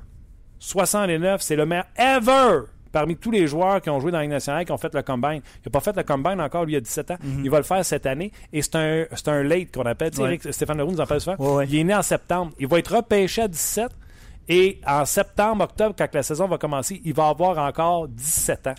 [0.59, 2.65] 69, c'est le meilleur ever
[2.95, 5.01] parmi tous les joueurs qui ont joué dans la Ligue nationale qui ont fait le
[5.01, 5.41] combine.
[5.43, 7.17] Il n'a pas fait le combine encore, lui, il a 17 ans.
[7.43, 8.31] Il va le faire cette année.
[8.53, 10.17] Et c'est un, c'est un late qu'on appelle.
[10.17, 10.39] Ouais.
[10.49, 11.35] Stéphane Leroux nous en parle souvent.
[11.37, 11.67] Ouais, ouais.
[11.67, 12.53] Il est né en septembre.
[12.57, 13.89] Il va être repêché à 17.
[14.47, 18.75] Et en septembre, octobre, quand la saison va commencer, il va avoir encore 17 ans.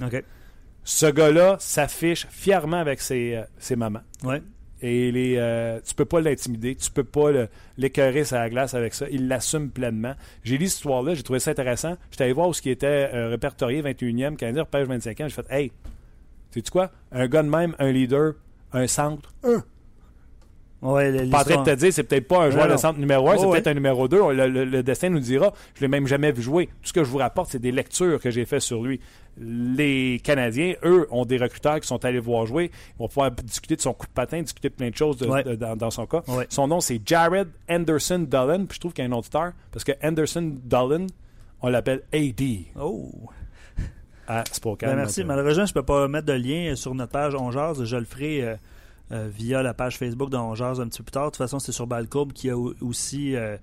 [0.82, 4.00] Ce gars-là s'affiche fièrement avec ses, euh, ses mamans.
[4.24, 4.40] Ouais.
[4.82, 7.30] Et les, euh, tu peux pas l'intimider, tu peux pas
[7.78, 9.06] l'écœurer sur la glace avec ça.
[9.10, 10.14] Il l'assume pleinement.
[10.44, 11.96] J'ai lu cette histoire-là, j'ai trouvé ça intéressant.
[12.10, 15.28] J'étais allé voir où ce qui était euh, répertorié 21e, Canadien repêche 25 ans.
[15.28, 15.72] J'ai fait, hey,
[16.50, 16.90] sais-tu quoi?
[17.10, 18.34] Un gars de même, un leader,
[18.72, 19.62] un centre, un.
[20.82, 22.74] Ouais, Pas en train de te dire, c'est peut-être pas un joueur non.
[22.74, 23.70] de centre numéro 1, c'est Oh, peut-être ouais.
[23.72, 24.32] un numéro 2.
[24.34, 25.52] Le, le- le destin nous dira.
[25.74, 26.66] Je l'ai même jamais vu jouer.
[26.66, 29.00] Tout ce que je vous rapporte, c'est des lectures que j'ai faites sur lui.
[29.38, 32.70] Les Canadiens, eux, ont des recruteurs qui sont allés voir jouer.
[32.94, 35.26] Ils vont pouvoir discuter de son coup de patin, discuter de plein de choses de-
[35.26, 35.42] Ouais.
[35.44, 36.22] de- dans, dans son cas.
[36.28, 36.46] Ouais.
[36.48, 38.66] Son nom, c'est Jared Anderson Dullen.
[38.66, 41.06] Puis je trouve qu'il y a un star parce que Anderson Dullen,
[41.60, 42.42] on l'appelle AD
[42.80, 43.10] Oh.
[44.26, 44.90] à Spokane.
[44.90, 45.20] Ben, merci.
[45.20, 47.84] Donc, Malheureusement, je ne peux pas mettre de lien sur notre page On Jase.
[47.84, 48.56] Je le ferai euh,
[49.12, 51.26] euh, via la page Facebook de On Jase un petit peu plus tard.
[51.26, 53.56] De toute façon, c'est sur Balcourbe qui a au- aussi euh,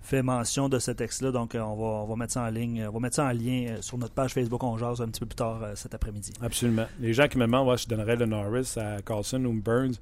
[0.00, 1.32] fait mention de ce texte-là.
[1.32, 2.86] Donc, euh, on, va, on va mettre ça en ligne.
[2.88, 5.20] On va mettre ça en lien euh, sur notre page Facebook On Jase un petit
[5.20, 6.32] peu plus tard euh, cet après-midi.
[6.40, 6.86] Absolument.
[7.00, 9.96] Les gens qui me demandent, je donnerais le Norris à Carlson ou Burns.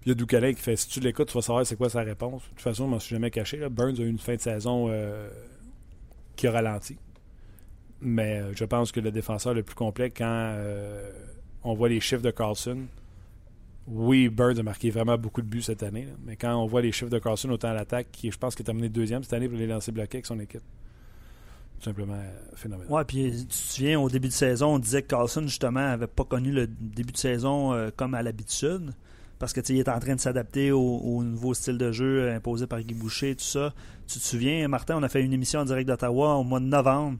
[0.00, 2.02] Puis il y a qui fait si tu l'écoutes, tu vas savoir c'est quoi sa
[2.02, 2.42] réponse.
[2.42, 3.68] De toute façon, je m'en suis jamais caché.
[3.68, 5.28] Burns a eu une fin de saison euh,
[6.36, 6.96] qui a ralenti.
[8.00, 11.10] Mais euh, je pense que le défenseur le plus complet, quand euh,
[11.64, 12.82] on voit les chiffres de Carlson,
[13.88, 16.08] oui, Burns a marqué vraiment beaucoup de buts cette année.
[16.24, 18.64] mais quand on voit les chiffres de Carlson autant à l'attaque, qui je pense qu'il
[18.64, 20.62] est terminé deuxième cette année pour les lancers bloqués avec son équipe.
[21.78, 22.90] Tout simplement euh, phénoménal.
[22.90, 26.06] Ouais, puis tu te souviens, au début de saison, on disait que Carlson, justement, avait
[26.06, 28.92] pas connu le début de saison euh, comme à l'habitude.
[29.38, 32.36] Parce que il est en train de s'adapter au, au nouveau style de jeu euh,
[32.36, 33.74] imposé par Guy Boucher, tout ça.
[34.08, 36.64] Tu te souviens, Martin, on a fait une émission en direct d'Ottawa au mois de
[36.64, 37.18] novembre.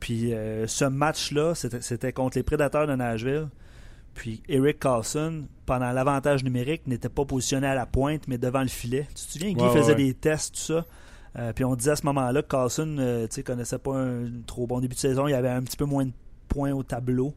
[0.00, 0.32] Puis
[0.66, 3.48] ce match-là, c'était contre les Prédateurs de Nashville.
[4.20, 8.68] Puis Eric Carlson, pendant l'avantage numérique, n'était pas positionné à la pointe, mais devant le
[8.68, 9.06] filet.
[9.08, 10.04] Tu te souviens, Guy Ouais, faisait ouais.
[10.08, 10.84] des tests, tout ça?
[11.38, 14.78] Euh, puis on disait à ce moment-là que Carlson euh, connaissait pas un trop bon
[14.80, 15.26] début de saison.
[15.26, 16.12] Il y avait un petit peu moins de
[16.48, 17.32] points au tableau.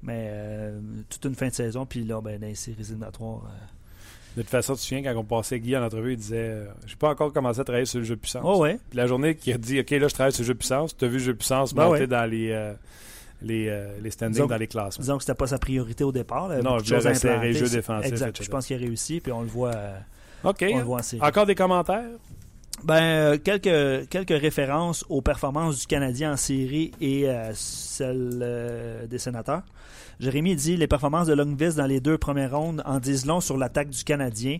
[0.00, 0.80] Mais euh,
[1.10, 1.86] toute une fin de saison.
[1.86, 3.42] Puis là, ben, dans les séries éliminatoires.
[3.46, 6.68] euh, De toute façon, tu te souviens, quand on passait Guy en entrevue, il disait
[6.86, 8.44] J'ai pas encore commencé à travailler sur le jeu de puissance.
[8.44, 8.78] Oh ouais.
[8.90, 10.96] Puis la journée qu'il a dit OK, là, je travaille sur le jeu de puissance,
[10.96, 12.06] tu as vu le jeu de puissance Ben monter ouais.
[12.06, 12.52] dans les,
[13.42, 15.00] les, euh, les standings, Disons- dans les classements.
[15.02, 16.48] Disons que c'était pas sa priorité au départ.
[16.48, 16.60] là.
[16.62, 18.28] Non, je à resserrer le jeu défensif, Exact.
[18.30, 18.44] etc.
[18.44, 19.20] Je pense qu'il a réussi.
[19.20, 19.98] Puis on le voit, euh,
[20.44, 20.64] OK.
[20.72, 21.22] on le voit en série.
[21.22, 22.04] Encore des commentaires?
[22.84, 29.06] Ben, euh, quelques, quelques références aux performances du Canadien en série et euh, celles euh,
[29.06, 29.62] des sénateurs.
[30.20, 33.56] Jérémy dit les performances de Longvis dans les deux premières rondes en disent long sur
[33.56, 34.58] l'attaque du Canadien.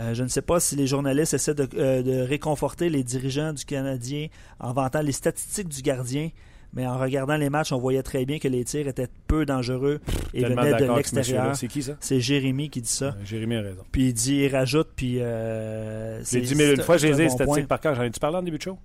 [0.00, 3.64] Euh, je ne sais pas si les journalistes essaient de, de réconforter les dirigeants du
[3.64, 4.26] Canadien
[4.58, 6.30] en vantant les statistiques du gardien,
[6.74, 10.00] mais en regardant les matchs, on voyait très bien que les tirs étaient peu dangereux
[10.34, 11.54] et venaient de l'extérieur.
[11.56, 11.92] C'est qui ça?
[12.00, 13.06] C'est Jérémy qui dit ça.
[13.06, 13.82] Euh, Jérémy a raison.
[13.92, 17.18] Puis il dit, il rajoute, puis euh, J'ai dit mille une fois, j'ai les bon
[17.26, 17.36] point.
[17.36, 17.94] statistiques par cœur.
[17.94, 18.78] J'en ai-tu parlé en début de show?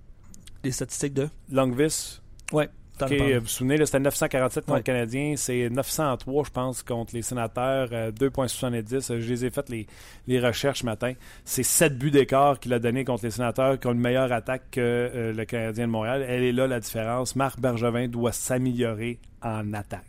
[0.64, 1.28] Les statistiques de?
[1.50, 2.20] Longvis,
[2.52, 2.68] Ouais.
[2.98, 3.34] Parlé.
[3.38, 4.78] vous vous souvenez, c'était 947 contre Ouais.
[4.80, 9.10] le Canadien, c'est 903, je pense, contre les sénateurs, euh, 2,70.
[9.10, 9.86] Euh, Je les ai faites les,
[10.26, 11.12] les recherches ce matin.
[11.44, 14.64] C'est 7 buts d'écart qu'il a donné contre les sénateurs qui ont une meilleure attaque
[14.72, 16.24] que euh, le Canadien de Montréal.
[16.28, 17.36] Elle est là, la différence.
[17.36, 20.04] Marc Bergevin doit s'améliorer en attaque.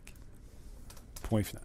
[1.24, 1.62] Point final.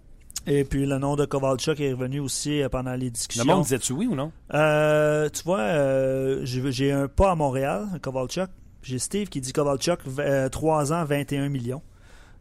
[0.47, 3.45] Et puis le nom de Kovalchuk est revenu aussi euh, pendant les discussions.
[3.45, 4.31] Le monde disait-tu oui ou non?
[4.53, 8.51] Euh, tu vois, euh, j'ai j'ai un pas à Montréal, Kovalchuk.
[8.85, 11.83] J'ai Steve qui dit Kovalchuk, euh, 3 ans, 21 millions.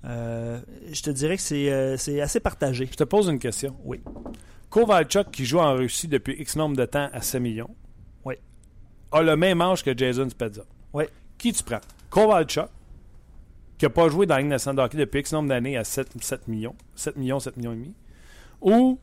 [0.06, 0.60] Euh,
[0.92, 2.86] je te dirais que c'est euh, c'est assez partagé.
[2.92, 3.76] Je te pose une question.
[3.86, 4.02] Oui.
[4.70, 7.74] Kovalchuk, qui joue en Russie depuis X nombre de temps à 7 millions,
[8.26, 8.36] Oui.
[9.12, 10.64] a le même âge que Jason Spezza.
[10.92, 11.06] Oui.
[11.38, 11.80] Qui tu prends?
[12.10, 12.68] Kovalchuk,
[13.78, 15.86] qui n'a pas joué dans la Ligue nationale de hockey depuis X nombre d'années à
[15.86, 17.94] 7, 7 millions, 7 millions, 7 millions et demi,
[18.60, 19.00] ou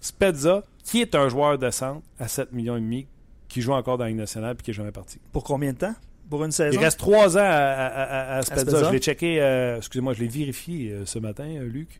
[0.00, 3.06] Spezza, qui est un joueur de centre à 7 millions et demi,
[3.46, 5.20] qui joue encore dans la Ligue nationale et qui n'est jamais parti?
[5.32, 5.94] Pour combien de temps?
[6.30, 8.60] Pour une saison Il reste 3 ans à, à- à- à Spezza.
[8.62, 8.84] Spezza.
[8.88, 11.98] Je l'ai checké, euh, excusez-moi, je l'ai vérifié euh, ce matin, euh, Luc.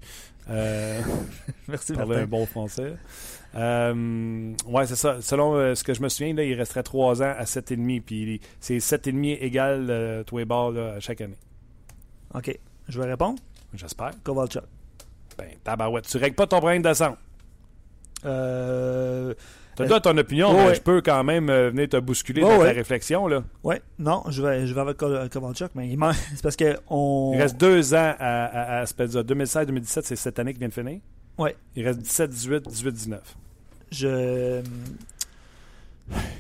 [0.51, 1.01] Euh,
[1.68, 2.12] Merci, Martin.
[2.22, 2.95] un bon français.
[3.55, 5.20] Euh, ouais, c'est ça.
[5.22, 8.03] Selon euh, ce que je me souviens, là, il resterait 3 ans à 7,5.
[8.03, 11.39] Puis c'est 7,5 égale euh, tous les bords là, à chaque année.
[12.35, 12.59] Ok.
[12.89, 13.39] Je vais répondre.
[13.74, 14.11] J'espère.
[14.22, 14.62] Kovalchuk.
[15.39, 16.07] Ben, tabarouette.
[16.07, 17.16] Tu règles pas ton problème de sang.
[18.24, 19.35] Euh,
[19.87, 22.43] Tu Euh, as ton opinion, oh, mais je peux quand même euh, venir te bousculer
[22.45, 22.72] Oh, dans ta ouais.
[22.72, 23.26] réflexion.
[23.29, 23.43] Là.
[23.64, 23.81] ouais.
[23.99, 25.99] Non, je vais, je vais avec Ko- Kovalchuk, mais il
[26.35, 27.33] c'est parce que on.
[27.35, 29.22] Il reste 2 ans à, à, à Spezza.
[29.22, 31.01] 2016-2017, c'est cette année qui vient de finir.
[31.39, 31.57] Ouais.
[31.76, 33.37] Il reste 17, 18, 18, 19.
[33.93, 34.61] je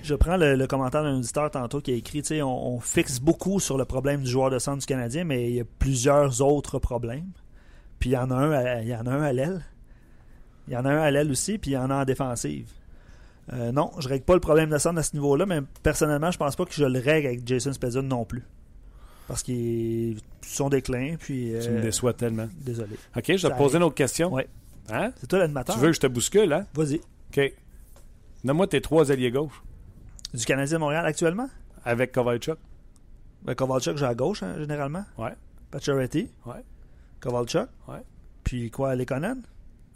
[0.02, 2.80] je prends le, le commentaire d'un auditeur tantôt qui a écrit, tu sais, on, on
[2.80, 5.64] fixe beaucoup sur le problème du joueur de centre du Canadien, mais il y a
[5.78, 7.28] plusieurs autres problèmes.
[7.98, 9.60] Puis il y en a un, à, il y en a un à l'aile.
[10.68, 12.70] Il y en a un à l'aile aussi, puis il y en a en défensive.
[13.52, 16.38] Euh, non, je règle pas le problème de centre à ce niveau-là, mais personnellement, je
[16.38, 18.44] pense pas que je le règle avec Jason Spezza non plus.
[19.26, 21.52] Parce qu'ils sont déclin, puis...
[21.62, 22.48] Tu me euh, déçois tellement.
[22.60, 22.96] Désolé.
[23.16, 24.32] OK, je vais te poser une autre question.
[24.32, 24.48] Ouais.
[24.90, 25.12] Hein?
[25.18, 25.74] C'est toi l'animateur?
[25.74, 26.66] Tu veux que je te bouscule, hein?
[26.74, 27.00] Vas-y.
[27.30, 27.52] OK.
[28.44, 29.62] Donne-moi tes trois alliés gauche
[30.32, 31.48] Du Canadien de Montréal actuellement?
[31.84, 32.58] avec Kovalchuk.
[33.42, 35.04] Ben, Kovalchuk joue à gauche, hein, généralement.
[35.16, 35.32] Ouais.
[35.70, 36.30] Pacioretty.
[36.44, 36.62] Ouais.
[37.20, 37.68] Kovalchuk.
[37.86, 38.02] Ouais.
[38.44, 39.42] Puis quoi, Lekonen?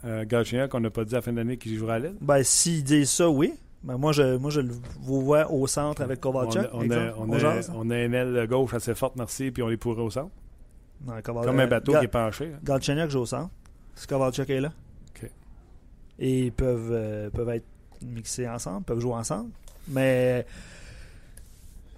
[0.05, 2.16] Euh, qu'on n'a pas dit à la fin d'année qu'il jouera à l'aile.
[2.20, 3.55] Ben, s'ils disent ça, oui.
[3.84, 6.68] Ben, moi, je, moi, je le vous vois au centre avec Kovalchuk.
[6.72, 7.72] on, a, on, On a, jase?
[7.74, 10.30] on a une aile gauche assez forte, merci, puis on les pourrait au centre.
[11.07, 12.53] Non, Koval- Comme un bateau Ga- qui est penché.
[12.55, 12.59] hein.
[12.62, 13.50] Galchenyuk joue au centre.
[13.94, 14.72] Si Kovalchuk est là.
[15.16, 15.28] OK.
[16.20, 17.66] Et ils peuvent, euh, peuvent être
[18.05, 19.50] mixés ensemble, peuvent jouer ensemble.
[19.88, 20.46] Mais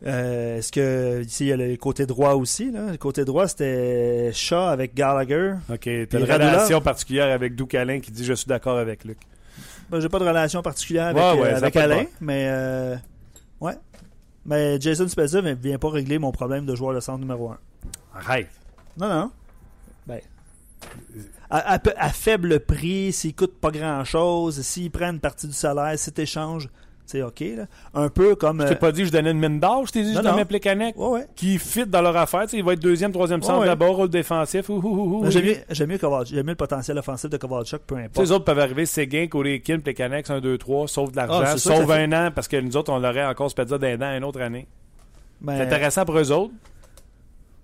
[0.06, 2.90] euh, est-ce que ici il y a le côté droit aussi là?
[2.92, 5.54] Le côté droit c'était Shaw avec Gallagher.
[5.70, 8.76] OK, tu as Puis une relation particulière avec Doug Alain qui dit «Je suis d'accord
[8.78, 9.18] avec Luc
[9.90, 12.96] Ben, j'ai pas de relation particulière avec, Ouais, ouais, euh, avec Alain, mais euh,
[13.60, 13.74] ouais.
[14.46, 17.58] Mais Jason Spezza ne vient pas régler mon problème de joueur de centre numéro 1.».
[18.14, 18.48] Arrête.
[18.98, 19.30] Non, non.
[20.06, 20.20] Ben.
[21.50, 25.46] À, à peu- à faible prix, s'il coûte pas grand chose, s'il prend une partie
[25.46, 26.68] du salaire, si t'échanges,
[27.06, 27.40] c'est OK.
[27.40, 27.66] Là.
[27.94, 28.60] Un peu comme.
[28.60, 30.18] Je euh, t'ai pas dit que je donnais une mine d'or, je t'ai dit que
[30.18, 30.44] je donnais.
[30.44, 31.26] Plekanec Ouais, ouais.
[31.36, 32.44] qui fit dans leur affaire.
[32.52, 34.66] Il va être deuxième, troisième centre Ouais, là-bas, rôle défensif.
[35.28, 38.18] J'aime mieux, j'aime mieux, le potentiel offensif de Kovalchuk, peu importe.
[38.18, 41.90] les autres peuvent arriver, Séguin, Korekin, Plekanec, 1, 2, 3, sauve de l'argent, Ah, sauve
[41.92, 44.66] un an, parce que nous autres, on l'aurait encore Spezza d'un an une autre année.
[45.40, 46.52] Mais- C'est intéressant pour eux autres.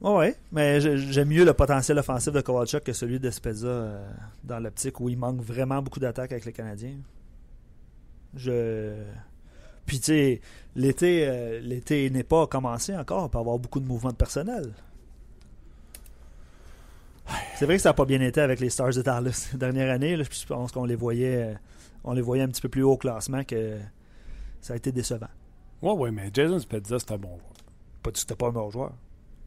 [0.02, 0.34] Ouais, ouais.
[0.52, 4.02] Mais j'ai- j'aime mieux le potentiel offensif de Kovalchuk que celui de Spezza euh,
[4.44, 6.96] dans l'optique où il manque vraiment beaucoup d'attaques avec les Canadiens.
[8.34, 8.92] Je.
[9.90, 10.40] Puis, tu sais,
[10.76, 13.28] l'été, euh, l'été n'est pas commencé encore.
[13.28, 14.72] Peut y avoir beaucoup de mouvements de personnel.
[17.56, 19.92] C'est vrai que ça n'a pas bien été avec les Stars de Dallas la dernière
[19.92, 20.14] année.
[20.14, 20.22] là.
[20.30, 21.54] Je pense qu'on les voyait euh,
[22.04, 23.78] on les voyait un petit peu plus haut au classement que
[24.60, 25.26] ça a été décevant.
[25.82, 27.50] Ouais, ouais, mais Jason Spezza, c'est un bon joueur.
[28.04, 28.92] Pas que c'était pas un meilleur joueur.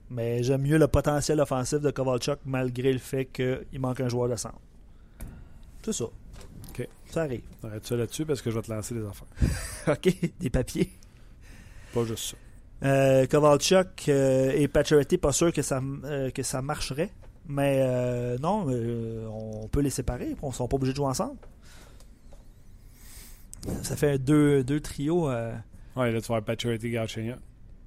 [0.09, 4.27] Mais j'aime mieux le potentiel offensif de Kovalchuk malgré le fait qu'il manque un joueur
[4.27, 4.59] de centre.
[5.83, 6.07] C'est ça.
[6.80, 6.88] OK.
[7.07, 7.43] Ça arrive.
[7.63, 9.28] Arrête ça là-dessus parce que je vais te lancer des affaires.
[9.88, 10.89] OK, des papiers.
[11.93, 12.38] Pas juste ça.
[12.88, 17.11] Euh, Kovalchuk euh, et Pacioretty, pas sûr que ça, euh, que ça marcherait.
[17.47, 20.36] Mais euh, non, euh, on peut les séparer.
[20.41, 21.38] On ne sont pas obligés de jouer ensemble.
[23.82, 25.30] Ça fait deux, deux trios.
[25.30, 27.38] Ouais, là, tu vas avoir Pacioretty, Galchenyuk.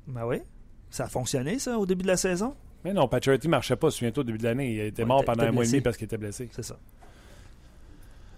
[0.07, 0.39] ben oui.
[0.91, 2.55] Ça a fonctionné, ça, au début de la saison?
[2.85, 4.73] Mais non, Pacioretty marchait pas, souviens-toi, au début de l'année.
[4.73, 6.49] Il était Ouais, mort pendant un mois et demi parce qu'il était blessé.
[6.53, 6.79] C'est ça.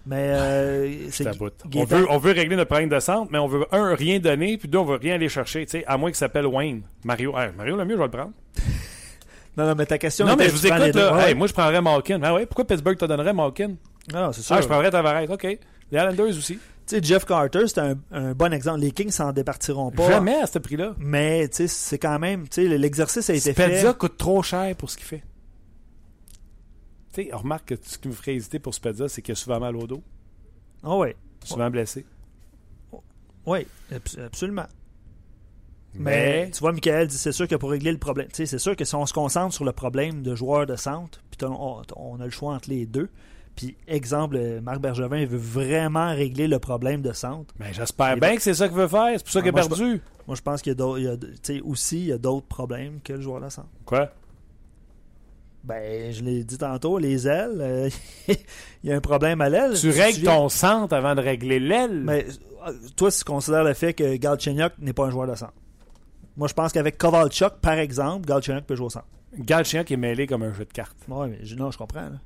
[0.09, 1.27] Mais euh, Je c'est.
[1.75, 4.57] On veut, on veut régler notre problème de centre, mais on veut, un, rien donner,
[4.57, 5.67] puis deux, on veut rien aller chercher.
[5.67, 6.81] Tu sais, à moins qu'il s'appelle Wayne.
[7.03, 8.31] Mario, hey, Mario le mieux, je vais le prendre.
[9.57, 11.13] Non, non, mais ta question non, mais je vous écoute, là.
[11.17, 11.29] Ouais.
[11.29, 12.21] Hey, moi, je prendrais Malkin.
[12.23, 13.73] Ah ouais, pourquoi Pittsburgh te donnerait Malkin?
[14.13, 14.55] Non, c'est sûr.
[14.55, 15.29] Ah, je prendrais Tavares.
[15.29, 15.43] OK.
[15.43, 15.57] Les
[15.91, 16.53] Islanders aussi.
[16.53, 18.79] Tu sais, Jeff Carter, c'est un, un bon exemple.
[18.79, 20.07] Les Kings s'en départiront pas.
[20.07, 20.93] Jamais à ce prix-là.
[20.97, 22.47] Mais, tu sais, c'est quand même.
[22.47, 23.97] Tu sais, l'exercice a été Spezza fait.
[23.97, 25.23] coûte trop cher pour ce qu'il fait.
[27.13, 29.59] Tu sais, remarque que ce qui me ferait hésiter pour Spezza, c'est qu'il a souvent
[29.59, 30.01] mal au dos,
[30.83, 31.15] Ah ouais.
[31.43, 32.05] souvent blessé.
[33.45, 34.65] Oui, abs- absolument.
[35.95, 38.45] Mais, Mais, tu vois, Michael dit c'est sûr que pour régler le problème, tu sais,
[38.45, 41.47] c'est sûr que si on se concentre sur le problème de joueur de centre, puis
[41.47, 43.09] on, on a le choix entre les deux.
[43.55, 47.53] Puis, exemple, euh, Marc Bergevin il veut vraiment régler le problème de centre.
[47.59, 49.09] mais j'espère Il bien que c'est ça qu'il veut faire.
[49.17, 50.01] C'est pour ça Ah, qu'il a je perdu.
[50.27, 53.41] Moi, je pense qu'il y a, aussi, il y a d'autres problèmes que le joueur
[53.41, 53.67] de centre.
[53.85, 54.11] Quoi?
[55.69, 57.89] Ben, je l'ai dit tantôt, les ailes, euh,
[58.27, 59.73] il y a un problème à l'aile.
[59.79, 62.01] Tu règles ton centre avant de régler l'aile.
[62.03, 62.25] Mais
[62.67, 65.53] euh, toi, tu considères le fait que Galchenyuk n'est pas un joueur de centre.
[66.37, 69.05] Moi, je pense qu'avec Kovalchuk, par exemple, Galchenyuk peut jouer au centre.
[69.37, 70.97] Galchenyuk est mêlé comme un jeu de cartes.
[71.07, 72.01] Ouais, mais je- non, je comprends.
[72.01, 72.19] là.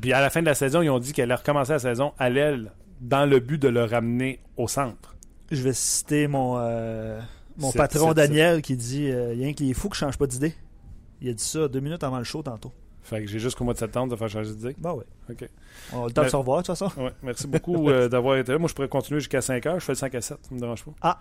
[0.00, 2.12] Puis à la fin de la saison, ils ont dit qu'elle allait recommencer la saison
[2.18, 2.72] à l'aile
[3.02, 5.14] dans le but de le ramener au centre.
[5.50, 7.20] Je vais citer mon, euh,
[7.58, 10.54] mon patron Daniel qui dit euh, Rien que les fous qui ne changent pas d'idée.
[11.20, 12.72] Il a dit ça deux minutes avant le show tantôt.
[13.02, 14.76] Fait que j'ai jusqu'au mois de septembre de faire changer d'idée.
[14.78, 15.04] Bah ouais.
[15.30, 15.48] OK.
[15.92, 16.90] On a le temps de se revoir, de toute façon.
[17.00, 18.58] Ouais, merci beaucoup euh, d'avoir été là.
[18.58, 19.80] Moi, je pourrais continuer jusqu'à 5 heures.
[19.80, 20.38] Je fais le 5 à 7.
[20.42, 20.92] Ça me dérange pas.
[21.00, 21.20] Ah.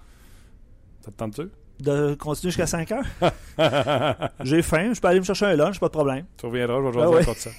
[1.01, 1.49] Ça te tente-tu?
[1.79, 3.05] De continuer jusqu'à 5 heures?
[4.43, 6.25] J'ai faim, je peux aller me chercher un lunch, pas de problème.
[6.37, 7.21] Tu reviendras, je vais Ah ouais.
[7.21, 7.49] encore de ça.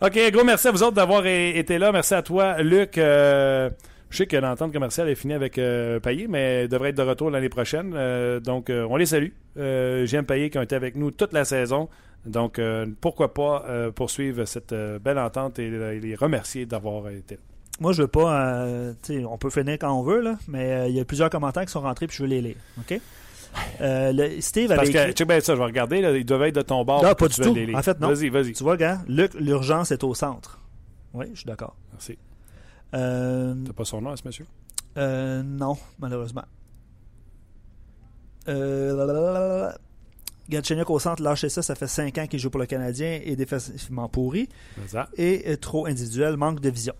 [0.02, 1.90] OK, gros merci à vous autres d'avoir été là.
[1.90, 2.98] Merci à toi, Luc.
[2.98, 3.70] Euh,
[4.10, 7.02] je sais que l'entente commerciale est finie avec euh, Payet, mais elle devrait être de
[7.02, 7.92] retour l'année prochaine.
[7.94, 9.28] Euh, donc, euh, on les salue.
[9.58, 11.88] Euh, J'aime Payet qui ont été avec nous toute la saison.
[12.26, 12.60] Donc,
[13.00, 13.64] pourquoi pas
[13.94, 17.40] poursuivre cette belle entente et, et les remercier d'avoir été là.
[17.80, 18.66] Moi, je veux pas.
[19.28, 21.80] on peut finir quand on veut, là, mais il y a plusieurs commentaires qui sont
[21.80, 22.56] rentrés puis je veux les lire.
[22.80, 23.00] OK?
[23.80, 26.00] Euh, le- Steve Parce avait que, bien ça, je vais regarder.
[26.00, 27.02] Là, ils doivent être de ton bord.
[27.02, 27.54] Non, pas du tout.
[27.54, 27.74] les.
[27.74, 28.08] En fait, non.
[28.08, 28.52] Vas-y, vas-y.
[28.52, 30.58] Tu vois, gars, Luc, l'urgence est au centre.
[31.14, 31.76] Oui, je suis d'accord.
[31.92, 32.18] Merci.
[32.94, 34.46] Euh, T'as pas son nom, ce monsieur?
[34.96, 36.44] euh, non, malheureusement.
[38.48, 39.70] Euh.
[40.48, 43.36] Galchenyuk au centre, lâchez ça, ça fait 5 ans qu'il joue pour le Canadien et
[43.36, 44.48] défensivement pourri.
[44.86, 45.08] Ça.
[45.18, 46.94] Et euh, trop individuel, manque de vision.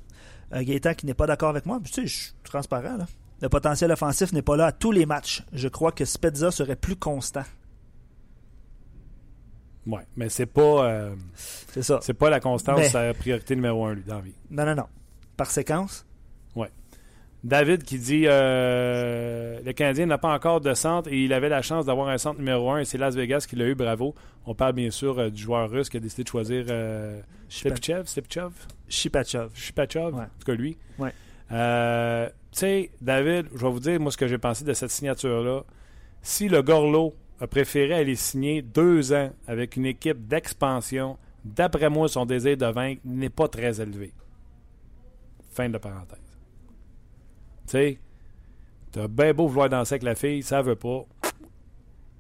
[0.52, 2.98] Euh, Gaétan qui n'est pas d'accord avec moi, tu sais, je suis transparent.
[2.98, 3.06] Là.
[3.40, 5.43] Le potentiel offensif n'est pas là à tous les matchs.
[5.55, 7.44] Je crois que Spezza serait plus constant.
[9.86, 12.01] Ouais, mais c'est pas, euh, C'est ça.
[12.02, 14.35] c'est pas la constance, Mais- sa priorité numéro un, lui, dans la vie.
[14.51, 14.86] Non, non, non.
[15.39, 16.05] Par séquence,
[17.44, 21.62] David qui dit euh, le Canadien n'a pas encore de centre et il avait la
[21.62, 24.12] chance d'avoir un centre numéro un et c'est Las Vegas qui l'a eu, bravo.
[24.44, 28.06] On parle bien sûr euh, du joueur russe qui a décidé de choisir euh, Slipchev,
[28.06, 28.51] Slipchev,
[28.89, 29.51] Shipachov.
[29.55, 30.23] Shipachov, Ouais.
[30.23, 30.77] en tout cas lui.
[30.98, 31.12] Ouais.
[31.52, 34.90] Euh, tu sais, David, je vais vous dire moi ce que j'ai pensé de cette
[34.90, 35.62] signature-là.
[36.23, 42.09] Si le Gorlo a préféré aller signer deux ans avec une équipe d'expansion, d'après moi,
[42.09, 44.12] son désir de vaincre n'est pas très élevé.
[45.59, 46.20] Fin de parenthèse.
[47.66, 47.98] Tu sais,
[48.93, 51.05] t'as bien beau vouloir danser avec la fille, ça veut pas.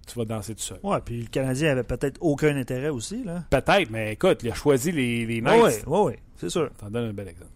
[0.08, 0.80] Tu vas danser tout seul.
[0.82, 3.22] Ouais, puis le Canadien avait peut-être aucun intérêt aussi.
[3.22, 3.44] Là.
[3.48, 5.62] Peut-être, mais écoute, il a choisi les, les Knights.
[5.62, 6.68] Oui, oui, oui, c'est sûr.
[6.78, 7.52] T'en donnes un bel exemple.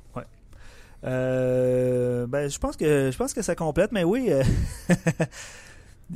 [1.05, 4.29] Euh, ben, je pense que je pense que ça complète, mais oui.
[4.31, 4.45] euh,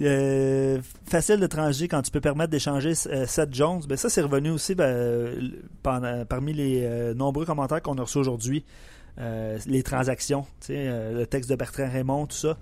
[0.00, 0.80] euh,
[1.10, 3.82] facile de transiger quand tu peux permettre d'échanger Seth Jones.
[3.88, 5.50] Ben, ça, c'est revenu aussi ben,
[5.82, 8.64] pendant- parmi les nombreux commentaires qu'on a reçus aujourd'hui.
[9.18, 12.56] Euh, les transactions, tu sais, euh, le texte de Bertrand Raymond, tout ça.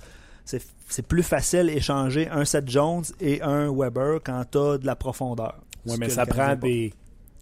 [0.45, 4.95] C'est plus facile échanger un Seth Jones et un Weber quand tu as de la
[4.95, 5.59] profondeur.
[5.87, 6.93] Oui, mais ça prend des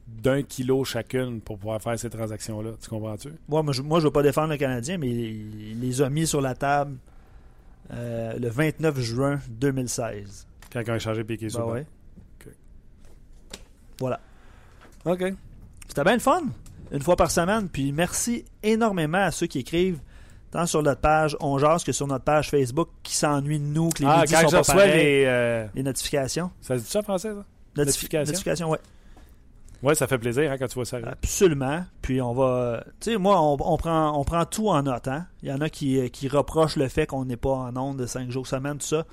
[0.07, 2.73] d'un kilo chacune pour pouvoir faire ces transactions-là.
[2.81, 3.29] Tu comprends-tu?
[3.49, 6.41] Ouais, moi, je ne veux pas défendre le Canadien, mais il les a mis sur
[6.41, 6.97] la table
[7.93, 10.47] euh, le 29 juin 2016.
[10.73, 11.87] Quand ils ont échangé Piqué Ben ouais.
[13.99, 14.21] Voilà.
[15.05, 15.25] OK.
[15.89, 16.43] C'était bien le fun,
[16.93, 17.69] une fois par semaine.
[17.69, 19.99] Puis merci énormément à ceux qui écrivent,
[20.51, 23.89] tant sur notre page On Jase que sur notre page Facebook, qui s'ennuient de nous,
[23.91, 24.93] que les Ah, quand sont pas pareils.
[25.05, 25.25] les...
[25.27, 26.51] euh, Les notifications.
[26.61, 27.35] Ça se dit ça en français, ça?
[27.35, 28.33] Notifi- Notifications.
[28.33, 28.79] Notifications, ouais.
[29.83, 30.97] Oui, ça fait plaisir hein, quand tu vois ça.
[30.99, 31.11] arriver.
[31.11, 31.85] Absolument.
[32.03, 32.85] Puis on va.
[33.01, 35.09] Tu sais, moi, on, on prend, on prend tout en note.
[35.09, 35.27] hein.
[35.43, 38.07] Il y en a qui, qui reprochent le fait qu'on n'est pas en onde de
[38.07, 39.05] 5 jours semaine, tout ça.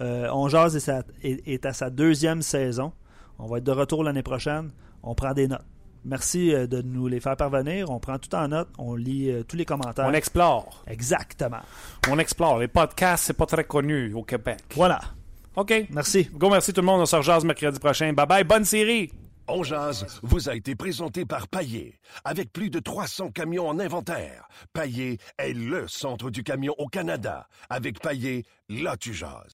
[0.00, 2.92] Euh, on jase est, sa- est- est à sa deuxième saison.
[3.38, 4.70] On va être de retour l'année prochaine.
[5.04, 5.60] On prend des notes.
[6.04, 7.90] Merci euh, de nous les faire parvenir.
[7.90, 8.68] On prend tout en note.
[8.78, 10.06] On lit euh, tous les commentaires.
[10.06, 10.82] On explore.
[10.86, 11.60] Exactement.
[12.08, 12.58] On explore.
[12.58, 14.60] Les podcasts, c'est pas très connu au Québec.
[14.74, 15.00] Voilà.
[15.56, 15.72] OK.
[15.90, 16.28] Merci.
[16.32, 17.02] Go, merci tout le monde.
[17.02, 18.12] On se rejase mercredi prochain.
[18.12, 18.44] Bye-bye.
[18.44, 19.10] Bonne série.
[19.52, 21.98] On jase vous a été présenté par Paillé.
[22.24, 27.48] Avec plus de 300 camions en inventaire, Paillé est le centre du camion au Canada.
[27.68, 29.56] Avec Paillé, là tu jases.